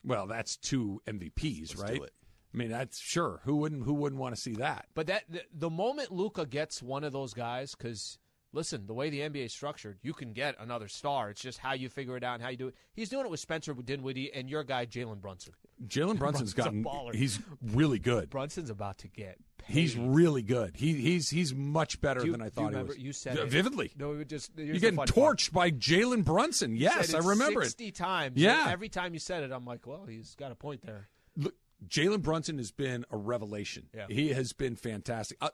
Well, 0.03 0.27
that's 0.27 0.55
two 0.55 1.01
MVPs, 1.07 1.69
Let's 1.69 1.81
right? 1.81 1.95
do 1.95 2.03
it. 2.03 2.13
I 2.53 2.57
mean, 2.57 2.69
that's 2.69 2.99
sure. 2.99 3.41
Who 3.43 3.57
wouldn't? 3.57 3.83
Who 3.83 3.93
wouldn't 3.93 4.21
want 4.21 4.35
to 4.35 4.41
see 4.41 4.53
that? 4.53 4.85
But 4.93 5.07
that 5.07 5.23
the, 5.27 5.41
the 5.53 5.69
moment 5.69 6.11
Luca 6.11 6.45
gets 6.45 6.81
one 6.81 7.03
of 7.03 7.11
those 7.11 7.33
guys, 7.33 7.75
because 7.75 8.17
listen, 8.55 8.87
the 8.87 8.93
way 8.93 9.09
the 9.09 9.19
NBA 9.19 9.45
is 9.45 9.53
structured, 9.53 9.99
you 10.01 10.13
can 10.13 10.33
get 10.33 10.55
another 10.59 10.87
star. 10.87 11.29
It's 11.29 11.41
just 11.41 11.59
how 11.59 11.73
you 11.73 11.89
figure 11.89 12.17
it 12.17 12.23
out 12.23 12.35
and 12.35 12.43
how 12.43 12.49
you 12.49 12.57
do 12.57 12.67
it. 12.69 12.75
He's 12.93 13.09
doing 13.09 13.25
it 13.25 13.29
with 13.29 13.39
Spencer 13.39 13.73
Dinwiddie 13.73 14.33
and 14.33 14.49
your 14.49 14.63
guy 14.63 14.85
Jalen 14.85 15.21
Brunson. 15.21 15.53
Jalen 15.85 16.17
Brunson's 16.17 16.53
Brunson's 16.53 16.83
gotten. 16.85 17.13
He's 17.13 17.39
really 17.61 17.99
good. 17.99 18.29
Brunson's 18.29 18.69
about 18.69 18.97
to 18.99 19.07
get. 19.09 19.37
Paid. 19.57 19.73
He's 19.73 19.97
really 19.97 20.41
good. 20.41 20.75
He 20.77 20.93
he's 20.93 21.29
he's 21.29 21.53
much 21.53 21.99
better 21.99 22.25
you- 22.25 22.31
than 22.31 22.41
I 22.41 22.49
do 22.49 22.61
you 22.61 22.71
thought 22.71 22.77
he 22.77 22.83
was. 22.83 22.97
you 22.97 23.13
said 23.13 23.35
Yeah, 23.37 23.43
it. 23.43 23.49
vividly. 23.49 23.91
No, 23.97 24.11
we 24.11 24.23
just 24.25 24.51
You're 24.57 24.75
getting 24.79 24.95
funny 24.95 25.11
part. 25.11 25.37
torched 25.39 25.51
by 25.51 25.71
Jalen 25.71 26.23
Brunson. 26.23 26.75
Yes, 26.75 27.13
I 27.13 27.17
remember 27.19 27.61
it. 27.61 27.65
Sixty 27.65 27.91
times. 27.91 28.37
Yeah. 28.37 28.67
Every 28.69 28.89
time 28.89 29.13
you 29.13 29.19
said 29.19 29.43
it, 29.43 29.51
I'm 29.51 29.65
like, 29.65 29.85
well, 29.85 30.05
he's 30.07 30.35
got 30.35 30.51
a 30.51 30.55
point 30.55 30.85
there. 30.85 31.09
Look, 31.35 31.55
Jalen 31.87 32.21
Brunson 32.21 32.57
has 32.57 32.71
been 32.71 33.05
a 33.11 33.17
revelation. 33.17 33.87
Yeah. 33.93 34.05
He 34.09 34.29
has 34.29 34.53
been 34.53 34.75
fantastic. 34.75 35.37
Uh, 35.41 35.49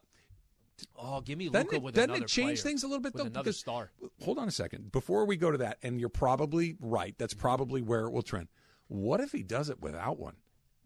Oh, 0.98 1.22
give 1.22 1.38
me 1.38 1.50
Luka 1.50 1.76
it, 1.76 1.82
with 1.82 1.96
doesn't 1.96 2.10
another 2.12 2.26
it 2.26 2.30
change 2.30 2.62
player, 2.62 2.72
things 2.72 2.84
a 2.84 2.88
little 2.88 3.02
bit 3.02 3.14
though? 3.14 3.26
another 3.26 3.44
because 3.44 3.58
star. 3.60 3.92
hold 4.24 4.38
on 4.40 4.48
a 4.48 4.52
second. 4.52 4.92
Before 4.92 5.26
we 5.26 5.36
go 5.38 5.52
to 5.52 5.58
that, 5.60 5.78
and 5.84 6.00
you're 6.00 6.10
probably 6.10 6.76
right. 6.80 7.16
That's 7.18 7.34
probably 7.34 7.82
where 7.82 8.06
it 8.06 8.12
will 8.12 8.22
trend. 8.24 8.48
What 8.88 9.20
if 9.20 9.32
he 9.32 9.44
does 9.44 9.70
it 9.70 9.82
without 9.82 10.20
one? 10.20 10.36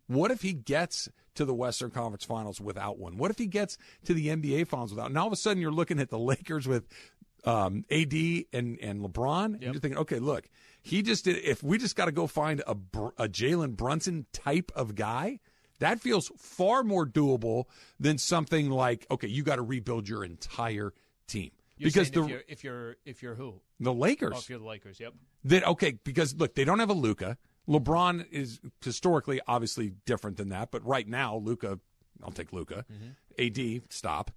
What 0.07 0.31
if 0.31 0.41
he 0.41 0.53
gets 0.53 1.09
to 1.35 1.45
the 1.45 1.53
Western 1.53 1.89
Conference 1.91 2.23
Finals 2.23 2.61
without 2.61 2.99
one? 2.99 3.17
What 3.17 3.31
if 3.31 3.37
he 3.39 3.47
gets 3.47 3.77
to 4.05 4.13
the 4.13 4.27
NBA 4.27 4.67
Finals 4.67 4.91
without? 4.91 5.07
And 5.07 5.17
all 5.17 5.27
of 5.27 5.33
a 5.33 5.37
sudden, 5.37 5.61
you're 5.61 5.71
looking 5.71 5.99
at 5.99 6.09
the 6.09 6.19
Lakers 6.31 6.67
with 6.67 6.87
um, 7.45 7.85
AD 7.89 8.13
and 8.53 8.77
and 8.81 9.01
LeBron, 9.01 9.53
and 9.53 9.61
you're 9.63 9.73
thinking, 9.73 9.97
okay, 9.97 10.19
look, 10.19 10.49
he 10.81 11.01
just 11.01 11.25
did. 11.25 11.37
If 11.37 11.63
we 11.63 11.77
just 11.77 11.95
got 11.95 12.05
to 12.05 12.11
go 12.11 12.27
find 12.27 12.61
a 12.67 12.75
a 13.17 13.27
Jalen 13.27 13.75
Brunson 13.75 14.25
type 14.33 14.71
of 14.75 14.93
guy, 14.95 15.39
that 15.79 15.99
feels 15.99 16.31
far 16.37 16.83
more 16.83 17.05
doable 17.05 17.65
than 17.99 18.17
something 18.17 18.69
like, 18.69 19.05
okay, 19.11 19.27
you 19.27 19.43
got 19.43 19.57
to 19.57 19.61
rebuild 19.61 20.07
your 20.07 20.23
entire 20.23 20.93
team 21.27 21.51
You're 21.77 21.89
because 21.89 22.11
the 22.11 22.23
if 22.23 22.29
you're, 22.29 22.43
if 22.47 22.63
you're 22.63 22.95
if 23.05 23.23
you're 23.23 23.35
who? 23.35 23.61
the 23.79 23.93
Lakers 23.93 24.33
Oh, 24.35 24.39
if 24.39 24.49
you're 24.49 24.59
the 24.59 24.65
Lakers, 24.65 24.99
yep. 24.99 25.13
that 25.45 25.65
okay 25.65 25.97
because 26.03 26.35
look 26.35 26.55
they 26.55 26.63
don't 26.65 26.79
have 26.79 26.89
a 26.89 26.93
Luka. 26.93 27.37
LeBron 27.67 28.27
is 28.31 28.59
historically 28.83 29.41
obviously 29.47 29.93
different 30.05 30.37
than 30.37 30.49
that, 30.49 30.69
but 30.71 30.85
right 30.85 31.07
now 31.07 31.35
Luka, 31.37 31.79
I'll 32.23 32.31
take 32.31 32.53
Luka. 32.53 32.85
Mm-hmm. 32.91 33.09
AD 33.37 33.91
stop, 33.91 34.31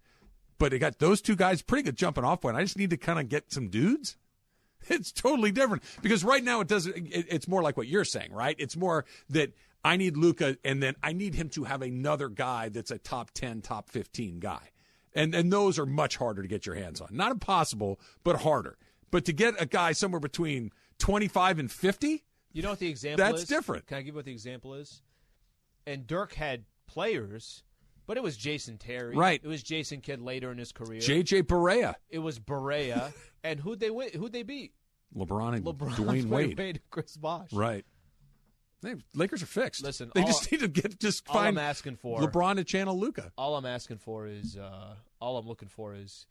but 0.59 0.71
they 0.71 0.79
got 0.79 0.99
those 0.99 1.21
two 1.21 1.37
guys 1.37 1.63
pretty 1.63 1.83
good 1.85 1.97
jumping 1.97 2.25
off 2.25 2.41
point. 2.41 2.57
I 2.57 2.63
just 2.63 2.79
need 2.79 2.91
to 2.91 2.97
kind 2.97 3.19
of 3.21 3.29
get 3.29 3.53
some 3.53 3.69
dudes. 3.69 4.17
It's 4.91 5.11
totally 5.11 5.51
different 5.51 5.83
because 6.03 6.23
right 6.25 6.43
now 6.43 6.61
it 6.61 6.69
doesn't. 6.69 6.97
It, 6.97 7.27
it's 7.29 7.49
more 7.49 7.63
like 7.63 7.77
what 7.77 7.89
you're 7.89 8.05
saying, 8.05 8.33
right? 8.33 8.55
It's 8.59 8.77
more 8.77 9.05
that 9.29 9.53
I 9.89 9.97
need 9.97 10.17
Luka, 10.19 10.59
and 10.65 10.83
then 10.83 10.97
I 11.03 11.13
need 11.15 11.35
him 11.35 11.49
to 11.51 11.65
have 11.65 11.81
another 11.81 12.29
guy 12.29 12.69
that's 12.69 12.91
a 12.91 12.99
top 12.99 13.31
ten, 13.31 13.63
top 13.63 13.89
fifteen 13.89 14.39
guy, 14.39 14.71
and 15.15 15.35
and 15.35 15.51
those 15.51 15.79
are 15.79 15.87
much 15.87 16.17
harder 16.17 16.43
to 16.43 16.49
get 16.49 16.67
your 16.67 16.75
hands 16.75 17.01
on. 17.01 17.09
Not 17.11 17.33
impossible, 17.33 17.99
but 18.23 18.43
harder. 18.43 18.77
But 19.11 19.25
to 19.25 19.33
get 19.33 19.55
a 19.59 19.65
guy 19.65 19.93
somewhere 19.93 20.21
between 20.21 20.73
twenty 20.99 21.27
five 21.27 21.59
and 21.59 21.73
fifty, 21.73 22.25
You 22.53 22.61
know 22.63 22.71
what 22.71 22.79
the 22.81 22.89
example 22.89 23.25
That's 23.25 23.43
is? 23.43 23.49
different. 23.49 23.87
Can 23.87 23.97
I 23.97 24.01
give 24.03 24.09
you 24.09 24.17
what 24.17 24.27
the 24.27 24.33
example 24.33 24.75
is? 24.75 25.01
And 25.87 26.07
Dirk 26.07 26.35
had 26.35 26.65
players, 26.87 27.63
but 28.07 28.19
it 28.19 28.23
was 28.23 28.37
Jason 28.37 28.77
Terry. 28.77 29.17
Right. 29.17 29.41
It 29.43 29.49
was 29.49 29.63
Jason 29.63 30.03
Kidd 30.03 30.21
later 30.21 30.53
in 30.53 30.59
his 30.59 30.71
career. 30.71 31.01
JJ 31.01 31.45
Barea, 31.45 31.95
it 32.11 32.19
was 32.19 32.39
Barea. 32.39 33.15
and 33.43 33.59
who'd 33.59 33.81
they 33.81 33.91
win? 33.91 34.11
Who'd 34.13 34.33
they 34.33 34.43
beat? 34.43 34.75
LeBron 35.17 35.55
and 35.55 35.65
LeBron, 35.65 35.93
Dwyane 35.97 36.27
Wade, 36.27 36.61
and 36.61 36.81
Chris 36.91 37.17
Bosh. 37.17 37.51
right? 37.55 37.87
They, 38.83 38.95
Lakers 39.15 39.43
are 39.43 39.47
fixed. 39.47 39.83
Listen, 39.83 40.11
they 40.15 40.21
all- 40.23 40.27
just 40.29 40.51
need 40.53 40.61
to 40.61 40.69
get 40.69 41.01
just 41.01 41.25
all 41.29 41.39
I'm 41.39 41.59
asking 41.59 41.97
for- 41.97 42.21
LeBron 42.21 42.57
to 42.57 42.65
channel 42.65 42.99
Luka. 42.99 43.33
All 43.37 43.57
I'm 43.57 43.67
asking 43.67 43.99
for 43.99 44.27
is, 44.27 44.57
uh, 44.57 44.95
all 45.21 45.37
I'm 45.37 45.47
looking 45.47 45.69
for 45.69 45.95
is, 45.95 46.27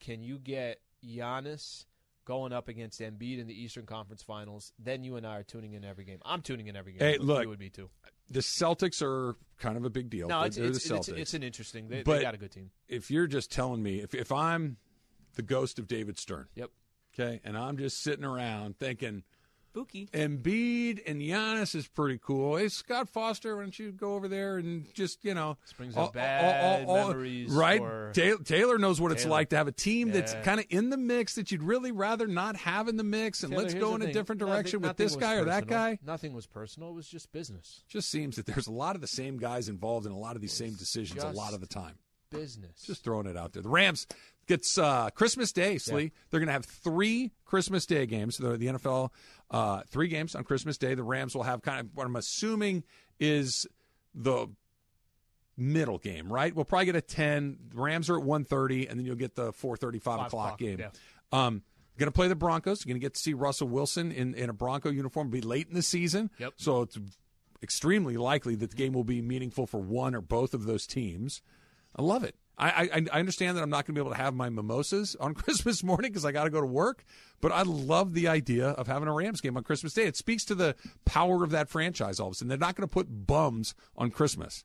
can 0.00 0.22
you 0.22 0.38
get 0.38 0.80
Giannis 1.06 1.84
going 2.24 2.52
up 2.52 2.68
against 2.68 3.00
Embiid 3.00 3.38
in 3.38 3.46
the 3.46 3.54
Eastern 3.54 3.86
Conference 3.86 4.22
Finals? 4.22 4.72
Then 4.78 5.04
you 5.04 5.16
and 5.16 5.26
I 5.26 5.38
are 5.38 5.42
tuning 5.42 5.74
in 5.74 5.84
every 5.84 6.04
game. 6.04 6.18
I'm 6.24 6.42
tuning 6.42 6.66
in 6.66 6.76
every 6.76 6.92
game. 6.92 7.00
Hey, 7.00 7.18
look, 7.18 7.42
you 7.42 7.48
would 7.48 7.58
be 7.58 7.70
too. 7.70 7.90
The 8.30 8.40
Celtics 8.40 9.02
are 9.02 9.36
kind 9.58 9.76
of 9.76 9.84
a 9.84 9.90
big 9.90 10.08
deal. 10.10 10.28
No, 10.28 10.42
it's 10.42 10.56
they're 10.56 10.66
it's, 10.66 10.88
the 10.88 10.96
it's, 10.96 11.08
Celtics. 11.08 11.18
it's 11.18 11.34
an 11.34 11.42
interesting. 11.42 11.88
They, 11.88 12.02
But- 12.02 12.16
they 12.16 12.22
got 12.22 12.34
a 12.34 12.38
good 12.38 12.50
team. 12.52 12.70
if 12.88 13.10
you're 13.10 13.26
just 13.26 13.52
telling 13.52 13.82
me, 13.82 14.00
if 14.00 14.14
if 14.14 14.32
I'm 14.32 14.78
the 15.36 15.42
ghost 15.42 15.78
of 15.78 15.86
David 15.86 16.18
Stern, 16.18 16.46
Yep. 16.54 16.70
okay, 17.14 17.40
and 17.44 17.56
I'm 17.58 17.76
just 17.76 18.02
sitting 18.02 18.24
around 18.24 18.78
thinking 18.78 19.22
Spooky. 19.74 20.06
Embiid 20.12 21.02
and 21.04 21.20
Giannis 21.20 21.74
is 21.74 21.88
pretty 21.88 22.20
cool. 22.22 22.56
Hey, 22.58 22.68
Scott 22.68 23.08
Foster, 23.08 23.56
why 23.56 23.62
don't 23.62 23.76
you 23.76 23.90
go 23.90 24.14
over 24.14 24.28
there 24.28 24.58
and 24.58 24.86
just 24.94 25.24
you 25.24 25.34
know, 25.34 25.56
brings 25.76 25.96
up 25.96 26.12
bad 26.12 26.86
memories 26.86 27.50
right? 27.50 27.80
Taylor, 28.14 28.38
Taylor 28.44 28.78
knows 28.78 29.00
what 29.00 29.10
it's 29.10 29.26
like 29.26 29.48
to 29.48 29.56
have 29.56 29.66
a 29.66 29.72
team 29.72 30.12
that's 30.12 30.32
kind 30.44 30.60
of 30.60 30.66
in 30.70 30.90
the 30.90 30.96
mix 30.96 31.34
that 31.34 31.50
you'd 31.50 31.64
really 31.64 31.90
rather 31.90 32.28
not 32.28 32.54
have 32.54 32.86
in 32.86 32.96
the 32.96 33.02
mix, 33.02 33.42
and 33.42 33.50
Taylor, 33.50 33.62
let's 33.64 33.74
go 33.74 33.96
in 33.96 34.02
a 34.02 34.04
thing. 34.04 34.14
different 34.14 34.40
Nothing- 34.40 34.54
direction 34.54 34.80
with 34.80 34.88
nothing 34.90 35.06
this 35.06 35.16
was 35.16 35.20
guy 35.20 35.34
or 35.34 35.44
that 35.46 35.66
guy. 35.66 35.98
Nothing 36.06 36.34
was 36.34 36.46
personal. 36.46 36.90
It 36.90 36.94
was 36.94 37.08
just 37.08 37.32
business. 37.32 37.82
Just 37.88 38.08
seems 38.10 38.36
that 38.36 38.46
there's 38.46 38.68
a 38.68 38.72
lot 38.72 38.94
of 38.94 39.00
the 39.00 39.08
same 39.08 39.38
guys 39.38 39.68
involved 39.68 40.06
in 40.06 40.12
a 40.12 40.18
lot 40.18 40.36
of 40.36 40.40
these 40.40 40.52
same 40.52 40.74
decisions 40.74 41.20
a 41.24 41.30
lot 41.30 41.52
of 41.52 41.60
the 41.60 41.66
time. 41.66 41.94
Business. 42.30 42.82
Just 42.82 43.02
throwing 43.04 43.26
it 43.26 43.36
out 43.36 43.52
there. 43.52 43.62
The 43.62 43.68
Rams 43.68 44.06
gets 44.46 44.78
uh, 44.78 45.10
Christmas 45.10 45.52
Day, 45.52 45.78
Slee. 45.78 46.12
They're 46.30 46.40
going 46.40 46.48
to 46.48 46.52
have 46.52 46.64
three 46.64 47.32
Christmas 47.44 47.86
Day 47.86 48.06
games. 48.06 48.36
The, 48.36 48.56
the 48.56 48.66
NFL, 48.66 49.10
uh, 49.50 49.82
three 49.88 50.08
games 50.08 50.34
on 50.34 50.44
Christmas 50.44 50.78
Day. 50.78 50.94
The 50.94 51.02
Rams 51.02 51.34
will 51.34 51.42
have 51.44 51.62
kind 51.62 51.80
of 51.80 51.88
what 51.94 52.06
I'm 52.06 52.16
assuming 52.16 52.84
is 53.18 53.66
the 54.14 54.48
middle 55.56 55.98
game, 55.98 56.32
right? 56.32 56.54
We'll 56.54 56.64
probably 56.64 56.86
get 56.86 56.96
a 56.96 57.00
10. 57.00 57.58
The 57.74 57.80
Rams 57.80 58.10
are 58.10 58.18
at 58.18 58.24
1.30, 58.24 58.90
and 58.90 58.98
then 58.98 59.06
you'll 59.06 59.16
get 59.16 59.34
the 59.34 59.52
4.35 59.52 59.96
o'clock, 59.96 60.26
o'clock, 60.26 60.58
game. 60.58 60.80
yeah. 60.80 60.90
Um, 61.32 61.62
going 61.98 62.08
to 62.08 62.12
play 62.12 62.28
the 62.28 62.34
Broncos. 62.34 62.84
You're 62.84 62.92
going 62.92 63.00
to 63.00 63.04
get 63.04 63.14
to 63.14 63.20
see 63.20 63.34
Russell 63.34 63.68
Wilson 63.68 64.12
in, 64.12 64.34
in 64.34 64.50
a 64.50 64.52
Bronco 64.52 64.90
uniform. 64.90 65.30
Be 65.30 65.40
late 65.40 65.68
in 65.68 65.74
the 65.74 65.82
season. 65.82 66.30
Yep. 66.38 66.54
So 66.56 66.82
it's 66.82 66.98
extremely 67.62 68.16
likely 68.16 68.54
that 68.56 68.70
the 68.70 68.76
game 68.76 68.92
will 68.92 69.04
be 69.04 69.22
meaningful 69.22 69.66
for 69.66 69.80
one 69.80 70.14
or 70.14 70.20
both 70.20 70.54
of 70.54 70.64
those 70.64 70.86
teams. 70.86 71.40
I 71.96 72.02
love 72.02 72.24
it. 72.24 72.36
I, 72.56 72.68
I, 72.68 73.06
I 73.12 73.18
understand 73.18 73.56
that 73.56 73.62
I'm 73.62 73.70
not 73.70 73.86
going 73.86 73.94
to 73.94 74.00
be 74.00 74.00
able 74.00 74.14
to 74.14 74.22
have 74.22 74.34
my 74.34 74.48
mimosas 74.48 75.16
on 75.18 75.34
Christmas 75.34 75.82
morning 75.82 76.12
because 76.12 76.24
I 76.24 76.32
got 76.32 76.44
to 76.44 76.50
go 76.50 76.60
to 76.60 76.66
work, 76.66 77.04
but 77.40 77.52
I 77.52 77.62
love 77.62 78.14
the 78.14 78.28
idea 78.28 78.68
of 78.68 78.86
having 78.86 79.08
a 79.08 79.12
Rams 79.12 79.40
game 79.40 79.56
on 79.56 79.64
Christmas 79.64 79.92
Day. 79.92 80.04
It 80.04 80.16
speaks 80.16 80.44
to 80.46 80.54
the 80.54 80.76
power 81.04 81.42
of 81.42 81.50
that 81.50 81.68
franchise 81.68 82.20
all 82.20 82.28
of 82.28 82.32
a 82.32 82.34
sudden. 82.36 82.48
They're 82.48 82.58
not 82.58 82.76
going 82.76 82.88
to 82.88 82.92
put 82.92 83.26
bums 83.26 83.74
on 83.96 84.10
Christmas. 84.10 84.64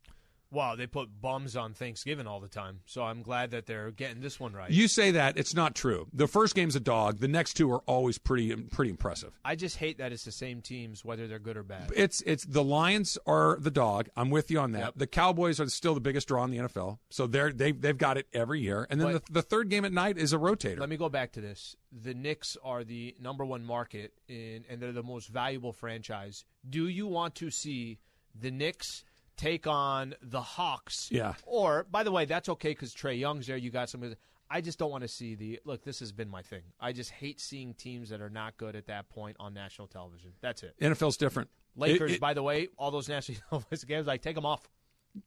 Wow, 0.52 0.76
they 0.76 0.88
put 0.88 1.10
bums 1.22 1.56
on 1.56 1.74
Thanksgiving 1.74 2.26
all 2.26 2.40
the 2.40 2.48
time. 2.48 2.80
So 2.86 3.04
I'm 3.04 3.22
glad 3.22 3.52
that 3.52 3.68
they're 3.68 3.92
getting 3.92 4.20
this 4.20 4.40
one 4.40 4.54
right. 4.54 4.72
You 4.72 4.88
say 4.88 5.12
that 5.12 5.38
it's 5.38 5.54
not 5.54 5.76
true. 5.76 6.08
The 6.12 6.28
first 6.28 6.56
game's 6.56 6.76
a 6.76 6.80
dog. 6.80 7.20
The 7.20 7.28
next 7.28 7.54
two 7.54 7.72
are 7.72 7.82
always 7.86 8.18
pretty 8.18 8.56
pretty 8.56 8.90
impressive. 8.90 9.40
I 9.46 9.56
just 9.56 9.78
hate 9.78 10.00
that 10.00 10.12
it's 10.12 10.24
the 10.26 10.32
same 10.32 10.62
teams, 10.62 11.06
whether 11.06 11.28
they're 11.28 11.38
good 11.40 11.56
or 11.58 11.64
bad. 11.64 11.92
It's 11.96 12.22
it's 12.22 12.46
the 12.46 12.64
Lions 12.64 13.18
are 13.28 13.58
the 13.60 13.70
dog. 13.70 14.10
I'm 14.18 14.32
with 14.32 14.50
you 14.50 14.60
on 14.60 14.72
that. 14.72 14.80
Yep. 14.80 14.94
The 14.98 15.08
Cowboys 15.08 15.60
are 15.60 15.68
still 15.70 15.94
the 15.94 16.02
biggest 16.02 16.28
draw 16.28 16.44
in 16.46 16.52
the 16.52 16.58
NFL, 16.58 16.98
so 17.12 17.28
they're 17.28 17.52
they 17.52 17.72
they've 17.72 17.98
got 17.98 18.18
it 18.18 18.28
every 18.34 18.62
year. 18.62 18.88
And 18.90 19.00
then 19.00 19.14
But- 19.14 19.26
the, 19.28 19.34
the 19.34 19.42
third 19.44 19.70
game 19.70 19.86
at 19.86 19.94
night 19.94 20.18
is 20.18 20.34
a 20.34 20.38
rotator. 20.38 20.80
Let 20.80 20.90
me 20.90 20.98
go 20.98 21.10
back 21.10 21.32
to 21.34 21.42
this. 21.42 21.76
The 21.92 22.14
Knicks 22.16 22.58
are 22.64 22.84
the 22.84 23.16
number 23.20 23.46
one 23.46 23.64
market 23.66 24.14
in, 24.28 24.64
and 24.70 24.82
they're 24.82 24.92
the 24.92 25.04
most 25.04 25.28
valuable 25.30 25.74
franchise. 25.74 26.44
Do 26.68 26.88
you 26.88 27.06
want 27.08 27.36
to 27.36 27.52
see 27.52 28.00
the 28.40 28.52
Knicks 28.52 29.04
take 29.40 29.66
on 29.68 30.16
the 30.22 30.42
Hawks? 30.42 31.10
Yeah. 31.12 31.34
Or, 31.46 31.86
by 31.90 32.04
the 32.04 32.12
way, 32.12 32.26
that's 32.26 32.50
okay 32.50 32.70
because 32.70 32.94
Trae 32.94 33.20
Young's 33.20 33.48
there. 33.48 33.58
You 33.58 33.70
got 33.72 33.90
some. 33.90 34.14
I 34.52 34.62
just 34.62 34.80
don't 34.80 34.90
want 34.92 35.04
to 35.04 35.08
see 35.08 35.36
the 35.36 35.60
look. 35.66 35.84
This 35.84 36.00
has 36.00 36.12
been 36.12 36.30
my 36.30 36.42
thing. 36.42 36.62
I 36.80 36.92
just 36.92 37.12
hate 37.12 37.40
seeing 37.40 37.74
teams 37.74 38.10
that 38.10 38.20
are 38.22 38.30
not 38.30 38.58
good 38.58 38.76
at 38.76 38.88
that 38.88 39.10
point 39.10 39.38
on 39.40 39.54
national 39.54 39.88
television. 39.88 40.32
That's 40.42 40.64
it. 40.64 40.76
NFL's 40.82 41.18
different. 41.18 41.50
Lakers, 41.76 42.12
It- 42.12 42.16
it- 42.16 42.20
by 42.22 42.34
the 42.34 42.44
way, 42.44 42.68
all 42.78 42.90
those 42.92 43.08
national 43.08 43.38
television 43.50 43.88
games, 43.88 44.08
like 44.08 44.22
take 44.22 44.36
them 44.36 44.46
off. 44.46 44.68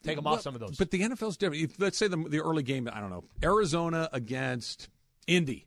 Take 0.03 0.16
them 0.16 0.24
Well, 0.24 0.34
off 0.34 0.43
some 0.43 0.55
of 0.55 0.61
those. 0.61 0.76
But 0.76 0.91
the 0.93 1.01
NFL's 1.01 1.36
different. 1.36 1.62
If, 1.64 1.80
let's 1.80 1.99
say 1.99 2.07
the 2.09 2.16
the 2.16 2.41
early 2.41 2.62
game. 2.62 2.89
I 2.93 3.01
don't 3.01 3.11
know 3.11 3.24
Arizona 3.43 4.09
against 4.12 4.89
Indy. 5.26 5.66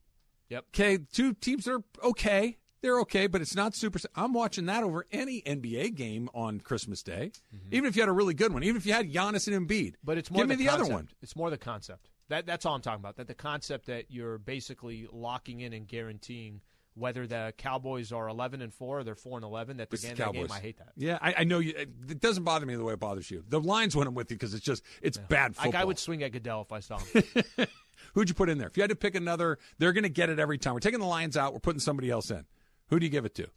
Yep. 0.50 0.66
Okay, 0.70 0.98
two 1.12 1.34
teams 1.34 1.66
that 1.66 1.74
are 1.74 1.84
okay. 2.04 2.58
They're 2.82 3.00
okay, 3.02 3.28
but 3.28 3.42
it's 3.42 3.56
not 3.56 3.76
super. 3.76 4.00
I'm 4.16 4.34
watching 4.34 4.66
that 4.68 4.84
over 4.84 5.06
any 5.12 5.42
NBA 5.42 5.96
game 5.96 6.30
on 6.34 6.60
Christmas 6.60 7.02
Day, 7.02 7.32
even 7.72 7.88
if 7.88 7.96
you 7.96 8.02
had 8.02 8.10
a 8.10 8.14
really 8.14 8.34
good 8.34 8.54
one. 8.54 8.64
Even 8.64 8.78
if 8.78 8.86
you 8.86 8.94
had 8.94 9.12
Giannis 9.12 9.48
and 9.48 9.68
Embiid. 9.68 9.70
Mm-hmm. 9.70 9.96
But 10.04 10.18
it's 10.18 10.30
more 10.30 10.44
give 10.44 10.50
me 10.50 10.56
the, 10.56 10.66
the 10.66 10.70
other 10.70 10.80
concept. 10.80 10.94
one. 10.94 11.10
It's 11.22 11.36
more 11.36 11.50
the 11.50 11.58
concept. 11.58 12.10
That 12.30 12.46
that's 12.46 12.66
all 12.66 12.76
I'm 12.76 12.82
talking 12.82 13.00
about. 13.00 13.18
That 13.18 13.28
the 13.28 13.36
concept 13.36 13.88
that 13.88 14.06
you're 14.10 14.38
basically 14.38 15.08
locking 15.12 15.62
in 15.62 15.74
and 15.74 15.88
guaranteeing 15.88 16.62
whether 16.96 17.28
the 17.28 17.54
Cowboys 17.58 18.12
are 18.12 18.28
11 18.30 18.62
and 18.62 18.74
four 18.74 19.00
or 19.00 19.04
they're 19.04 19.16
four 19.16 19.38
and 19.38 19.44
11, 19.44 19.78
that 19.78 19.90
the 19.90 19.98
the 19.98 20.08
game, 20.08 20.16
that 20.16 20.34
game, 20.34 20.48
I 20.50 20.60
hate 20.60 20.78
that. 20.78 20.94
Yeah, 20.96 21.20
I, 21.22 21.36
I 21.40 21.44
know 21.44 21.60
you. 21.60 21.74
It 21.76 22.22
doesn't 22.22 22.44
bother 22.44 22.66
me 22.66 22.76
the 22.76 22.84
way 22.84 22.94
it 22.94 23.00
bothers 23.00 23.30
you. 23.30 23.44
The 23.48 23.60
lines 23.60 23.96
when 23.96 24.08
I'm 24.08 24.16
with 24.16 24.32
you 24.32 24.38
because 24.38 24.54
it's 24.54 24.66
just 24.66 24.84
it's 25.02 25.18
bad 25.18 25.56
football. 25.56 25.72
Like 25.74 25.82
I 25.82 25.86
would 25.86 26.00
swing 26.00 26.24
at 26.24 26.32
Goodell 26.32 26.62
if 26.62 26.72
I 26.72 26.80
saw 26.80 26.98
him. 26.98 27.24
Who'd 28.14 28.30
you 28.30 28.36
put 28.36 28.50
in 28.50 28.58
there? 28.58 28.68
If 28.68 28.78
you 28.78 28.84
had 28.84 28.90
to 28.90 28.96
pick 28.96 29.16
another, 29.16 29.60
they're 29.78 29.94
going 29.94 30.04
to 30.04 30.10
get 30.10 30.30
it 30.30 30.40
every 30.40 30.58
time. 30.58 30.74
We're 30.74 30.80
taking 30.80 31.00
the 31.00 31.06
Lions 31.06 31.36
out. 31.36 31.54
We're 31.54 31.60
putting 31.60 31.80
somebody 31.80 32.10
else 32.10 32.32
in. 32.32 32.46
Who 32.90 33.00
do 33.00 33.06
you 33.06 33.12
give 33.12 33.26
it 33.26 33.36
to? 33.36 33.48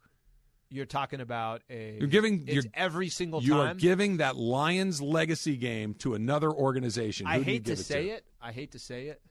You're 0.70 0.86
talking 0.86 1.20
about 1.20 1.62
a. 1.70 1.96
You're 1.98 2.08
giving- 2.08 2.42
It's 2.46 2.54
you're- 2.56 2.70
every 2.74 3.08
single 3.08 3.42
You 3.42 3.58
are 3.58 3.74
giving 3.74 4.18
that 4.18 4.36
Lions 4.36 5.00
legacy 5.00 5.56
game 5.56 5.94
to 5.94 6.14
another 6.14 6.50
organization. 6.50 7.26
Who 7.26 7.32
I 7.32 7.42
hate 7.42 7.64
to 7.64 7.70
give 7.72 7.78
say 7.78 8.04
to? 8.04 8.10
it. 8.10 8.26
I 8.40 8.52
hate 8.52 8.72
to 8.72 8.78
say 8.78 9.06
it. 9.06 9.22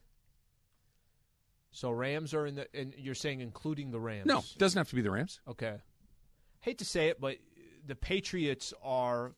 So 1.71 1.91
Rams 1.91 2.33
are 2.33 2.45
in 2.47 2.55
the, 2.55 2.67
and 2.73 2.93
you're 2.97 3.13
saying 3.15 3.41
including 3.41 3.91
the 3.91 3.99
Rams. 3.99 4.25
No, 4.25 4.39
it 4.39 4.55
doesn't 4.57 4.79
have 4.79 4.89
to 4.89 4.95
be 4.95 5.01
the 5.01 5.11
Rams. 5.11 5.39
Okay. 5.47 5.75
Hate 6.61 6.79
to 6.79 6.85
say 6.85 7.09
it, 7.09 7.21
but 7.21 7.37
the 7.85 7.95
Patriots 7.95 8.73
are 8.81 9.35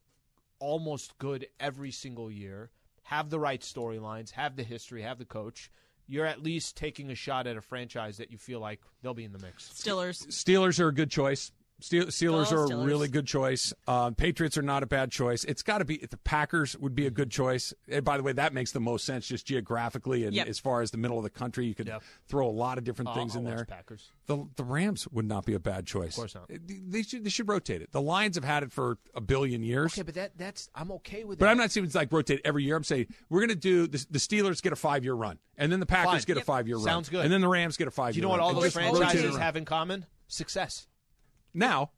almost 0.60 1.18
good 1.18 1.48
every 1.60 1.92
single 1.92 2.32
year. 2.32 2.72
Have 3.04 3.30
the 3.30 3.40
right 3.40 3.60
storylines, 3.62 4.32
have 4.32 4.56
the 4.56 4.64
history, 4.64 5.02
have 5.02 5.18
the 5.18 5.26
coach. 5.26 5.70
You're 6.10 6.26
at 6.26 6.42
least 6.42 6.76
taking 6.76 7.12
a 7.12 7.16
shot 7.16 7.46
at 7.46 7.56
a 7.56 7.62
franchise 7.62 8.18
that 8.18 8.32
you 8.32 8.40
feel 8.40 8.60
like 8.60 8.82
they'll 9.04 9.14
be 9.14 9.26
in 9.26 9.32
the 9.32 9.38
mix. 9.38 9.70
Stillers. 9.70 10.26
Steelers 10.28 10.80
are 10.80 10.88
a 10.88 10.94
good 10.94 11.12
choice. 11.12 11.52
Steel- 11.82 12.08
Steelers 12.08 12.50
Go 12.50 12.58
are 12.58 12.82
a 12.82 12.84
really 12.86 13.08
good 13.08 13.26
choice. 13.26 13.74
Um, 13.88 14.16
Patriots 14.16 14.58
are 14.58 14.62
not 14.62 14.84
a 14.84 14.86
bad 14.86 15.12
choice. 15.12 15.44
It's 15.46 15.62
got 15.64 15.78
to 15.80 15.86
be 15.86 15.98
the 15.98 16.18
Packers 16.18 16.76
would 16.78 16.94
be 16.96 17.06
a 17.08 17.12
good 17.12 17.32
choice. 17.32 17.74
And 17.88 18.04
by 18.04 18.18
the 18.18 18.24
way, 18.24 18.34
that 18.34 18.54
makes 18.54 18.72
the 18.72 18.80
most 18.80 19.06
sense 19.06 19.26
just 19.28 19.46
geographically 19.46 20.26
and 20.26 20.34
Yep. 20.36 20.48
as 20.48 20.60
far 20.60 20.82
as 20.82 20.92
the 20.92 20.98
middle 20.98 21.18
of 21.18 21.24
the 21.24 21.30
country. 21.30 21.66
You 21.66 21.76
could 21.76 21.88
Yep. 21.88 22.04
throw 22.28 22.48
a 22.48 22.52
lot 22.52 22.78
of 22.78 22.84
different 22.84 23.10
I'll- 23.10 23.16
things 23.16 23.36
I'll 23.36 23.40
in 23.42 23.46
there. 23.46 23.66
Packers. 23.66 24.12
The 24.26 24.46
the 24.58 24.64
Rams 24.64 25.08
would 25.10 25.26
not 25.26 25.46
be 25.46 25.54
a 25.54 25.60
bad 25.60 25.86
choice. 25.88 26.10
Of 26.10 26.16
course 26.16 26.36
not. 26.36 26.50
They 26.68 27.02
should 27.04 27.24
they 27.24 27.30
should 27.30 27.48
rotate 27.48 27.82
it. 27.82 27.92
The 27.92 28.02
Lions 28.02 28.36
have 28.36 28.44
had 28.44 28.64
it 28.64 28.72
for 28.72 28.98
a 29.16 29.22
billion 29.22 29.64
years. 29.64 29.94
Okay, 29.94 30.04
but 30.04 30.14
that 30.16 30.38
that's 30.38 30.70
I'm 30.76 30.92
okay 30.94 31.24
with 31.24 31.40
But 31.40 31.46
that. 31.46 31.52
I'm 31.52 31.58
not 31.58 31.72
saying 31.72 31.86
it's 31.86 31.96
like 31.96 32.12
rotate 32.12 32.42
every 32.46 32.64
year. 32.64 32.76
I'm 32.76 32.84
saying 32.84 33.08
we're 33.30 33.40
going 33.40 33.50
to 33.50 33.56
do 33.56 33.88
the, 33.88 34.06
the 34.12 34.20
Steelers 34.20 34.62
get 34.62 34.72
a 34.74 34.76
five 34.76 35.04
year 35.04 35.14
run, 35.16 35.40
and 35.58 35.72
then 35.72 35.80
the 35.80 35.86
Packers 35.86 36.12
Fine. 36.26 36.36
get 36.36 36.38
a 36.38 36.42
five 36.42 36.68
year 36.68 36.76
run. 36.78 36.86
Sounds 36.86 37.10
good. 37.10 37.24
And 37.24 37.34
then 37.34 37.42
the 37.42 37.48
Rams 37.48 37.78
get 37.78 37.88
a 37.88 37.92
five 37.92 38.14
Do 38.14 38.18
you 38.18 38.22
know 38.24 38.30
what 38.30 38.40
all 38.40 38.54
those 38.54 38.66
just 38.66 38.76
rotate 38.76 38.94
it 38.94 38.98
franchises 38.98 39.38
have 39.38 39.56
in 39.56 39.66
common? 39.66 40.06
Success. 40.28 40.86
Now, 41.60 41.92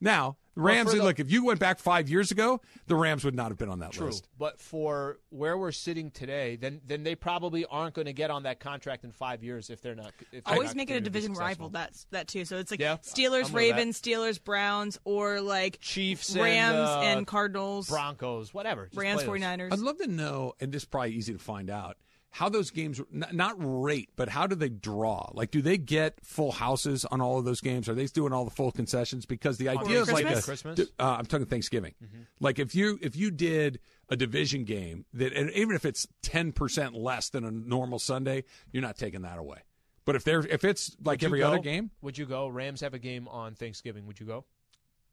now 0.00 0.36
the 0.54 0.60
Well, 0.62 0.74
Rams. 0.74 0.92
the- 0.92 1.02
look, 1.02 1.18
if 1.20 1.30
you 1.30 1.44
went 1.44 1.60
back 1.60 1.78
five 1.78 2.08
years 2.10 2.30
ago, 2.30 2.60
the 2.86 2.94
Rams 2.96 3.24
would 3.24 3.34
not 3.34 3.50
have 3.50 3.58
been 3.58 3.68
on 3.70 3.78
that 3.78 3.92
True, 3.92 4.06
list. 4.06 4.28
but 4.36 4.60
for 4.60 5.18
where 5.30 5.56
we're 5.56 5.72
sitting 5.72 6.10
today, 6.10 6.56
then 6.56 6.80
then 6.84 7.04
they 7.04 7.14
probably 7.14 7.64
aren't 7.66 7.94
going 7.94 8.04
to 8.06 8.12
get 8.12 8.30
on 8.30 8.42
that 8.42 8.60
contract 8.60 9.04
in 9.04 9.12
five 9.12 9.42
years 9.42 9.70
if 9.70 9.80
they're 9.80 9.94
not. 9.94 10.12
If 10.32 10.44
they're 10.44 10.54
Always 10.54 10.70
not 10.70 10.76
make 10.76 10.90
it 10.90 10.92
a 10.92 10.94
going 10.96 11.04
to 11.04 11.10
be 11.10 11.20
division 11.20 11.34
rival. 11.34 11.68
That's 11.70 12.06
that 12.10 12.28
too. 12.28 12.44
So 12.44 12.58
it's 12.58 12.70
like 12.70 12.80
Yeah, 12.80 12.96
Steelers, 12.98 13.46
I'm 13.46 13.54
Ravens, 13.54 14.00
Steelers, 14.00 14.42
Browns, 14.42 14.98
or 15.04 15.40
like 15.40 15.78
Chiefs, 15.80 16.34
and, 16.34 16.42
Rams 16.42 16.76
uh, 16.76 17.00
and 17.04 17.26
Cardinals, 17.26 17.88
Broncos, 17.88 18.52
whatever. 18.52 18.86
Just 18.86 18.98
Rams, 18.98 19.22
play 19.22 19.38
those. 19.38 19.46
49ers. 19.46 19.72
I'd 19.72 19.78
love 19.78 19.98
to 19.98 20.06
know, 20.06 20.52
and 20.60 20.72
this 20.72 20.82
is 20.82 20.86
probably 20.88 21.12
easy 21.12 21.32
to 21.32 21.38
find 21.38 21.70
out, 21.70 21.96
how 22.34 22.48
those 22.48 22.70
games 22.70 22.98
not 23.10 23.54
rate, 23.58 24.08
but 24.16 24.30
how 24.30 24.46
do 24.46 24.54
they 24.54 24.70
draw? 24.70 25.30
Like, 25.34 25.50
do 25.50 25.60
they 25.60 25.76
get 25.76 26.24
full 26.24 26.50
houses 26.50 27.04
on 27.04 27.20
all 27.20 27.38
of 27.38 27.44
those 27.44 27.60
games? 27.60 27.90
Are 27.90 27.94
they 27.94 28.06
doing 28.06 28.32
all 28.32 28.46
the 28.46 28.50
full 28.50 28.72
concessions? 28.72 29.26
Because 29.26 29.58
the 29.58 29.68
idea 29.68 30.00
is 30.00 30.10
like 30.10 30.24
a 30.24 30.28
Christmas? 30.28 30.64
Christmas? 30.64 30.88
Uh, 30.98 31.16
I'm 31.18 31.26
talking 31.26 31.44
Thanksgiving. 31.46 31.94
Like 32.40 32.58
if 32.58 32.74
you 32.74 32.98
if 33.02 33.16
you 33.16 33.30
did 33.30 33.80
a 34.08 34.16
division 34.16 34.64
game 34.64 35.04
that, 35.12 35.34
and 35.34 35.50
even 35.50 35.76
if 35.76 35.84
it's 35.84 36.08
ten 36.22 36.52
percent 36.52 36.94
less 36.94 37.28
than 37.28 37.44
a 37.44 37.50
normal 37.50 37.98
Sunday, 37.98 38.44
you're 38.72 38.82
not 38.82 38.96
taking 38.96 39.22
that 39.22 39.38
away. 39.38 39.58
But 40.04 40.16
if 40.16 40.24
there 40.24 40.40
if 40.40 40.64
it's 40.64 40.96
like 41.04 41.20
Would 41.20 41.26
every 41.26 41.38
go? 41.40 41.48
other 41.48 41.58
game, 41.58 41.90
Would 42.00 42.16
you 42.16 42.24
go? 42.26 42.48
Rams 42.48 42.80
have 42.80 42.94
a 42.94 42.98
game 42.98 43.28
on 43.28 43.54
Thanksgiving. 43.54 44.06
Would 44.06 44.18
you 44.18 44.26
go? 44.26 44.44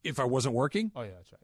if 0.04 0.20
I 0.20 0.24
wasn't 0.24 0.56
working, 0.56 0.92
Oh 0.96 1.02
yeah, 1.02 1.10
that's 1.18 1.34
right. 1.34 1.42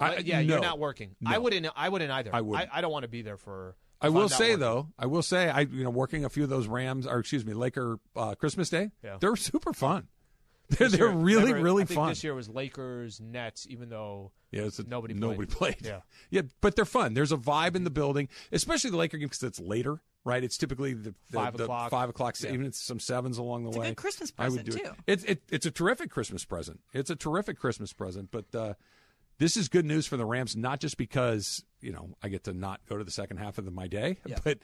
I, 0.00 0.18
yeah, 0.18 0.36
no. 0.36 0.54
you're 0.54 0.62
not 0.62 0.78
working. 0.78 1.16
No. 1.20 1.32
I 1.32 1.38
wouldn't. 1.38 1.66
I 1.76 1.88
wouldn't 1.88 2.10
either. 2.10 2.30
I 2.32 2.40
wouldn't. 2.40 2.70
I, 2.72 2.80
don't 2.80 2.92
want 2.92 3.02
to 3.02 3.08
be 3.08 3.22
there 3.22 3.36
for. 3.36 3.74
I 4.00 4.08
will 4.10 4.28
say 4.28 4.50
working. 4.50 4.60
though, 4.60 4.88
I 4.98 5.06
will 5.06 5.22
say, 5.22 5.48
I 5.48 5.60
you 5.60 5.82
know, 5.84 5.90
working 5.90 6.24
a 6.24 6.28
few 6.28 6.44
of 6.44 6.50
those 6.50 6.68
Rams 6.68 7.06
or 7.06 7.18
excuse 7.18 7.44
me, 7.44 7.52
Laker 7.54 7.98
uh, 8.14 8.34
Christmas 8.36 8.70
Day, 8.70 8.90
Yeah. 9.02 9.16
they're 9.20 9.34
super 9.36 9.72
fun. 9.72 10.08
They're, 10.70 10.88
This 10.88 10.98
they're 10.98 11.08
year- 11.08 11.16
really 11.16 11.44
remember, 11.46 11.64
really 11.64 11.82
I 11.84 11.86
think 11.86 11.96
fun. 11.98 12.08
This 12.10 12.22
year 12.22 12.34
was 12.34 12.48
Lakers 12.48 13.20
Nets, 13.20 13.66
even 13.70 13.88
though 13.88 14.32
Yeah, 14.52 14.62
it's 14.64 14.78
a, 14.78 14.86
Nobody 14.86 15.14
nobody 15.14 15.46
played. 15.46 15.78
played. 15.78 15.86
Yeah. 15.86 16.00
yeah, 16.30 16.42
but 16.60 16.76
they're 16.76 16.84
fun. 16.84 17.14
There's 17.14 17.32
a 17.32 17.36
vibe 17.38 17.74
in 17.74 17.84
the 17.84 17.90
building, 17.90 18.28
especially 18.52 18.90
the 18.90 18.98
Laker 18.98 19.16
game 19.16 19.28
because 19.28 19.42
it's 19.42 19.58
later, 19.58 20.02
right? 20.24 20.44
It's 20.44 20.58
typically 20.58 20.92
the, 20.94 21.10
the 21.10 21.14
Five 21.32 21.56
the 21.56 21.64
o'clock. 21.64 21.90
five 21.90 22.08
o'clock, 22.10 22.36
Yeah. 22.40 22.52
even 22.52 22.66
it's 22.66 22.78
some 22.78 23.00
sevens 23.00 23.38
along 23.38 23.62
the 23.64 23.68
It's 23.70 23.76
a 23.78 23.80
way. 23.80 23.88
good 23.88 23.96
Christmas 23.96 24.32
I 24.38 24.48
would 24.50 24.64
present, 24.66 24.82
do 24.84 24.88
it. 24.90 24.94
too. 24.94 25.02
It's 25.06 25.24
it, 25.24 25.42
it's 25.50 25.66
a 25.66 25.70
terrific 25.70 26.10
Christmas 26.10 26.44
present. 26.44 26.80
It's 26.92 27.08
a 27.10 27.16
terrific 27.16 27.58
Christmas 27.58 27.92
present, 27.92 28.30
but. 28.30 28.54
uh 28.54 28.74
this 29.38 29.56
is 29.56 29.68
good 29.68 29.84
news 29.84 30.06
for 30.06 30.16
the 30.16 30.24
Rams, 30.26 30.56
not 30.56 30.80
just 30.80 30.96
because 30.96 31.64
you 31.80 31.92
know 31.92 32.10
I 32.22 32.28
get 32.28 32.44
to 32.44 32.52
not 32.52 32.80
go 32.88 32.96
to 32.96 33.04
the 33.04 33.10
second 33.10 33.38
half 33.38 33.58
of 33.58 33.64
the, 33.64 33.70
my 33.70 33.86
day, 33.86 34.18
but 34.44 34.58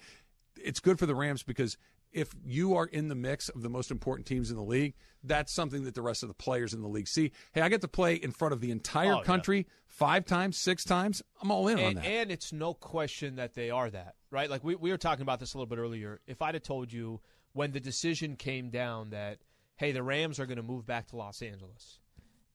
it's 0.56 0.80
good 0.80 0.98
for 0.98 1.06
the 1.06 1.14
Rams 1.14 1.42
because 1.42 1.76
if 2.12 2.32
you 2.44 2.76
are 2.76 2.86
in 2.86 3.08
the 3.08 3.14
mix 3.16 3.48
of 3.48 3.62
the 3.62 3.68
most 3.68 3.90
important 3.90 4.24
teams 4.26 4.48
in 4.50 4.56
the 4.56 4.62
league, 4.62 4.94
that's 5.24 5.52
something 5.52 5.82
that 5.82 5.96
the 5.96 6.02
rest 6.02 6.22
of 6.22 6.28
the 6.28 6.34
players 6.34 6.72
in 6.72 6.80
the 6.80 6.86
league 6.88 7.08
see. 7.08 7.32
Hey, 7.52 7.60
I 7.60 7.68
get 7.68 7.80
to 7.80 7.88
play 7.88 8.14
in 8.14 8.30
front 8.30 8.54
of 8.54 8.60
the 8.60 8.70
entire 8.70 9.14
Oh, 9.14 9.16
yeah. 9.18 9.24
country 9.24 9.66
five 9.88 10.24
times, 10.24 10.56
six 10.56 10.84
times. 10.84 11.22
I'm 11.42 11.50
all 11.50 11.66
in 11.66 11.78
on 11.80 11.84
and, 11.84 11.96
that. 11.96 12.04
and 12.06 12.30
it's 12.30 12.52
no 12.52 12.72
question 12.72 13.34
that 13.36 13.54
they 13.54 13.70
are 13.70 13.90
that, 13.90 14.14
right? 14.30 14.48
Like 14.48 14.62
we, 14.62 14.76
we 14.76 14.92
were 14.92 14.96
talking 14.96 15.22
about 15.22 15.40
this 15.40 15.54
a 15.54 15.58
little 15.58 15.66
bit 15.68 15.78
earlier. 15.80 16.20
If 16.28 16.40
I'd 16.40 16.54
have 16.54 16.62
told 16.62 16.92
you 16.92 17.20
when 17.52 17.72
the 17.72 17.80
decision 17.80 18.36
came 18.36 18.70
down 18.70 19.10
that, 19.10 19.38
hey, 19.76 19.90
the 19.90 20.04
Rams 20.04 20.38
are 20.38 20.46
going 20.46 20.56
to 20.58 20.62
move 20.62 20.86
back 20.86 21.08
to 21.08 21.16
Los 21.16 21.42
Angeles, 21.42 21.98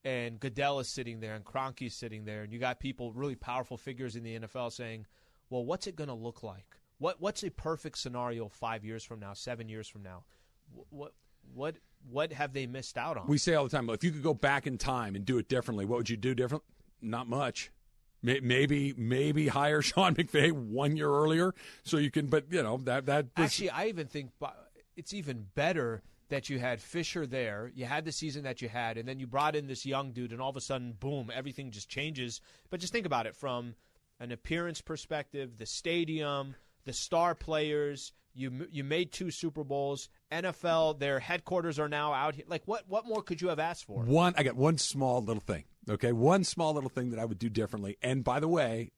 and 0.03 0.39
Goodell 0.39 0.79
is 0.79 0.87
sitting 0.87 1.19
there, 1.19 1.35
and 1.35 1.43
Kroenke's 1.43 1.95
sitting 1.95 2.25
there, 2.25 2.43
and 2.43 2.53
you 2.53 2.59
got 2.59 2.79
people, 2.79 3.11
really 3.13 3.35
powerful 3.35 3.77
figures 3.77 4.15
in 4.15 4.23
the 4.23 4.39
NFL 4.39 4.71
saying, 4.71 5.05
well, 5.49 5.65
what's 5.65 5.87
it 5.87 5.95
going 5.95 6.07
to 6.07 6.13
look 6.13 6.43
like? 6.43 6.77
What 6.99 7.21
What's 7.21 7.43
a 7.43 7.49
perfect 7.49 7.97
scenario 7.97 8.49
five 8.49 8.83
years 8.83 9.03
from 9.03 9.19
now, 9.19 9.33
seven 9.33 9.69
years 9.69 9.87
from 9.87 10.03
now? 10.03 10.23
What 10.89 11.13
what 11.53 11.77
what 12.09 12.31
have 12.33 12.53
they 12.53 12.67
missed 12.67 12.97
out 12.97 13.17
on? 13.17 13.27
we 13.27 13.37
say 13.37 13.55
all 13.55 13.63
the 13.63 13.69
time, 13.69 13.87
well, 13.87 13.95
if 13.95 14.03
you 14.03 14.11
could 14.11 14.23
go 14.23 14.33
back 14.33 14.67
in 14.67 14.77
time 14.77 15.15
and 15.15 15.25
do 15.25 15.37
it 15.37 15.47
differently, 15.49 15.85
what 15.85 15.97
would 15.97 16.09
you 16.09 16.17
do 16.17 16.35
different? 16.35 16.63
Not 17.01 17.27
much. 17.27 17.71
Maybe, 18.21 18.93
maybe 18.97 19.47
hire 19.47 19.81
Sean 19.81 20.13
McVay 20.13 20.51
one 20.51 20.97
year 20.97 21.09
earlier, 21.09 21.53
so 21.83 21.97
you 21.97 22.11
can. 22.11 22.27
But 22.27 22.45
you 22.51 22.61
know 22.61 22.77
that 22.83 23.05
that 23.05 23.27
was, 23.37 23.45
Actually, 23.45 23.69
I 23.69 23.85
even 23.85 24.07
think 24.07 24.31
it's 24.97 25.13
even 25.13 25.47
better 25.55 26.03
that 26.29 26.49
you 26.49 26.59
had 26.59 26.81
Fisher 26.81 27.25
there. 27.27 27.71
You 27.73 27.85
had 27.85 28.05
the 28.05 28.11
season 28.11 28.43
that 28.43 28.61
you 28.61 28.69
had, 28.69 28.97
and 28.97 29.07
then 29.07 29.19
you 29.19 29.27
brought 29.27 29.55
in 29.55 29.67
this 29.67 29.85
young 29.85 30.11
dude, 30.11 30.31
and 30.31 30.41
all 30.41 30.49
of 30.49 30.57
a 30.57 30.61
sudden, 30.61 30.93
boom, 30.99 31.31
everything 31.33 31.71
just 31.71 31.89
changes. 31.89 32.41
But 32.69 32.79
just 32.79 32.93
think 32.93 33.05
about 33.05 33.25
it 33.25 33.35
from 33.35 33.75
an 34.19 34.31
appearance 34.31 34.81
perspective, 34.81 35.57
the 35.57 35.65
stadium, 35.65 36.55
the 36.85 36.93
star 36.93 37.35
players. 37.35 38.13
You 38.35 38.67
you 38.71 38.83
made 38.83 39.11
two 39.11 39.31
Super 39.31 39.63
Bowls. 39.63 40.07
NFL, 40.31 40.99
their 40.99 41.19
headquarters 41.19 41.79
are 41.79 41.89
now 41.89 42.13
out 42.13 42.35
here. 42.35 42.45
Like 42.47 42.63
what 42.65 42.83
what 42.87 43.05
more 43.05 43.21
could 43.21 43.41
you 43.41 43.49
have 43.49 43.59
asked 43.59 43.85
for? 43.85 44.03
One, 44.03 44.33
I 44.37 44.43
got 44.43 44.55
one 44.55 44.77
small 44.77 45.21
little 45.21 45.41
thing. 45.41 45.65
Okay, 45.89 46.11
one 46.11 46.43
small 46.43 46.73
little 46.73 46.89
thing 46.89 47.09
that 47.09 47.19
I 47.19 47.25
would 47.25 47.39
do 47.39 47.49
differently. 47.49 47.97
And 48.01 48.23
by 48.23 48.39
the 48.39 48.47
way, 48.47 48.91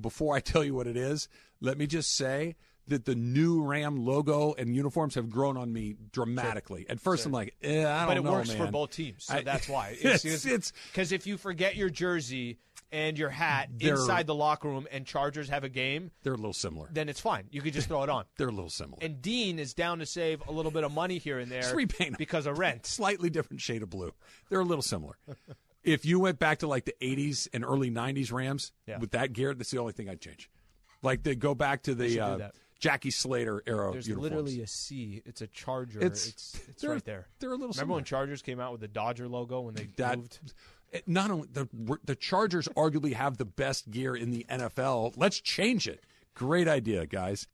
before 0.00 0.36
I 0.36 0.40
tell 0.40 0.62
you 0.62 0.74
what 0.74 0.86
it 0.86 0.96
is, 0.96 1.28
let 1.60 1.78
me 1.78 1.86
just 1.86 2.14
say 2.14 2.56
that 2.88 3.04
the 3.04 3.14
new 3.14 3.62
Ram 3.62 4.04
logo 4.04 4.54
and 4.58 4.74
uniforms 4.74 5.14
have 5.14 5.30
grown 5.30 5.56
on 5.56 5.72
me 5.72 5.94
dramatically. 6.12 6.86
At 6.88 7.00
first, 7.00 7.24
I'm 7.26 7.32
like, 7.32 7.54
eh, 7.62 7.80
I 7.80 7.82
don't 7.82 7.84
know, 7.84 8.06
but 8.06 8.16
it 8.16 8.22
know, 8.24 8.32
works 8.32 8.52
for 8.52 8.66
both 8.66 8.90
teams, 8.90 9.24
so 9.24 9.34
I- 9.34 9.42
that's 9.42 9.68
why. 9.68 9.90
It's- 10.00 10.24
it's- 10.24 10.72
because 10.90 11.12
if 11.12 11.26
you 11.26 11.36
forget 11.38 11.76
your 11.76 11.90
jersey 11.90 12.58
and 12.90 13.18
your 13.18 13.30
hat 13.30 13.70
inside 13.80 14.26
the 14.26 14.34
locker 14.34 14.68
room, 14.68 14.86
and 14.92 15.06
Chargers 15.06 15.48
have 15.48 15.64
a 15.64 15.68
game, 15.70 16.10
They're 16.24 16.34
a 16.34 16.36
little 16.36 16.52
similar. 16.52 16.88
then 16.92 17.08
it's 17.08 17.20
fine. 17.20 17.44
You 17.50 17.62
could 17.62 17.72
just 17.72 17.88
throw 17.88 18.02
it 18.02 18.10
on. 18.10 18.24
They're 18.36 18.48
a 18.48 18.52
little 18.52 18.68
similar. 18.68 18.98
And 19.00 19.22
Dean 19.22 19.58
is 19.58 19.72
down 19.72 20.00
to 20.00 20.06
save 20.06 20.42
a 20.46 20.52
little 20.52 20.70
bit 20.70 20.84
of 20.84 20.92
money 20.92 21.16
here 21.18 21.38
and 21.38 21.50
there 21.50 21.62
Just 21.62 21.74
repaint 21.74 22.18
because 22.18 22.44
of 22.46 22.58
rent. 22.58 22.84
Slightly 22.84 23.30
different 23.30 23.62
shade 23.62 23.82
of 23.82 23.88
blue. 23.88 24.12
They're 24.50 24.60
a 24.60 24.64
little 24.64 24.82
similar. 24.82 25.16
if 25.82 26.04
you 26.04 26.20
went 26.20 26.38
back 26.38 26.58
to 26.58 26.66
like 26.66 26.84
the 26.84 26.94
80s 27.00 27.48
and 27.54 27.64
early 27.64 27.90
90s 27.90 28.30
Rams 28.30 28.72
Yeah. 28.86 28.98
with 28.98 29.12
that 29.12 29.32
gear, 29.32 29.54
that's 29.54 29.70
the 29.70 29.78
only 29.78 29.94
thing 29.94 30.10
I'd 30.10 30.20
change. 30.20 30.50
Like 31.02 31.22
they 31.22 31.34
go 31.34 31.54
back 31.54 31.84
to 31.84 31.94
the 31.94 32.20
uh. 32.20 32.50
Jackie 32.82 33.12
Slater 33.12 33.62
era 33.64 33.92
There's 33.92 34.08
uniforms. 34.08 34.32
literally 34.32 34.60
a 34.60 34.66
C. 34.66 35.22
It's 35.24 35.40
a 35.40 35.46
Charger. 35.46 36.00
It's- 36.00 36.26
It's 36.26 36.60
it's, 36.68 36.84
right 36.84 37.02
there. 37.04 37.28
they're 37.38 37.50
a 37.50 37.52
little 37.52 37.68
Remember 37.68 37.78
similar. 37.78 37.96
when 37.98 38.04
Chargers 38.04 38.42
came 38.42 38.58
out 38.58 38.72
with 38.72 38.80
the 38.80 38.88
Dodger 38.88 39.28
logo 39.28 39.60
when 39.60 39.74
they 39.74 39.88
that 39.98 40.18
moved? 40.18 40.52
it- 40.90 41.06
not 41.06 41.30
only 41.30 41.46
the 41.52 41.68
the 42.04 42.16
Chargers 42.16 42.66
arguably 42.76 43.12
have 43.12 43.36
the 43.38 43.44
best 43.44 43.88
gear 43.92 44.16
in 44.16 44.32
the 44.32 44.44
NFL. 44.50 45.14
Let's 45.16 45.40
change 45.40 45.86
it. 45.86 46.02
Great 46.34 46.66
idea, 46.66 47.06
guys. 47.06 47.46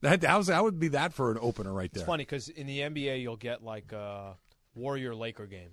That 0.00 0.20
that, 0.20 0.36
was, 0.36 0.46
that 0.46 0.62
would 0.62 0.78
be 0.78 0.88
that 0.88 1.12
for 1.12 1.32
an 1.32 1.38
opener 1.40 1.72
right 1.72 1.92
there. 1.92 2.02
It's 2.02 2.06
funny 2.06 2.22
because 2.24 2.48
in 2.48 2.66
the 2.66 2.80
NBA 2.80 3.20
you'll 3.20 3.36
get 3.36 3.64
like 3.64 3.90
a 3.92 4.36
Warrior 4.78 5.14
Laker 5.14 5.46
game. 5.46 5.70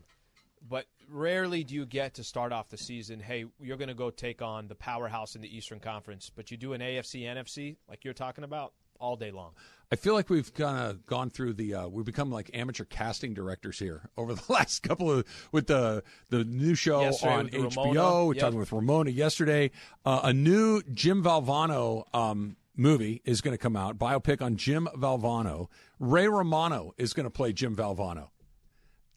but 0.68 0.86
rarely 1.10 1.64
do 1.64 1.76
you 1.76 1.86
get 1.86 2.16
to 2.16 2.24
start 2.24 2.52
off 2.52 2.70
the 2.70 2.78
season. 2.78 3.20
Hey, 3.20 3.46
you're 3.62 3.78
going 3.78 3.90
to 3.90 3.94
go 3.94 4.10
take 4.10 4.42
on 4.42 4.68
the 4.68 4.74
powerhouse 4.76 5.36
in 5.36 5.42
the 5.42 5.56
Eastern 5.56 5.80
Conference, 5.80 6.32
but 6.36 6.50
you 6.50 6.58
do 6.58 6.74
an 6.74 6.82
AFC 6.82 7.22
NFC 7.24 7.76
like 7.88 8.04
you're 8.04 8.16
talking 8.16 8.44
about 8.44 8.74
all 9.00 9.16
day 9.16 9.30
long. 9.30 9.52
I 9.92 9.96
feel 9.98 10.16
like 10.16 10.30
we've 10.32 10.52
kind 10.54 10.80
of 10.80 11.06
gone 11.06 11.30
through 11.30 11.54
the 11.54 11.76
uh, 11.76 11.88
we've 11.88 12.06
become 12.06 12.32
like 12.32 12.50
amateur 12.56 12.86
casting 12.86 13.36
directors 13.36 13.78
here 13.78 14.10
over 14.18 14.34
the 14.34 14.42
last 14.52 14.82
couple 14.82 15.12
of 15.12 15.26
with 15.52 15.68
the 15.68 16.02
the 16.30 16.44
new 16.44 16.74
show 16.74 17.02
Yesterday 17.02 17.32
on 17.34 17.50
HBO. 17.50 18.28
We're 18.28 18.34
Yep. 18.34 18.42
talking 18.42 18.58
with 18.60 18.72
Ramona 18.72 19.12
yesterday. 19.12 19.70
Uh, 20.04 20.22
a 20.24 20.34
new 20.34 20.82
Jim 20.92 21.24
Valvano 21.24 22.06
um, 22.16 22.56
movie 22.76 23.22
is 23.26 23.42
going 23.42 23.54
to 23.54 23.60
come 23.62 23.76
out. 23.76 24.00
Biopic 24.00 24.42
on 24.42 24.56
Jim 24.56 24.88
Valvano. 24.98 25.68
Ray 26.00 26.28
Romano 26.28 26.94
is 26.98 27.14
going 27.14 27.26
to 27.26 27.30
play 27.30 27.54
Jim 27.54 27.76
Valvano. 27.76 28.30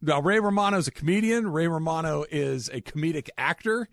Now 0.00 0.20
Ray 0.20 0.38
Romano 0.38 0.76
is 0.78 0.86
a 0.86 0.92
comedian. 0.92 1.50
Ray 1.52 1.66
Romano 1.66 2.24
is 2.30 2.68
a 2.68 2.80
comedic 2.80 3.28
actor. 3.36 3.88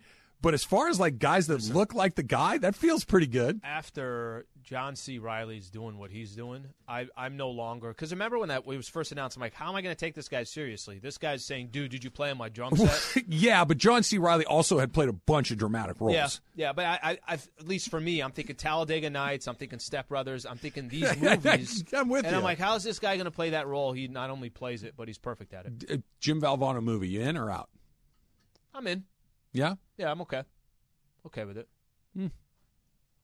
But 0.46 0.54
as 0.54 0.62
far 0.62 0.86
as 0.86 1.00
like 1.00 1.18
guys 1.18 1.48
that 1.48 1.60
look 1.74 1.92
like 1.92 2.14
the 2.14 2.22
guy, 2.22 2.58
that 2.58 2.76
feels 2.76 3.04
pretty 3.04 3.26
good. 3.26 3.60
After 3.64 4.46
John 4.62 4.94
C. 4.94 5.18
Reilly's 5.18 5.70
doing 5.70 5.98
what 5.98 6.12
he's 6.12 6.36
doing, 6.36 6.66
I, 6.86 7.08
I'm 7.16 7.36
no 7.36 7.50
longer 7.50 7.88
because 7.88 8.12
remember 8.12 8.38
when 8.38 8.50
that 8.50 8.58
it 8.58 8.66
was 8.66 8.88
first 8.88 9.10
announced, 9.10 9.36
I'm 9.36 9.40
like, 9.40 9.54
how 9.54 9.68
am 9.68 9.74
I 9.74 9.82
going 9.82 9.92
to 9.92 9.98
take 9.98 10.14
this 10.14 10.28
guy 10.28 10.44
seriously? 10.44 11.00
This 11.00 11.18
guy's 11.18 11.44
saying, 11.44 11.70
"Dude, 11.72 11.90
did 11.90 12.04
you 12.04 12.12
play 12.12 12.30
on 12.30 12.38
my 12.38 12.48
drum 12.48 12.76
set?" 12.76 13.24
yeah, 13.26 13.64
but 13.64 13.78
John 13.78 14.04
C. 14.04 14.18
Reilly 14.18 14.44
also 14.46 14.78
had 14.78 14.92
played 14.92 15.08
a 15.08 15.12
bunch 15.12 15.50
of 15.50 15.58
dramatic 15.58 16.00
roles. 16.00 16.14
Yeah, 16.14 16.28
yeah, 16.54 16.72
but 16.72 16.84
I, 16.84 17.00
I, 17.02 17.18
I've, 17.26 17.48
at 17.58 17.66
least 17.66 17.90
for 17.90 18.00
me, 18.00 18.20
I'm 18.20 18.30
thinking 18.30 18.54
Talladega 18.54 19.10
Nights, 19.10 19.48
I'm 19.48 19.56
thinking 19.56 19.80
Step 19.80 20.06
Brothers, 20.06 20.46
I'm 20.46 20.58
thinking 20.58 20.88
these 20.88 21.16
movies. 21.20 21.82
I'm 21.92 22.08
with 22.08 22.24
and 22.24 22.30
you. 22.30 22.38
I'm 22.38 22.44
like, 22.44 22.60
how 22.60 22.76
is 22.76 22.84
this 22.84 23.00
guy 23.00 23.16
going 23.16 23.24
to 23.24 23.32
play 23.32 23.50
that 23.50 23.66
role? 23.66 23.92
He 23.92 24.06
not 24.06 24.30
only 24.30 24.50
plays 24.50 24.84
it, 24.84 24.94
but 24.96 25.08
he's 25.08 25.18
perfect 25.18 25.52
at 25.54 25.66
it. 25.66 25.72
Uh, 25.90 25.96
Jim 26.20 26.40
Valvano 26.40 26.80
movie, 26.80 27.08
you 27.08 27.22
in 27.22 27.36
or 27.36 27.50
out? 27.50 27.68
I'm 28.72 28.86
in. 28.86 29.06
Yeah, 29.56 29.74
Yeah, 29.96 30.10
I'm 30.10 30.20
okay. 30.22 30.42
Okay 31.26 31.44
with 31.44 31.58
it. 31.58 31.68
Hmm. 32.14 32.26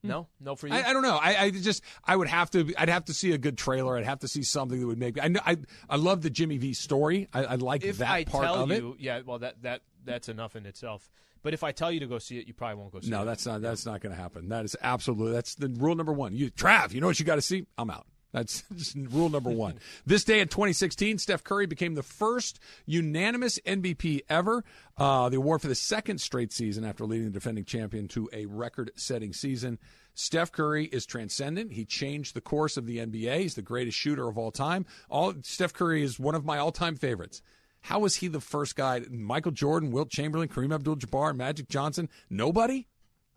Hmm. 0.03 0.09
No, 0.09 0.27
no 0.41 0.57
for 0.57 0.67
you. 0.67 0.75
I, 0.75 0.89
I 0.89 0.93
don't 0.93 1.03
know. 1.03 1.17
I, 1.17 1.37
I 1.37 1.51
just 1.51 1.85
I 2.05 2.17
would 2.17 2.29
have 2.29 2.51
to. 2.53 2.73
I'd 2.77 2.89
have 2.89 3.05
to 3.05 3.15
see 3.15 3.33
a 3.33 3.39
good 3.39 3.57
trailer. 3.57 3.97
I'd 3.97 4.05
have 4.05 4.21
to 4.21 4.29
see 4.29 4.43
something 4.43 4.81
that 4.81 4.87
would 4.87 4.99
make. 4.99 5.15
me 5.17 5.23
I 5.23 5.29
know. 5.29 5.41
I 5.45 5.57
I 5.89 5.97
love 5.97 6.23
the 6.23 6.31
Jimmy 6.31 6.59
V 6.59 6.73
story. 6.73 7.29
I, 7.33 7.45
I 7.45 7.55
like 7.57 7.85
if 7.85 7.99
that 7.99 8.11
I 8.11 8.25
part 8.25 8.45
tell 8.45 8.63
of 8.65 8.71
it. 8.73 8.83
you, 8.83 8.97
yeah, 8.99 9.21
well, 9.25 9.39
that 9.39 9.63
that 9.63 9.83
that's 10.05 10.29
enough 10.29 10.57
in 10.57 10.67
itself. 10.67 11.09
But 11.43 11.55
if 11.55 11.65
I 11.65 11.73
tell 11.73 11.91
you 11.91 12.01
to 12.01 12.07
go 12.07 12.19
see 12.19 12.39
it, 12.39 12.47
you 12.47 12.55
probably 12.55 12.77
won't 12.77 12.93
go 12.93 13.01
see 13.01 13.09
it. 13.09 13.11
No, 13.11 13.25
that's 13.25 13.47
not. 13.47 13.63
That's 13.63 13.85
not 13.85 14.01
going 14.01 14.15
to 14.15 14.21
happen. 14.21 14.49
That 14.49 14.65
is 14.65 14.77
absolutely. 14.81 15.33
That's 15.33 15.55
the 15.57 15.69
rule 15.69 15.95
number 15.95 16.13
one. 16.13 16.35
You, 16.35 16.51
Trav, 16.51 16.93
you 16.93 17.01
know 17.01 17.09
what 17.09 17.19
you 17.19 17.27
got 17.27 17.37
to 17.37 17.43
see? 17.43 17.67
I'm 17.77 17.91
out. 17.91 18.07
That's 18.33 18.65
just 18.77 18.97
rule 18.97 19.29
number 19.29 19.51
one. 19.51 19.79
this 20.07 20.25
day 20.25 20.41
in 20.41 20.49
2016, 20.49 21.19
Steph 21.19 21.45
Curry 21.45 21.67
became 21.67 21.95
the 21.95 22.03
first 22.03 22.59
unanimous 22.87 23.59
MVP 23.67 24.23
ever. 24.29 24.65
Uh, 24.97 25.29
the 25.29 25.37
award 25.37 25.61
for 25.63 25.69
the 25.69 25.75
second 25.75 26.21
straight 26.21 26.53
season 26.53 26.85
after 26.85 27.05
leading 27.05 27.27
the 27.27 27.33
defending 27.33 27.65
champion 27.65 28.09
to 28.09 28.29
a 28.33 28.47
record-setting 28.47 29.33
season. 29.33 29.79
Steph 30.15 30.53
Curry 30.53 30.87
is 30.87 31.07
transcendent. 31.07 31.73
He 31.73 31.85
changed 31.85 32.35
the 32.35 32.41
course 32.41 32.77
of 32.77 32.87
the 32.87 32.99
NBA. 32.99 33.41
He's 33.41 33.55
the 33.55 33.63
greatest 33.63 33.97
shooter 33.97 34.29
of 34.29 34.37
all 34.37 34.51
time. 34.51 34.85
All 35.09 35.35
Steph 35.43 35.73
Curry 35.73 36.03
is 36.03 36.19
one 36.19 36.35
of 36.35 36.45
my 36.45 36.59
all-time 36.59 36.97
favorites. 36.97 37.43
How 37.83 37.99
was 37.99 38.17
he 38.17 38.29
the 38.29 38.41
first 38.41 38.77
guy? 38.77 39.01
Michael 39.11 39.51
Jordan, 39.51 39.91
Wilt 39.91 40.11
Chamberlain, 40.11 40.49
Kareem 40.49 40.73
Abdul-Jabbar, 40.73 41.35
Magic 41.35 41.69
Johnson. 41.69 42.09
Nobody. 42.31 42.87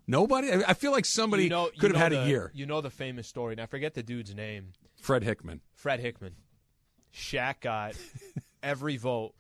Nobody. 0.08 0.52
I 0.52 0.64
I 0.70 0.74
feel 0.74 0.92
like 0.92 1.06
somebody 1.06 1.46
you 1.46 1.50
know, 1.50 1.70
could 1.80 1.92
have 1.92 2.00
had 2.00 2.12
the, 2.12 2.24
a 2.24 2.28
year. 2.28 2.52
You 2.54 2.66
know 2.66 2.82
the 2.82 2.92
famous 2.92 3.28
story, 3.28 3.54
and 3.54 3.62
I 3.62 3.66
forget 3.66 3.94
the 3.94 4.04
dude's 4.04 4.36
name. 4.36 4.74
Fred 5.06 5.24
Hickman. 5.24 5.62
Fred 5.76 6.00
Hickman. 6.00 6.34
Shaq 7.14 7.62
got 7.62 7.94
every 8.64 8.98
vote 8.98 9.36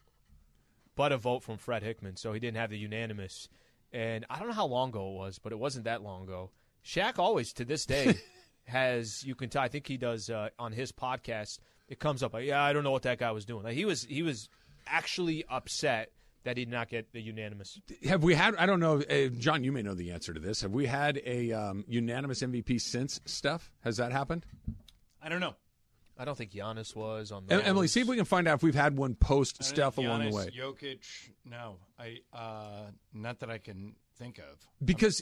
but 0.96 1.12
a 1.12 1.18
vote 1.18 1.42
from 1.42 1.58
Fred 1.58 1.82
Hickman, 1.82 2.18
so 2.18 2.34
he 2.34 2.40
didn't 2.40 2.58
have 2.58 2.70
the 2.70 2.78
unanimous. 2.78 3.50
And 3.92 4.26
I 4.30 4.38
don't 4.38 4.48
know 4.48 4.54
how 4.54 4.68
long 4.68 4.90
ago 4.90 5.10
it 5.10 5.14
was, 5.16 5.40
but 5.40 5.52
it 5.52 5.58
wasn't 5.58 5.86
that 5.86 6.04
long 6.04 6.24
ago. 6.24 6.52
Shaq 6.86 7.18
always, 7.18 7.52
to 7.54 7.66
this 7.66 7.88
day, 7.88 8.14
has 8.66 9.24
you 9.24 9.34
can 9.34 9.50
tell. 9.50 9.64
I 9.64 9.68
think 9.68 9.88
he 9.88 9.98
does 9.98 10.30
uh, 10.30 10.50
on 10.60 10.72
his 10.72 10.92
podcast. 10.92 11.58
It 11.90 12.00
comes 12.00 12.22
up, 12.22 12.34
like, 12.34 12.46
yeah, 12.46 12.62
I 12.62 12.72
don't 12.72 12.84
know 12.84 12.92
what 12.92 13.02
that 13.02 13.18
guy 13.18 13.32
was 13.32 13.46
doing. 13.46 13.64
Like 13.64 13.74
he 13.74 13.86
was, 13.86 14.04
he 14.04 14.22
was 14.22 14.50
actually 14.86 15.46
upset 15.50 16.12
that 16.44 16.58
he 16.58 16.66
did 16.66 16.72
not 16.72 16.90
get 16.90 17.12
the 17.12 17.22
unanimous. 17.22 17.82
Have 18.04 18.24
we 18.24 18.36
had? 18.36 18.56
I 18.56 18.68
don't 18.68 18.80
know, 18.80 19.02
uh, 19.02 19.30
John. 19.40 19.64
You 19.64 19.72
may 19.72 19.82
know 19.82 19.96
the 19.96 20.12
answer 20.12 20.32
to 20.32 20.40
this. 20.40 20.62
Have 20.62 20.74
we 20.74 20.86
had 20.86 21.20
a 21.26 21.52
um, 21.54 21.86
unanimous 21.88 22.42
MVP 22.42 22.80
since 22.80 23.20
Steph? 23.26 23.72
Has 23.84 23.98
that 23.98 24.12
happened? 24.12 24.46
I 25.26 25.30
don't 25.30 25.40
know. 25.40 25.56
I 26.18 26.24
don't 26.24 26.38
think 26.38 26.52
Giannis 26.52 26.96
was 26.96 27.32
on 27.32 27.48
the 27.48 27.66
Emily, 27.66 27.88
see 27.88 28.02
if 28.02 28.08
we 28.08 28.16
can 28.16 28.26
find 28.26 28.48
out 28.48 28.56
if 28.56 28.64
we've 28.64 28.76
had 28.76 28.96
one 28.96 29.16
post 29.16 29.58
I 29.60 29.64
don't 29.64 29.70
Steph 29.70 29.98
along 29.98 30.30
the 30.30 30.36
way. 30.36 30.50
Jokic, 30.58 31.00
no, 31.44 31.78
I 32.00 32.20
uh, 32.32 32.92
not 33.12 33.40
that 33.40 33.50
I 33.50 33.58
can 33.58 33.96
think 34.18 34.38
of. 34.40 34.68
Because 34.84 35.22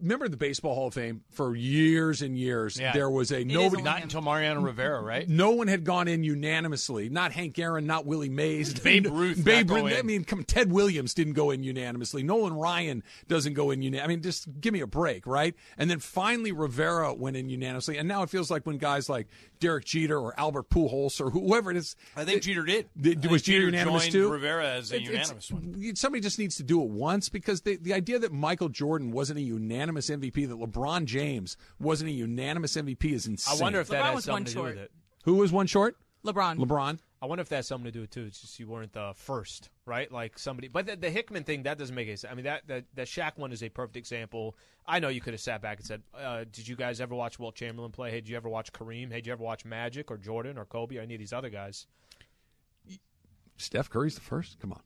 remember 0.00 0.28
the 0.28 0.36
Baseball 0.36 0.74
Hall 0.74 0.88
of 0.88 0.94
Fame 0.94 1.22
for 1.30 1.54
years 1.54 2.20
and 2.20 2.36
years, 2.36 2.78
Yeah. 2.78 2.92
there 2.92 3.08
was 3.10 3.30
a 3.30 3.40
It 3.40 3.48
is 3.48 3.54
nobody. 3.54 3.82
not 3.82 4.02
until 4.02 4.20
Mariano 4.22 4.60
Rivera, 4.60 5.00
right? 5.00 5.28
No 5.28 5.52
one 5.52 5.68
had 5.68 5.84
gone 5.84 6.08
in 6.08 6.24
unanimously. 6.24 7.08
Not 7.08 7.32
Hank 7.32 7.58
Aaron, 7.58 7.86
not 7.86 8.06
Willie 8.06 8.28
Mays, 8.28 8.74
Babe 8.80 9.06
Ruth 9.06 9.42
Babe 9.44 9.68
not 9.68 9.76
go 9.76 9.84
Ruth. 9.86 9.98
I 9.98 10.02
mean, 10.02 10.24
come, 10.24 10.42
Ted 10.44 10.72
Williams 10.72 11.14
didn't 11.14 11.34
go 11.34 11.50
in 11.52 11.62
unanimously. 11.62 12.22
Nolan 12.22 12.54
Ryan 12.54 13.02
doesn't 13.28 13.54
go 13.54 13.70
in 13.70 13.82
unanimously. 13.82 14.04
I 14.04 14.08
mean, 14.16 14.22
just 14.22 14.48
give 14.60 14.72
me 14.72 14.80
a 14.80 14.86
break, 14.86 15.26
right? 15.26 15.54
And 15.78 15.88
then 15.90 16.00
finally 16.00 16.52
Rivera 16.52 17.14
went 17.14 17.36
in 17.36 17.48
unanimously, 17.48 17.98
and 17.98 18.08
now 18.08 18.22
it 18.22 18.30
feels 18.30 18.50
like 18.50 18.66
when 18.66 18.78
guys 18.78 19.08
like 19.08 19.28
Derek 19.60 19.84
Jeter 19.84 20.18
or 20.18 20.38
Albert 20.38 20.70
Pujols 20.70 21.20
or 21.20 21.30
whoever 21.30 21.70
it 21.70 21.76
is, 21.76 21.94
I 22.16 22.24
think 22.24 22.42
Jeter 22.42 22.64
did. 22.64 22.88
Did- 23.00 23.30
was 23.30 23.42
Jeter 23.42 23.66
unanimous 23.66 24.02
joined 24.04 24.12
too? 24.12 24.30
Rivera 24.30 24.68
as 24.74 24.90
a 24.92 24.96
It's- 24.96 25.08
it's- 25.08 25.28
unanimous 25.28 25.50
one. 25.50 25.96
Somebody 25.96 26.20
just 26.20 26.38
needs 26.38 26.56
to 26.56 26.62
do 26.64 26.82
it 26.82 26.88
once 26.90 27.28
because 27.28 27.60
the, 27.62 27.76
the 27.76 27.94
idea 27.94 28.11
that 28.18 28.32
Michael 28.32 28.68
Jordan 28.68 29.10
wasn't 29.12 29.38
a 29.38 29.42
unanimous 29.42 30.08
MVP, 30.10 30.48
that 30.48 30.58
LeBron 30.58 31.04
James 31.04 31.56
wasn't 31.78 32.10
a 32.10 32.12
unanimous 32.12 32.76
MVP 32.76 33.12
is 33.12 33.26
insane. 33.26 33.58
I 33.58 33.62
wonder 33.62 33.80
if 33.80 33.88
that 33.88 34.04
has 34.04 34.14
was 34.14 34.26
one 34.26 34.46
something 34.46 34.52
to 34.52 34.58
do 34.58 34.62
with 34.62 34.84
it. 34.84 34.92
who 35.24 35.34
was 35.34 35.52
one 35.52 35.66
short? 35.66 35.96
LeBron. 36.24 36.56
LeBron. 36.58 36.98
I 37.20 37.26
wonder 37.26 37.42
if 37.42 37.48
that 37.50 37.56
has 37.56 37.68
something 37.68 37.84
to 37.84 37.92
do 37.92 38.00
with 38.00 38.10
it 38.10 38.12
too. 38.14 38.24
It's 38.26 38.40
just 38.40 38.58
you 38.58 38.66
weren't 38.66 38.92
the 38.92 39.12
first, 39.14 39.70
right? 39.86 40.10
Like 40.10 40.38
somebody, 40.38 40.66
but 40.66 40.86
the, 40.86 40.96
the 40.96 41.10
Hickman 41.10 41.44
thing 41.44 41.62
that 41.64 41.78
doesn't 41.78 41.94
make 41.94 42.08
any 42.08 42.16
sense. 42.16 42.32
I 42.32 42.34
mean, 42.34 42.44
that 42.44 42.66
that 42.66 42.84
the 42.94 43.02
Shaq 43.02 43.38
one 43.38 43.52
is 43.52 43.62
a 43.62 43.68
perfect 43.68 43.96
example. 43.96 44.56
I 44.86 44.98
know 44.98 45.08
you 45.08 45.20
could 45.20 45.32
have 45.32 45.40
sat 45.40 45.62
back 45.62 45.78
and 45.78 45.86
said, 45.86 46.02
uh, 46.18 46.44
"Did 46.50 46.66
you 46.66 46.74
guys 46.74 47.00
ever 47.00 47.14
watch 47.14 47.38
Wilt 47.38 47.54
Chamberlain 47.54 47.92
play? 47.92 48.10
Hey, 48.10 48.16
did 48.16 48.28
you 48.28 48.36
ever 48.36 48.48
watch 48.48 48.72
Kareem? 48.72 49.10
Hey, 49.10 49.16
did 49.16 49.28
you 49.28 49.32
ever 49.32 49.42
watch 49.44 49.64
Magic 49.64 50.10
or 50.10 50.16
Jordan 50.16 50.58
or 50.58 50.64
Kobe 50.64 50.96
or 50.96 51.00
any 51.00 51.14
of 51.14 51.20
these 51.20 51.32
other 51.32 51.48
guys?" 51.50 51.86
Steph 53.56 53.88
Curry's 53.88 54.16
the 54.16 54.20
first. 54.20 54.58
Come 54.58 54.72
on, 54.72 54.80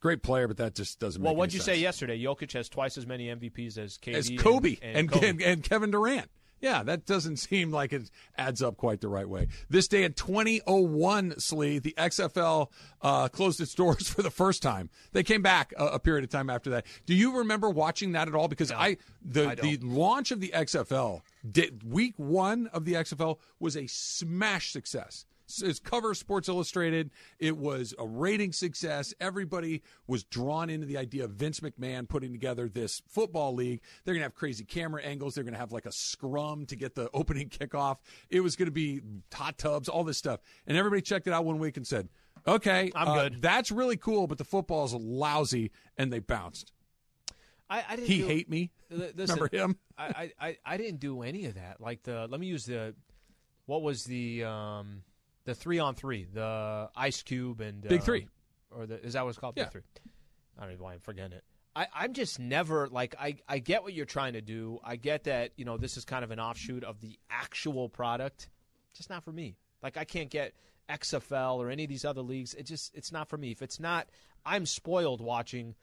great 0.00 0.22
player, 0.22 0.48
but 0.48 0.56
that 0.58 0.74
just 0.74 0.98
doesn't. 0.98 1.22
Well, 1.22 1.32
make 1.32 1.38
what'd 1.38 1.54
you 1.54 1.60
sense. 1.60 1.76
say 1.76 1.82
yesterday? 1.82 2.22
Jokic 2.22 2.52
has 2.52 2.68
twice 2.68 2.96
as 2.98 3.06
many 3.06 3.26
MVPs 3.28 3.78
as 3.78 3.98
KD 3.98 4.14
as 4.14 4.30
Kobe 4.38 4.76
and, 4.82 4.96
and, 4.96 5.10
Kobe. 5.10 5.28
and, 5.28 5.42
and 5.42 5.62
Kevin 5.62 5.90
Durant. 5.90 6.30
Yeah, 6.60 6.82
that 6.84 7.06
doesn't 7.06 7.36
seem 7.36 7.70
like 7.70 7.92
it 7.92 8.10
adds 8.36 8.62
up 8.62 8.76
quite 8.76 9.00
the 9.00 9.08
right 9.08 9.28
way. 9.28 9.48
This 9.68 9.88
day 9.88 10.04
in 10.04 10.12
2001, 10.14 11.38
Slee, 11.38 11.78
the 11.78 11.94
XFL 11.96 12.68
uh, 13.02 13.28
closed 13.28 13.60
its 13.60 13.74
doors 13.76 14.08
for 14.08 14.22
the 14.22 14.30
first 14.30 14.62
time. 14.62 14.90
They 15.12 15.22
came 15.22 15.42
back 15.42 15.72
a, 15.76 15.86
a 15.86 15.98
period 15.98 16.24
of 16.24 16.30
time 16.30 16.50
after 16.50 16.70
that. 16.70 16.86
Do 17.06 17.14
you 17.14 17.38
remember 17.38 17.70
watching 17.70 18.12
that 18.12 18.28
at 18.28 18.34
all? 18.34 18.48
Because 18.48 18.72
I 18.72 18.96
the 19.22 19.50
I 19.50 19.54
the 19.54 19.78
launch 19.78 20.30
of 20.30 20.40
the 20.40 20.52
XFL, 20.54 21.22
did, 21.50 21.82
week 21.90 22.14
one 22.16 22.68
of 22.68 22.84
the 22.84 22.94
XFL 22.94 23.38
was 23.60 23.76
a 23.76 23.86
smash 23.86 24.72
success. 24.72 25.26
It's 25.48 25.80
cover 25.80 26.14
Sports 26.14 26.48
Illustrated. 26.48 27.10
It 27.38 27.56
was 27.56 27.94
a 27.98 28.06
rating 28.06 28.52
success. 28.52 29.14
Everybody 29.20 29.82
was 30.06 30.24
drawn 30.24 30.68
into 30.68 30.86
the 30.86 30.98
idea 30.98 31.24
of 31.24 31.32
Vince 31.32 31.60
McMahon 31.60 32.06
putting 32.08 32.32
together 32.32 32.68
this 32.68 33.02
football 33.08 33.54
league. 33.54 33.80
They're 34.04 34.14
going 34.14 34.20
to 34.20 34.26
have 34.26 34.34
crazy 34.34 34.64
camera 34.64 35.02
angles. 35.02 35.34
They're 35.34 35.44
going 35.44 35.54
to 35.54 35.60
have 35.60 35.72
like 35.72 35.86
a 35.86 35.92
scrum 35.92 36.66
to 36.66 36.76
get 36.76 36.94
the 36.94 37.08
opening 37.14 37.48
kickoff. 37.48 37.96
It 38.28 38.40
was 38.40 38.56
going 38.56 38.66
to 38.66 38.72
be 38.72 39.00
hot 39.32 39.58
tubs, 39.58 39.88
all 39.88 40.04
this 40.04 40.18
stuff. 40.18 40.40
And 40.66 40.76
everybody 40.76 41.02
checked 41.02 41.26
it 41.26 41.32
out 41.32 41.44
one 41.44 41.58
week 41.58 41.76
and 41.76 41.86
said, 41.86 42.08
okay, 42.46 42.92
I'm 42.94 43.08
uh, 43.08 43.14
good. 43.14 43.42
That's 43.42 43.70
really 43.72 43.96
cool, 43.96 44.26
but 44.26 44.38
the 44.38 44.44
football 44.44 44.84
is 44.84 44.94
lousy. 44.94 45.70
And 45.96 46.12
they 46.12 46.18
bounced. 46.18 46.72
I, 47.70 47.84
I 47.88 47.96
didn't 47.96 48.08
He 48.08 48.18
do- 48.18 48.26
hate 48.26 48.48
me. 48.50 48.70
Listen, 48.90 49.14
Remember 49.16 49.48
him? 49.52 49.76
I, 49.98 50.04
I, 50.04 50.32
I, 50.48 50.56
I 50.64 50.76
didn't 50.76 51.00
do 51.00 51.22
any 51.22 51.44
of 51.46 51.54
that. 51.56 51.80
Like 51.80 52.02
the 52.02 52.26
let 52.30 52.40
me 52.40 52.46
use 52.46 52.64
the 52.64 52.94
what 53.66 53.82
was 53.82 54.04
the 54.04 54.44
um 54.44 55.02
the 55.48 55.54
three 55.54 55.78
on 55.78 55.94
three 55.94 56.26
the 56.32 56.90
Ice 56.94 57.22
Cube 57.22 57.60
and 57.60 57.80
Big 57.82 58.00
uh, 58.00 58.04
Three. 58.04 58.28
or 58.70 58.86
the 58.86 59.02
is 59.04 59.14
that 59.14 59.24
what 59.24 59.30
it's 59.30 59.38
called 59.38 59.54
Yeah. 59.56 59.64
Big 59.64 59.72
Three? 59.72 59.82
I 60.58 60.66
don't 60.66 60.78
know 60.78 60.84
why 60.84 60.92
I'm 60.92 61.00
forgetting 61.00 61.32
it. 61.32 61.44
I, 61.74 61.86
I'm 61.94 62.12
just 62.12 62.38
never 62.38 62.88
like 62.88 63.14
I, 63.18 63.36
I 63.48 63.58
get 63.60 63.82
what 63.82 63.94
you're 63.94 64.04
trying 64.06 64.34
to 64.34 64.40
do. 64.40 64.78
I 64.84 64.96
get 64.96 65.24
that 65.24 65.52
you 65.56 65.64
know 65.64 65.76
this 65.78 65.96
is 65.96 66.04
kind 66.04 66.22
of 66.24 66.30
an 66.30 66.38
offshoot 66.40 66.84
of 66.84 67.00
the 67.00 67.18
actual 67.30 67.88
product. 67.88 68.48
Just 68.94 69.10
not 69.10 69.24
for 69.24 69.32
me. 69.32 69.56
Like 69.82 69.96
I 69.96 70.04
can't 70.04 70.28
get 70.30 70.54
XFL 70.90 71.56
or 71.58 71.70
any 71.70 71.84
of 71.84 71.88
these 71.88 72.04
other 72.04 72.22
leagues. 72.22 72.54
It 72.54 72.64
just 72.64 72.94
it's 72.94 73.12
not 73.12 73.28
for 73.28 73.36
me. 73.38 73.50
If 73.52 73.62
it's 73.62 73.80
not, 73.80 74.08
I'm 74.44 74.66
spoiled 74.66 75.20
watching 75.20 75.74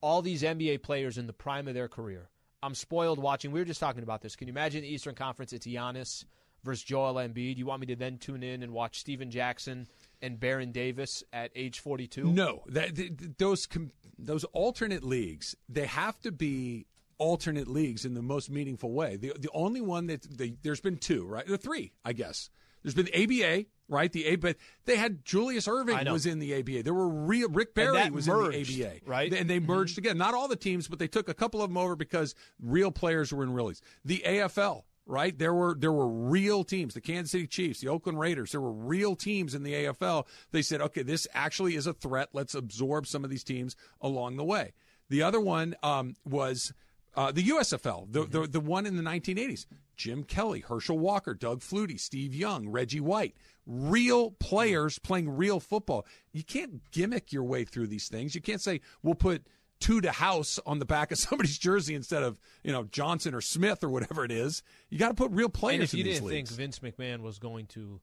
all 0.00 0.22
these 0.22 0.42
NBA 0.42 0.82
players 0.82 1.18
in 1.18 1.26
the 1.26 1.32
prime 1.32 1.66
of 1.68 1.74
their 1.74 1.88
career. 1.88 2.28
I'm 2.62 2.74
spoiled 2.74 3.18
watching. 3.20 3.52
We 3.52 3.60
were 3.60 3.64
just 3.64 3.80
talking 3.80 4.02
about 4.02 4.20
this. 4.20 4.34
Can 4.36 4.48
you 4.48 4.52
imagine 4.52 4.82
the 4.82 4.92
Eastern 4.92 5.14
Conference? 5.14 5.52
It's 5.52 5.66
Giannis 5.66 6.24
versus 6.68 6.84
Joel 6.84 7.14
Embiid. 7.14 7.56
You 7.56 7.66
want 7.66 7.80
me 7.80 7.86
to 7.86 7.96
then 7.96 8.18
tune 8.18 8.42
in 8.42 8.62
and 8.62 8.72
watch 8.72 9.00
Stephen 9.00 9.30
Jackson 9.30 9.86
and 10.20 10.38
Baron 10.38 10.70
Davis 10.70 11.24
at 11.32 11.50
age 11.56 11.80
42? 11.80 12.24
No, 12.24 12.62
that 12.66 12.94
th- 12.94 13.16
th- 13.16 13.30
those 13.38 13.66
com- 13.66 13.90
those 14.18 14.44
alternate 14.44 15.02
leagues 15.02 15.56
they 15.68 15.86
have 15.86 16.20
to 16.20 16.32
be 16.32 16.86
alternate 17.18 17.68
leagues 17.68 18.04
in 18.04 18.14
the 18.14 18.22
most 18.22 18.50
meaningful 18.50 18.92
way. 18.92 19.16
The 19.16 19.32
the 19.38 19.50
only 19.52 19.80
one 19.80 20.06
that 20.08 20.22
the, 20.22 20.56
there's 20.62 20.80
been 20.80 20.98
two, 20.98 21.26
right? 21.26 21.46
The 21.46 21.58
three, 21.58 21.92
I 22.04 22.12
guess. 22.12 22.50
There's 22.82 22.94
been 22.94 23.06
the 23.06 23.42
ABA, 23.42 23.66
right? 23.88 24.12
The 24.12 24.26
A, 24.26 24.36
but 24.36 24.56
they 24.84 24.96
had 24.96 25.24
Julius 25.24 25.66
Erving 25.66 26.10
was 26.10 26.26
in 26.26 26.38
the 26.38 26.54
ABA. 26.54 26.84
There 26.84 26.94
were 26.94 27.08
real 27.08 27.48
Rick 27.48 27.74
Barry 27.74 28.08
was 28.10 28.28
merged, 28.28 28.54
in 28.70 28.78
the 28.78 28.86
ABA, 28.86 28.96
right? 29.04 29.32
And 29.32 29.50
they 29.50 29.58
mm-hmm. 29.58 29.66
merged 29.66 29.94
together. 29.96 30.16
Not 30.16 30.34
all 30.34 30.48
the 30.48 30.56
teams, 30.56 30.86
but 30.86 30.98
they 30.98 31.08
took 31.08 31.28
a 31.28 31.34
couple 31.34 31.60
of 31.60 31.70
them 31.70 31.76
over 31.76 31.96
because 31.96 32.34
real 32.62 32.90
players 32.90 33.32
were 33.32 33.42
in 33.42 33.52
realies. 33.52 33.82
The 34.04 34.22
AFL. 34.24 34.84
Right 35.10 35.38
there 35.38 35.54
were 35.54 35.74
there 35.74 35.90
were 35.90 36.06
real 36.06 36.64
teams, 36.64 36.92
the 36.92 37.00
Kansas 37.00 37.30
City 37.30 37.46
Chiefs, 37.46 37.80
the 37.80 37.88
Oakland 37.88 38.20
Raiders. 38.20 38.52
There 38.52 38.60
were 38.60 38.70
real 38.70 39.16
teams 39.16 39.54
in 39.54 39.62
the 39.62 39.72
AFL. 39.72 40.26
They 40.50 40.60
said, 40.60 40.82
okay, 40.82 41.02
this 41.02 41.26
actually 41.32 41.76
is 41.76 41.86
a 41.86 41.94
threat. 41.94 42.28
Let's 42.34 42.54
absorb 42.54 43.06
some 43.06 43.24
of 43.24 43.30
these 43.30 43.42
teams 43.42 43.74
along 44.02 44.36
the 44.36 44.44
way. 44.44 44.74
The 45.08 45.22
other 45.22 45.40
one 45.40 45.74
um, 45.82 46.14
was 46.26 46.74
uh, 47.16 47.32
the 47.32 47.42
USFL, 47.42 48.12
the, 48.12 48.26
the 48.26 48.46
the 48.46 48.60
one 48.60 48.84
in 48.84 48.96
the 48.96 49.02
1980s. 49.02 49.64
Jim 49.96 50.24
Kelly, 50.24 50.60
Herschel 50.60 50.98
Walker, 50.98 51.32
Doug 51.32 51.60
Flutie, 51.60 51.98
Steve 51.98 52.34
Young, 52.34 52.68
Reggie 52.68 53.00
White, 53.00 53.34
real 53.66 54.32
players 54.32 54.98
playing 54.98 55.30
real 55.30 55.58
football. 55.58 56.06
You 56.32 56.44
can't 56.44 56.82
gimmick 56.92 57.32
your 57.32 57.44
way 57.44 57.64
through 57.64 57.86
these 57.86 58.08
things. 58.08 58.34
You 58.34 58.42
can't 58.42 58.60
say 58.60 58.82
we'll 59.02 59.14
put 59.14 59.46
two 59.80 60.00
to 60.00 60.10
house 60.12 60.58
on 60.66 60.78
the 60.78 60.84
back 60.84 61.12
of 61.12 61.18
somebody's 61.18 61.58
jersey 61.58 61.94
instead 61.94 62.22
of 62.22 62.40
you 62.62 62.72
know 62.72 62.84
Johnson 62.84 63.34
or 63.34 63.40
Smith 63.40 63.82
or 63.84 63.88
whatever 63.88 64.24
it 64.24 64.32
is. 64.32 64.62
You 64.90 64.98
got 64.98 65.08
to 65.08 65.14
put 65.14 65.30
real 65.32 65.48
players 65.48 65.74
And 65.74 65.82
if 65.84 65.92
in 65.94 65.98
you 65.98 66.04
didn't 66.04 66.26
leagues. 66.26 66.50
think 66.50 66.58
Vince 66.58 66.78
McMahon 66.80 67.20
was 67.22 67.38
going 67.38 67.66
to 67.68 68.00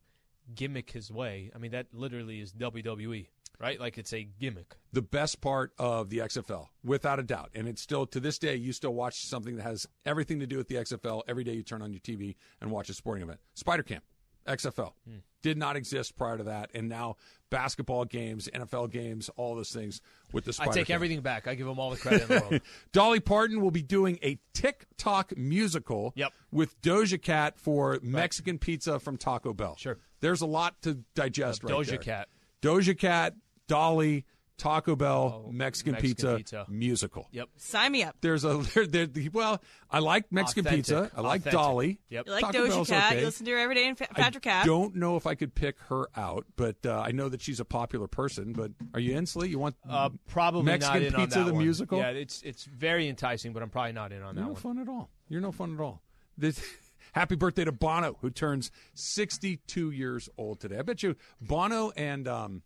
gimmick 0.54 0.92
his 0.92 1.12
way, 1.12 1.52
I 1.56 1.58
mean, 1.58 1.72
that 1.72 1.88
literally 1.92 2.40
is 2.40 2.54
WWE, 2.54 3.26
right? 3.60 3.80
Like 3.80 3.98
it's 3.98 4.14
a 4.14 4.24
gimmick. 4.40 4.76
the 4.94 5.02
best 5.02 5.42
part 5.42 5.74
of 5.80 6.10
the 6.10 6.20
XFL, 6.20 6.68
without 6.84 7.20
a 7.20 7.24
doubt. 7.24 7.50
And 7.56 7.68
it's 7.68 7.82
still, 7.82 8.06
to 8.08 8.20
this 8.20 8.38
day, 8.38 8.56
you 8.56 8.72
still 8.72 8.94
watch 8.94 9.26
something 9.26 9.56
that 9.56 9.64
has 9.64 9.88
everything 10.06 10.40
to 10.42 10.48
do 10.48 10.58
with 10.58 10.68
the 10.68 10.76
XFL 10.76 11.24
every 11.28 11.44
day 11.44 11.54
you 11.54 11.64
turn 11.64 11.82
on 11.82 11.92
your 11.92 12.00
TV 12.00 12.36
and 12.62 12.70
watch 12.72 12.90
a 12.90 12.94
sporting 12.94 13.24
event. 13.24 13.40
Spidercam, 13.60 14.02
XFL. 14.48 14.94
Hmm. 15.08 15.18
Did 15.42 15.58
not 15.58 15.76
exist 15.76 16.16
prior 16.18 16.38
to 16.38 16.44
that. 16.46 16.72
And 16.74 16.90
now 16.90 17.18
basketball 17.52 18.06
games, 18.06 18.50
NFL 18.54 18.90
games, 18.92 19.30
all 19.38 19.56
those 19.56 19.72
things 19.72 20.02
with 20.32 20.46
the 20.46 20.58
I 20.60 20.66
take 20.66 20.88
Camp. 20.88 20.96
everything 20.96 21.22
back. 21.22 21.48
I 21.48 21.54
give 21.54 21.68
them 21.68 21.78
all 21.80 21.92
the 21.92 21.98
credit 21.98 22.24
in 22.24 22.28
the 22.30 22.42
world. 22.50 22.62
Dolly 22.92 23.20
Parton 23.20 23.62
will 23.62 23.70
be 23.72 23.84
doing 23.84 24.18
a 24.24 24.40
TikTok 24.54 25.38
musical 25.38 26.14
Yep. 26.16 26.34
with 26.52 26.82
Doja 26.82 27.22
Cat 27.22 27.60
for 27.60 28.00
Mexican 28.02 28.58
pizza 28.58 29.00
from 29.00 29.18
Taco 29.18 29.54
Bell. 29.54 29.76
Sure. 29.78 30.00
There's 30.20 30.42
a 30.42 30.48
lot 30.48 30.82
to 30.82 30.96
digest 31.14 31.64
right 31.64 31.74
Doja 31.74 31.86
there. 31.90 31.98
Cat. 32.00 32.30
Doja 32.64 32.98
Cat, 32.98 33.36
Dolly, 33.68 34.26
Taco 34.58 34.96
Bell, 34.96 35.44
Oh, 35.48 35.52
Mexican, 35.52 35.92
Mexican 35.94 35.96
pizza, 36.10 36.36
pizza. 36.38 36.66
musical. 36.70 37.28
Yep. 37.32 37.50
Sign 37.58 37.92
me 37.92 38.04
up. 38.04 38.16
There's 38.22 38.46
a 38.46 38.58
there, 38.74 38.86
there, 39.08 39.08
well, 39.34 39.62
I 39.92 40.00
like 40.00 40.32
Mexican 40.32 40.66
Authentic. 40.66 40.86
pizza. 40.86 41.12
I 41.16 41.22
like 41.22 41.42
Authentic. 41.42 41.52
Dolly. 41.52 42.00
Yep. 42.10 42.26
You 42.28 42.32
like 42.32 42.42
Taco 42.42 42.58
Doja 42.66 42.70
Bell's 42.70 42.88
Cat. 42.90 43.12
okay. 43.12 43.20
You 43.20 43.26
listen 43.26 43.46
to 43.46 43.52
her 43.52 43.58
every 43.58 43.76
day 43.76 43.88
in 43.88 43.96
Fa- 43.96 44.08
I 44.10 44.14
Patrick 44.14 44.44
Cat. 44.44 44.66
don't 44.66 44.96
know 44.96 45.18
if 45.18 45.28
I 45.28 45.36
could 45.36 45.54
pick 45.56 45.78
her 45.90 46.08
out, 46.16 46.46
but 46.56 46.78
uh, 46.86 47.02
I 47.06 47.12
know 47.12 47.28
that 47.30 47.42
she's 47.42 47.60
a 47.60 47.66
popular 47.66 48.08
person. 48.08 48.54
But 48.54 48.72
are 48.94 49.00
you 49.00 49.18
in, 49.18 49.26
Slee? 49.26 49.50
You 49.50 49.60
want 49.60 49.76
Uh, 49.90 50.10
probably 50.28 50.64
Mexican 50.64 51.04
not 51.04 51.08
in 51.08 51.14
Pizza 51.14 51.40
on 51.40 51.46
that 51.46 51.50
the 51.50 51.54
one. 51.56 51.64
musical? 51.64 51.98
Yeah, 52.00 52.10
it's 52.12 52.42
it's 52.44 52.64
very 52.66 53.08
enticing, 53.10 53.52
but 53.52 53.62
I'm 53.62 53.70
probably 53.70 53.92
not 53.94 54.12
in 54.14 54.22
on 54.24 54.36
that 54.36 54.40
You're 54.42 54.48
no 54.48 54.54
one. 54.54 54.62
fun 54.62 54.80
at 54.80 54.88
all. 54.88 55.10
You're 55.28 55.42
no 55.42 55.52
fun 55.52 55.74
at 55.74 55.82
all. 55.82 56.02
This, 56.38 56.62
happy 57.14 57.36
birthday 57.36 57.66
to 57.66 57.72
Bono, 57.72 58.18
who 58.22 58.30
turns 58.30 58.72
62 58.94 59.92
years 59.92 60.30
old 60.38 60.60
today. 60.60 60.78
I 60.80 60.82
bet 60.82 61.04
you 61.04 61.16
Bono 61.42 61.92
and 61.96 62.28
um, 62.28 62.62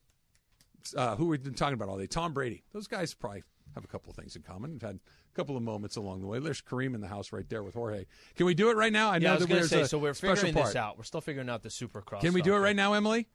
uh, 0.96 1.16
who 1.16 1.26
we've 1.28 1.44
been 1.44 1.54
talking 1.54 1.74
about 1.74 1.90
all 1.90 1.98
day, 1.98 2.08
Tom 2.08 2.34
Brady. 2.34 2.64
Those 2.74 2.88
guys 2.88 3.14
probably 3.14 3.44
have 3.76 3.84
a 3.84 3.88
couple 3.88 4.10
of 4.10 4.16
things 4.16 4.36
in 4.36 4.42
common. 4.42 4.72
We've 4.72 4.82
had 4.82 4.96
a 4.96 5.36
couple 5.36 5.56
of 5.56 5.64
moments 5.64 5.96
along 5.96 6.22
the 6.22 6.28
way. 6.28 6.40
There's 6.40 6.62
Kareem 6.62 6.96
in 6.96 7.02
the 7.02 7.08
house 7.08 7.32
right 7.32 7.48
there 7.50 7.62
with 7.64 7.76
Jorge. 7.76 8.06
Can 8.36 8.46
we 8.46 8.54
do 8.56 8.70
it 8.70 8.76
right 8.78 8.92
now? 8.92 9.10
I 9.12 9.18
Yeah, 9.18 9.20
know 9.20 9.30
I 9.30 9.34
was 9.36 9.42
that 9.44 9.50
going 9.50 9.62
to 9.62 9.68
say. 9.68 9.84
So 9.86 9.98
we're 10.00 10.14
special 10.14 10.36
figuring 10.36 10.54
part. 10.56 10.66
this 10.68 10.76
out. 10.76 10.98
We're 10.98 11.04
still 11.04 11.22
figuring 11.22 11.50
out 11.50 11.62
the 11.64 11.70
Supercross. 11.70 12.22
Can 12.22 12.34
we 12.34 12.42
do 12.42 12.56
it 12.56 12.60
right 12.60 12.76
now, 12.76 12.94
Emily? 12.94 13.28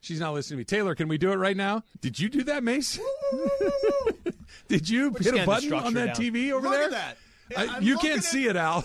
She's 0.00 0.18
not 0.18 0.34
listening 0.34 0.56
to 0.56 0.60
me. 0.60 0.64
Taylor, 0.64 0.96
can 0.96 1.06
we 1.06 1.16
do 1.18 1.30
it 1.30 1.36
right 1.36 1.56
now? 1.56 1.84
Did 2.00 2.18
you 2.18 2.28
do 2.28 2.42
that, 2.44 2.64
Mace? 2.64 2.98
Did 4.68 4.88
you 4.88 5.12
just 5.12 5.24
hit 5.30 5.42
a 5.42 5.46
button 5.46 5.72
on 5.72 5.94
that 5.94 6.06
down. 6.06 6.16
TV 6.16 6.50
over 6.50 6.68
Look 6.68 6.76
there? 6.76 6.84
at 6.84 6.90
that. 6.90 7.16
I'm 7.56 7.82
you 7.82 7.96
can't 7.98 8.18
at- 8.18 8.24
see 8.24 8.46
it, 8.48 8.56
Al. 8.56 8.84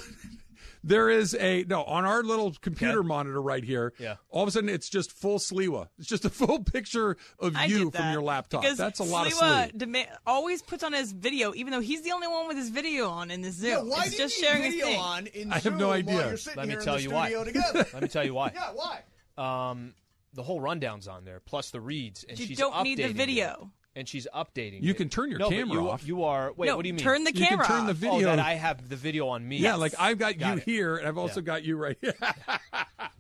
There 0.88 1.10
is 1.10 1.36
a 1.36 1.64
no 1.68 1.84
on 1.84 2.06
our 2.06 2.24
little 2.24 2.54
computer 2.62 3.04
monitor 3.04 3.42
right 3.42 3.64
here. 3.64 3.94
Yeah. 4.00 4.16
All 4.30 4.44
of 4.44 4.48
a 4.48 4.52
sudden, 4.52 4.70
it's 4.70 4.88
just 4.90 5.12
full 5.12 5.38
Sliwa. 5.38 5.90
It's 6.00 6.08
just 6.08 6.24
a 6.24 6.30
full 6.42 6.64
picture 6.64 7.18
of 7.40 7.56
I 7.58 7.66
you 7.66 7.92
from 7.92 8.12
your 8.14 8.22
laptop. 8.22 8.62
Because 8.62 8.78
That's 8.78 9.00
a 9.00 9.04
lot 9.04 9.28
of 9.28 9.34
Sliwa 9.34 9.70
Slee. 9.72 9.80
dema- 9.80 10.08
always 10.26 10.62
puts 10.62 10.84
on 10.84 10.94
his 10.94 11.12
video, 11.12 11.54
even 11.56 11.72
though 11.72 11.82
he's 11.82 12.04
the 12.04 12.12
only 12.14 12.28
one 12.28 12.48
with 12.48 12.56
his 12.58 12.70
video 12.70 13.10
on 13.10 13.32
in 13.32 13.42
the 13.42 13.52
Zoom. 13.52 13.70
Yeah, 13.70 13.80
why 13.96 14.04
it's 14.06 14.12
do 14.12 14.18
just 14.18 14.38
you 14.38 14.44
need 14.44 14.48
sharing 14.48 14.64
his 14.64 14.74
video 14.76 14.88
thing. 14.88 14.98
on 15.00 15.28
in 15.28 15.52
I 15.52 15.56
have 15.56 15.64
Zoom 15.64 15.78
no 15.78 15.92
idea. 15.92 16.36
Let 16.56 16.68
me 16.70 16.76
tell 16.78 17.00
you 17.00 17.10
why. 17.12 17.30
Let 17.94 18.02
me 18.02 18.08
tell 18.08 18.26
you 18.26 18.34
why. 18.34 18.52
yeah, 18.56 18.72
why? 18.74 19.02
Um, 19.38 19.94
the 20.34 20.44
whole 20.44 20.62
rundown's 20.62 21.08
on 21.08 21.26
there, 21.26 21.40
plus 21.40 21.72
the 21.72 21.82
reads, 21.82 22.24
and 22.24 22.40
You 22.40 22.46
she's 22.46 22.58
don't 22.58 22.84
need 22.84 22.98
the 22.98 23.04
updating 23.04 23.10
it. 23.10 23.16
video. 23.16 23.72
And 23.98 24.08
she's 24.08 24.28
updating. 24.34 24.84
You 24.84 24.92
it. 24.92 24.98
can 24.98 25.10
turn 25.10 25.32
your 25.32 25.40
no, 25.40 25.50
camera 25.50 25.82
you, 25.82 25.90
off. 25.90 26.06
You 26.06 26.24
are. 26.24 26.54
Wait, 26.56 26.68
no, 26.68 26.76
what 26.76 26.84
do 26.84 26.88
you 26.88 26.94
mean? 26.94 27.04
turn 27.04 27.24
the 27.24 27.32
camera. 27.32 27.50
You 27.52 27.58
can 27.58 27.66
camera 27.66 27.80
turn 27.80 27.88
the 27.88 27.94
video. 27.94 28.18
Oh, 28.30 28.36
that 28.36 28.40
I 28.40 28.54
have 28.54 28.88
the 28.88 28.96
video 28.96 29.28
on 29.30 29.48
me. 29.48 29.58
Yeah, 29.58 29.74
like 29.74 29.96
I've 29.98 30.20
got, 30.20 30.38
Got 30.38 30.52
you 30.52 30.58
it. 30.58 30.64
here, 30.64 30.98
and 30.98 31.08
I've 31.08 31.18
also 31.18 31.40
Yeah. 31.40 31.46
got 31.48 31.64
you 31.64 31.78
right 31.78 31.98
here. 32.00 32.14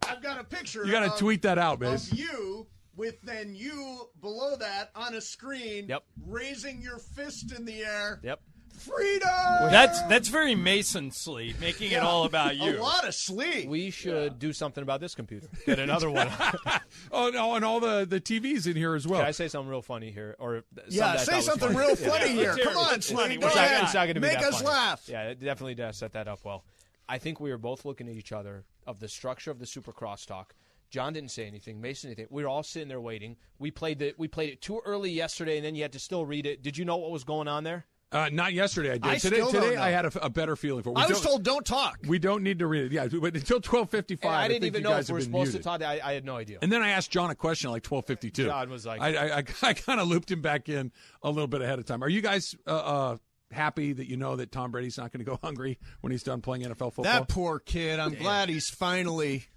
I've 0.07 0.21
got 0.21 0.39
a 0.39 0.43
picture. 0.43 0.85
You 0.85 0.91
got 0.91 1.11
to 1.11 1.19
tweet 1.19 1.41
that 1.41 1.57
out, 1.57 1.79
man. 1.79 1.95
of 1.95 2.13
you 2.13 2.67
with 2.95 3.19
then 3.23 3.55
you 3.55 4.09
below 4.21 4.55
that 4.57 4.91
on 4.95 5.15
a 5.15 5.21
screen. 5.21 5.87
Yep. 5.87 6.03
Raising 6.25 6.81
your 6.81 6.99
fist 6.99 7.51
in 7.57 7.65
the 7.65 7.83
air. 7.83 8.19
Yep. 8.23 8.39
Freedom. 8.77 9.29
That's 9.71 10.01
that's 10.03 10.27
very 10.29 10.55
Mason 10.55 11.11
sleep, 11.11 11.59
making 11.59 11.91
it 11.91 12.01
all 12.01 12.23
about 12.25 12.57
you. 12.57 12.77
A 12.77 12.81
lot 12.81 13.07
of 13.07 13.13
sleep. 13.15 13.67
We 13.67 13.89
should 13.89 14.39
do 14.39 14.53
something 14.53 14.81
about 14.81 14.99
this 15.01 15.15
computer. 15.15 15.47
Get 15.65 15.79
another 15.79 16.09
one. 16.09 16.29
Can 16.29 16.79
Oh 17.11 17.29
no, 17.29 17.55
and 17.55 17.65
all 17.65 17.79
the 17.79 18.05
the 18.05 18.21
TVs 18.21 18.67
in 18.67 18.75
here 18.75 18.95
as 18.95 19.07
well. 19.07 19.19
Can 19.19 19.27
I 19.27 19.31
say 19.31 19.47
something 19.47 19.69
real 19.69 19.81
funny 19.81 20.11
here, 20.11 20.35
or 20.39 20.63
yeah, 20.89 21.15
something 21.17 21.33
say 21.35 21.41
something 21.41 21.67
funny? 21.73 21.79
real 21.79 21.89
Yeah. 21.99 22.09
funny 22.19 22.31
here. 22.33 22.53
let's 22.53 22.63
Come 22.65 22.77
on, 22.77 22.93
It's 22.95 23.11
Go 23.11 23.19
It's 23.23 23.41
not, 23.41 23.55
ahead. 23.55 23.83
it's 23.83 23.93
not 23.93 24.03
going 24.05 24.15
to 24.15 24.21
be 24.21 24.27
Make 24.27 24.39
that 24.39 24.49
us 24.49 24.55
funny. 24.61 24.67
laugh. 24.67 25.03
Yeah, 25.07 25.23
it 25.29 25.39
definitely 25.39 25.75
does 25.75 25.97
set 25.97 26.13
that 26.13 26.27
up 26.27 26.39
well. 26.45 26.63
I 27.09 27.17
think 27.17 27.39
we 27.39 27.49
were 27.51 27.57
both 27.57 27.83
looking 27.85 28.07
at 28.09 28.15
each 28.15 28.31
other 28.31 28.65
of 28.85 28.99
the 28.99 29.07
structure 29.07 29.49
of 29.51 29.59
the 29.59 29.65
Super 29.65 29.91
Crosstalk. 29.93 30.47
John 30.89 31.13
didn't 31.13 31.31
say 31.31 31.45
anything. 31.47 31.81
Mason 31.81 32.09
anything. 32.09 32.27
We 32.29 32.43
were 32.43 32.49
all 32.49 32.63
sitting 32.63 32.87
there 32.87 33.01
waiting. 33.01 33.37
We 33.59 33.71
played 33.71 33.99
the 33.99 34.13
we 34.17 34.27
played 34.27 34.51
it 34.51 34.61
too 34.61 34.81
early 34.85 35.11
yesterday, 35.11 35.57
and 35.57 35.65
then 35.65 35.75
you 35.75 35.81
had 35.81 35.91
to 35.93 35.99
still 35.99 36.25
read 36.25 36.45
it. 36.45 36.61
Did 36.63 36.77
you 36.77 36.85
know 36.85 36.97
what 36.97 37.11
was 37.11 37.23
going 37.23 37.47
on 37.47 37.63
there? 37.63 37.85
Uh, 38.09 38.29
not 38.31 38.53
yesterday. 38.53 38.91
I 38.91 38.97
did. 38.97 39.05
I 39.05 39.17
today, 39.17 39.35
still 39.35 39.51
don't 39.51 39.61
today 39.63 39.75
know. 39.75 39.81
I 39.81 39.89
had 39.89 40.05
a, 40.05 40.25
a 40.25 40.29
better 40.29 40.55
feeling 40.55 40.81
for. 40.81 40.91
it. 40.91 40.95
We 40.95 41.01
I 41.01 41.07
was 41.07 41.19
told 41.19 41.43
don't 41.43 41.65
talk. 41.65 41.99
we 42.07 42.19
don't 42.19 42.41
need 42.41 42.59
to 42.59 42.67
read 42.67 42.85
it. 42.85 42.91
Yeah, 42.93 43.07
but 43.07 43.35
until 43.35 43.59
twelve 43.59 43.89
fifty 43.89 44.15
five. 44.15 44.31
I 44.31 44.47
didn't 44.47 44.61
think 44.61 44.75
even 44.75 44.83
you 44.83 44.89
know 44.89 44.97
if 44.97 45.09
we 45.09 45.13
were 45.13 45.21
supposed 45.21 45.51
muted. 45.51 45.61
to 45.63 45.63
talk. 45.63 45.81
I, 45.81 45.99
I 46.01 46.13
had 46.13 46.23
no 46.23 46.37
idea. 46.37 46.59
And 46.61 46.71
then 46.71 46.81
I 46.81 46.89
asked 46.91 47.11
John 47.11 47.29
a 47.29 47.35
question 47.35 47.69
at 47.69 47.73
like 47.73 47.83
twelve 47.83 48.05
fifty 48.05 48.31
two. 48.31 48.45
John 48.45 48.69
was 48.69 48.85
like- 48.85 49.01
I 49.01 49.15
I, 49.15 49.37
I, 49.39 49.43
I 49.61 49.73
kind 49.73 49.99
of 49.99 50.07
looped 50.07 50.31
him 50.31 50.41
back 50.41 50.69
in 50.69 50.91
a 51.21 51.29
little 51.29 51.47
bit 51.47 51.61
ahead 51.61 51.79
of 51.79 51.85
time. 51.85 52.01
Are 52.01 52.07
you 52.09 52.21
guys 52.21 52.55
uh, 52.65 52.69
uh, 52.71 53.17
happy 53.51 53.91
that 53.91 54.07
you 54.07 54.15
know 54.15 54.37
that 54.37 54.53
Tom 54.53 54.71
Brady's 54.71 54.97
not 54.97 55.11
going 55.11 55.19
to 55.25 55.29
go 55.29 55.37
hungry 55.43 55.77
when 55.99 56.11
he's 56.11 56.23
done 56.23 56.39
playing 56.39 56.63
NFL 56.63 56.93
football? 56.93 57.03
That 57.03 57.27
poor 57.27 57.59
kid. 57.59 57.99
I'm 57.99 58.13
glad 58.13 58.47
he's 58.47 58.69
finally 58.69 59.47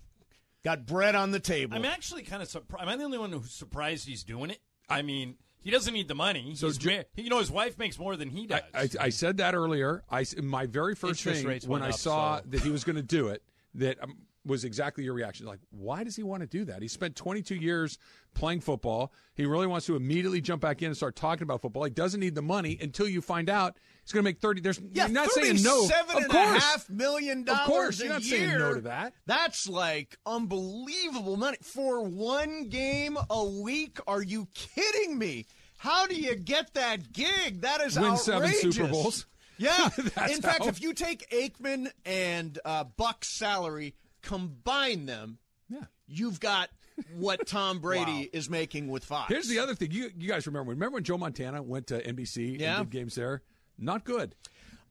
got 0.65 0.87
bread 0.87 1.15
on 1.15 1.31
the 1.31 1.41
table. 1.41 1.77
I'm 1.77 1.85
actually 1.85 2.23
kind 2.23 2.43
of 2.43 2.49
surprised. 2.49 2.83
Am 2.83 2.89
I 2.89 2.97
the 2.97 3.05
only 3.05 3.19
one 3.19 3.31
who's 3.31 3.53
surprised 3.53 4.09
he's 4.09 4.25
doing 4.25 4.51
it? 4.51 4.59
I 4.89 5.03
mean, 5.03 5.37
he 5.63 5.71
doesn't 5.71 5.93
need 5.93 6.09
the 6.09 6.15
money. 6.15 6.55
So 6.55 6.71
you 7.17 7.29
know, 7.31 7.39
his 7.39 7.51
wife 7.51 7.79
makes 7.79 7.99
more 7.99 8.17
than 8.17 8.31
he 8.31 8.47
does. 8.47 8.61
I, 8.75 8.81
I, 8.81 8.89
I 9.01 9.09
said 9.11 9.39
that 9.39 9.55
earlier. 9.55 10.03
I 10.11 10.25
my 10.43 10.67
very 10.67 10.95
first 10.95 11.25
Interest 11.27 11.63
thing 11.63 11.71
when 11.71 11.83
I 11.83 11.91
up, 11.91 11.95
saw 11.95 12.39
so- 12.39 12.45
that 12.49 12.61
he 12.63 12.71
was 12.71 12.85
going 12.85 12.97
to 12.97 13.03
do 13.03 13.29
it 13.29 13.43
that 13.75 14.03
um, 14.03 14.19
was 14.51 14.65
exactly 14.65 15.05
your 15.05 15.15
reaction. 15.15 15.47
Like, 15.47 15.61
why 15.71 16.05
does 16.05 16.17
he 16.17 16.23
want 16.23 16.43
to 16.43 16.47
do 16.47 16.65
that? 16.67 16.83
He 16.83 16.89
spent 16.89 17.17
22 17.17 17.55
years 17.55 17.99
playing 18.35 18.61
football. 18.61 19.13
He 19.35 19.47
really 19.47 19.67
wants 19.67 19.87
to 19.87 19.97
immediately 19.97 20.41
jump 20.41 20.61
back 20.61 20.83
in 20.83 20.89
and 20.89 20.97
start 20.97 21.17
talking 21.17 21.43
about 21.45 21.63
football. 21.63 21.85
He 21.85 21.91
doesn't 21.91 22.21
need 22.21 22.35
the 22.35 22.43
money 22.43 22.77
until 22.81 23.09
you 23.09 23.23
find 23.23 23.49
out 23.49 23.77
he's 24.03 24.13
going 24.13 24.23
to 24.25 24.29
make 24.29 24.41
30. 24.41 24.61
There's 24.61 24.81
yeah, 24.93 25.07
you're 25.07 25.15
not 25.15 25.31
saying 25.31 25.63
no. 25.63 25.85
Seven 25.87 26.17
Of 26.17 26.23
and 26.25 26.31
a 26.31 26.35
course, 26.35 26.63
half 26.65 26.91
million 26.91 27.45
dollars 27.45 27.61
of 27.61 27.67
course, 27.67 28.01
you're 28.01 28.09
not 28.11 28.23
year. 28.23 28.39
saying 28.49 28.59
no 28.59 28.75
to 28.75 28.81
that. 28.83 29.15
That's 29.27 29.69
like 29.69 30.19
unbelievable 30.27 31.37
money 31.37 31.59
for 31.63 32.03
one 32.05 32.69
game 32.69 33.17
a 33.31 33.45
week. 33.45 33.99
Are 34.07 34.23
you 34.23 34.49
kidding 34.55 35.19
me? 35.19 35.47
How 35.79 36.07
do 36.07 36.15
you 36.15 36.35
get 36.35 36.75
that 36.75 37.13
gig? 37.13 37.63
That 37.63 37.81
is 37.81 37.99
Win 37.99 38.17
seven. 38.17 38.53
Super 38.53 38.89
Bowls. 38.89 39.27
Yeah. 39.57 39.85
In 39.99 40.41
fact, 40.41 40.63
how- 40.63 40.69
if 40.69 40.81
you 40.83 40.93
take 40.95 41.29
Aikman 41.31 41.91
and 42.05 42.59
uh, 42.65 42.85
Buck's 42.85 43.29
salary, 43.29 43.95
combine 44.23 45.07
them, 45.07 45.39
Yeah. 45.69 45.85
you've 46.07 46.41
got 46.41 46.71
what 47.15 47.47
Tom 47.47 47.79
Brady 47.83 48.29
is 48.33 48.49
making 48.51 48.89
with 48.89 49.05
Fox. 49.05 49.29
Here's 49.29 49.49
the 49.49 49.59
other 49.59 49.75
thing. 49.75 49.91
You 49.91 50.11
you 50.17 50.29
guys 50.29 50.47
remember? 50.47 50.71
Remember 50.71 50.95
when 50.95 51.05
Joe 51.05 51.19
Montana 51.19 51.63
went 51.63 51.87
to 51.89 52.01
NBC 52.03 52.61
Yeah. 52.61 52.79
and 52.81 52.91
did 52.91 52.99
games 52.99 53.15
there? 53.15 53.43
Not 53.79 54.05
good. 54.05 54.35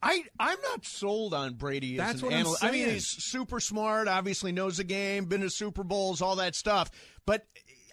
I 0.02 0.24
I'm 0.38 0.58
not 0.62 0.84
sold 0.84 1.34
on 1.34 1.54
Brady. 1.54 1.96
That's 1.98 2.14
as 2.16 2.22
an 2.22 2.28
I'm 2.28 2.34
analyst. 2.40 2.64
I 2.64 2.70
mean, 2.70 2.88
he's 2.88 3.06
super 3.06 3.60
smart. 3.60 4.08
Obviously 4.08 4.50
knows 4.50 4.78
the 4.78 4.84
game. 4.84 5.26
Been 5.26 5.42
to 5.42 5.50
Super 5.50 5.84
Bowls, 5.84 6.22
all 6.22 6.36
that 6.36 6.54
stuff. 6.54 6.90
But 7.26 7.46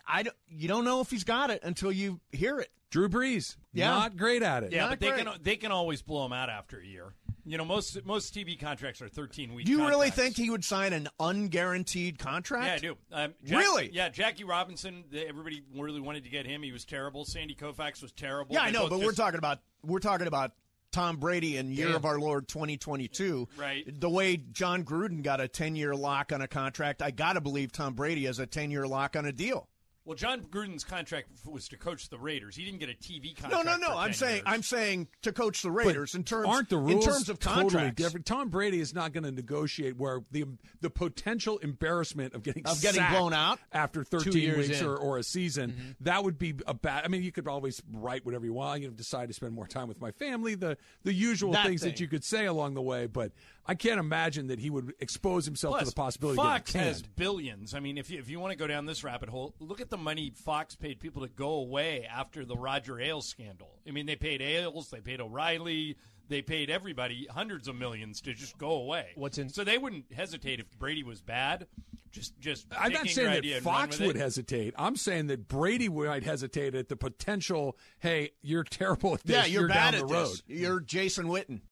I 0.07 0.23
don't, 0.23 0.35
you 0.49 0.69
don't 0.69 0.85
know 0.85 1.01
if 1.01 1.11
he's 1.11 1.25
got 1.25 1.49
it 1.49 1.59
until 1.63 1.91
you 1.91 2.21
hear 2.31 2.59
it. 2.59 2.69
Drew 2.89 3.09
Brees, 3.09 3.57
Yeah. 3.73 3.89
not 3.89 4.15
great 4.15 4.41
at 4.41 4.63
it. 4.63 4.71
Yeah, 4.71 4.83
Not 4.83 4.91
but 4.91 4.99
they 5.01 5.11
can 5.11 5.29
they 5.41 5.55
can 5.57 5.73
always 5.73 6.01
blow 6.01 6.25
him 6.25 6.31
out 6.31 6.49
after 6.49 6.79
a 6.79 6.85
year. 6.85 7.13
You 7.47 7.57
know, 7.57 7.63
most 7.65 8.05
most 8.05 8.35
TV 8.35 8.59
contracts 8.59 9.01
are 9.01 9.07
13 9.07 9.53
weeks. 9.53 9.67
Do 9.69 9.71
you 9.77 9.87
really 9.87 10.09
think 10.09 10.35
he 10.35 10.49
would 10.49 10.65
sign 10.65 10.91
an 10.93 11.07
unguaranteed 11.19 12.19
contract? 12.19 12.83
Yeah, 12.83 12.89
I 12.89 12.93
do. 12.93 12.97
Um, 13.11 13.33
Jack- 13.45 13.59
Really? 13.59 13.89
Yeah, 13.93 14.09
Jackie 14.09 14.43
Robinson. 14.43 15.05
Everybody 15.15 15.63
really 15.73 16.01
wanted 16.01 16.23
to 16.25 16.29
get 16.29 16.45
him. 16.45 16.61
He 16.61 16.71
was 16.71 16.83
terrible. 16.85 17.23
Sandy 17.25 17.55
Koufax 17.55 18.01
was 18.01 18.11
terrible. 18.11 18.53
Yeah, 18.55 18.61
I 18.63 18.71
know, 18.71 18.89
but 18.89 18.99
we're 18.99 19.13
talking 19.13 19.37
about 19.37 19.59
we're 19.81 19.99
talking 19.99 20.27
about 20.27 20.51
Tom 20.91 21.17
Brady 21.17 21.57
in 21.57 21.71
year 21.71 21.89
Yeah. 21.89 21.95
of 21.95 22.05
our 22.05 22.19
Lord 22.19 22.47
2022. 22.47 23.47
Right. 23.57 23.85
The 23.99 24.09
way 24.09 24.37
Jon 24.37 24.83
Gruden 24.83 25.21
got 25.23 25.39
a 25.41 25.47
10-year 25.47 25.95
lock 25.95 26.31
on 26.33 26.41
a 26.41 26.47
contract, 26.47 27.01
I 27.01 27.11
got 27.11 27.33
to 27.33 27.41
believe 27.41 27.71
Tom 27.71 27.93
Brady 27.93 28.25
has 28.25 28.39
a 28.39 28.47
10-year 28.47 28.87
lock 28.87 29.15
on 29.15 29.25
a 29.25 29.31
deal. 29.31 29.67
Well, 30.07 30.15
Jon 30.15 30.39
Gruden's 30.43 30.85
contract 30.85 31.27
was 31.45 31.67
to 31.67 31.77
coach 31.77 32.07
the 32.07 32.17
Raiders. 32.17 32.55
He 32.55 32.63
didn't 32.63 32.79
get 32.79 32.87
a 32.89 32.93
TV 32.93 33.35
contract. 33.35 33.65
no, 33.65 33.75
no. 33.75 33.87
for 33.87 33.93
I'm 33.97 34.05
10 34.07 34.13
saying 34.13 34.35
years. 34.35 34.43
I'm 34.45 34.63
saying 34.63 35.07
to 35.23 35.33
coach 35.33 35.61
the 35.61 35.69
Raiders 35.69 36.15
in 36.15 36.23
terms 36.23 36.47
Aren't 36.47 36.69
the 36.69 36.77
rules 36.77 37.05
in 37.05 37.11
terms 37.11 37.27
of 37.27 37.39
totally 37.39 37.63
contracts. 37.63 38.01
different? 38.01 38.25
Tom 38.25 38.47
Brady 38.47 38.79
is 38.79 38.93
not 38.93 39.11
going 39.11 39.25
to 39.25 39.31
negotiate 39.31 39.97
where 39.97 40.21
the 40.31 40.45
the 40.79 40.89
potential 40.89 41.57
embarrassment 41.57 42.35
of 42.35 42.43
getting 42.43 42.65
Of 42.65 42.81
getting 42.81 43.03
blown 43.09 43.33
out? 43.33 43.59
after 43.73 44.05
13 44.05 44.57
weeks 44.57 44.81
or, 44.81 44.95
or 44.95 45.17
a 45.17 45.23
season. 45.23 45.71
Mm-hmm. 45.71 45.91
That 46.05 46.23
would 46.23 46.39
be 46.39 46.53
a 46.65 46.73
bad. 46.73 47.03
I 47.03 47.09
mean, 47.09 47.21
you 47.21 47.33
could 47.33 47.45
always 47.49 47.83
write 47.91 48.25
whatever 48.25 48.45
you 48.45 48.53
want. 48.53 48.83
You 48.83 48.87
know, 48.87 48.93
decide 48.93 49.27
to 49.27 49.33
spend 49.33 49.53
more 49.53 49.67
time 49.67 49.89
with 49.89 49.99
my 49.99 50.11
family. 50.11 50.55
The 50.55 50.77
the 51.03 51.13
usual 51.13 51.51
That 51.51 51.65
things 51.67 51.81
thing. 51.81 51.91
that 51.91 51.99
you 51.99 52.07
could 52.07 52.23
say 52.23 52.45
along 52.45 52.75
the 52.75 52.81
way. 52.81 53.07
But 53.07 53.33
I 53.67 53.75
can't 53.75 53.99
imagine 53.99 54.47
that 54.47 54.59
he 54.59 54.69
would 54.69 54.93
expose 54.99 55.45
himself 55.45 55.73
Plus, 55.73 55.83
to 55.83 55.89
the 55.89 55.95
possibility 55.95 56.37
Fox 56.37 56.69
of 56.69 56.73
getting 56.73 56.87
has 56.87 57.01
canned. 57.01 57.15
billions. 57.15 57.73
I 57.73 57.79
mean, 57.81 57.97
if 57.97 58.09
you, 58.09 58.17
if 58.19 58.29
you 58.29 58.39
want 58.39 58.51
to 58.51 58.57
go 58.57 58.65
down 58.67 58.85
this 58.85 59.03
rabbit 59.03 59.27
hole, 59.29 59.53
look 59.59 59.81
at 59.81 59.89
the 59.89 59.97
money 59.97 60.31
Fox 60.35 60.75
paid 60.75 60.99
people 60.99 61.21
to 61.23 61.27
go 61.27 61.49
away 61.55 62.07
after 62.09 62.45
the 62.45 62.55
Roger 62.55 62.99
Ailes 62.99 63.27
scandal. 63.27 63.69
I 63.87 63.91
mean, 63.91 64.05
they 64.05 64.15
paid 64.15 64.41
Ailes, 64.41 64.89
they 64.89 65.01
paid 65.01 65.19
O'Reilly, 65.19 65.97
they 66.29 66.41
paid 66.41 66.69
everybody 66.69 67.27
hundreds 67.29 67.67
of 67.67 67.75
millions 67.75 68.21
to 68.21 68.33
just 68.33 68.57
go 68.57 68.71
away. 68.71 69.11
What's 69.15 69.37
in- 69.37 69.49
so 69.49 69.63
they 69.63 69.77
wouldn't 69.77 70.11
hesitate 70.13 70.59
if 70.59 70.69
Brady 70.79 71.03
was 71.03 71.21
bad. 71.21 71.67
Just 72.09 72.39
just 72.39 72.65
I'm 72.71 72.93
not 72.93 73.07
saying 73.07 73.15
your 73.17 73.25
that 73.31 73.37
idea 73.39 73.57
and 73.57 73.65
run 73.65 73.75
Fox 73.75 73.99
would 73.99 74.15
it. 74.15 74.19
hesitate. 74.19 74.73
I'm 74.77 74.95
saying 74.95 75.27
that 75.27 75.47
Brady 75.47 75.89
might 75.89 76.23
hesitate 76.23 76.73
at 76.73 76.87
the 76.87 76.95
potential. 76.95 77.77
Hey, 77.99 78.31
you're 78.41 78.63
terrible 78.63 79.13
at 79.15 79.23
this. 79.23 79.35
yeah, 79.35 79.45
you're, 79.45 79.67
bad 79.67 79.91
down 79.91 79.95
at 79.95 80.07
the 80.07 80.13
road. 80.13 80.27
this. 80.27 80.43
You're 80.47 80.79
Jason 80.79 81.27
Witten. 81.27 81.59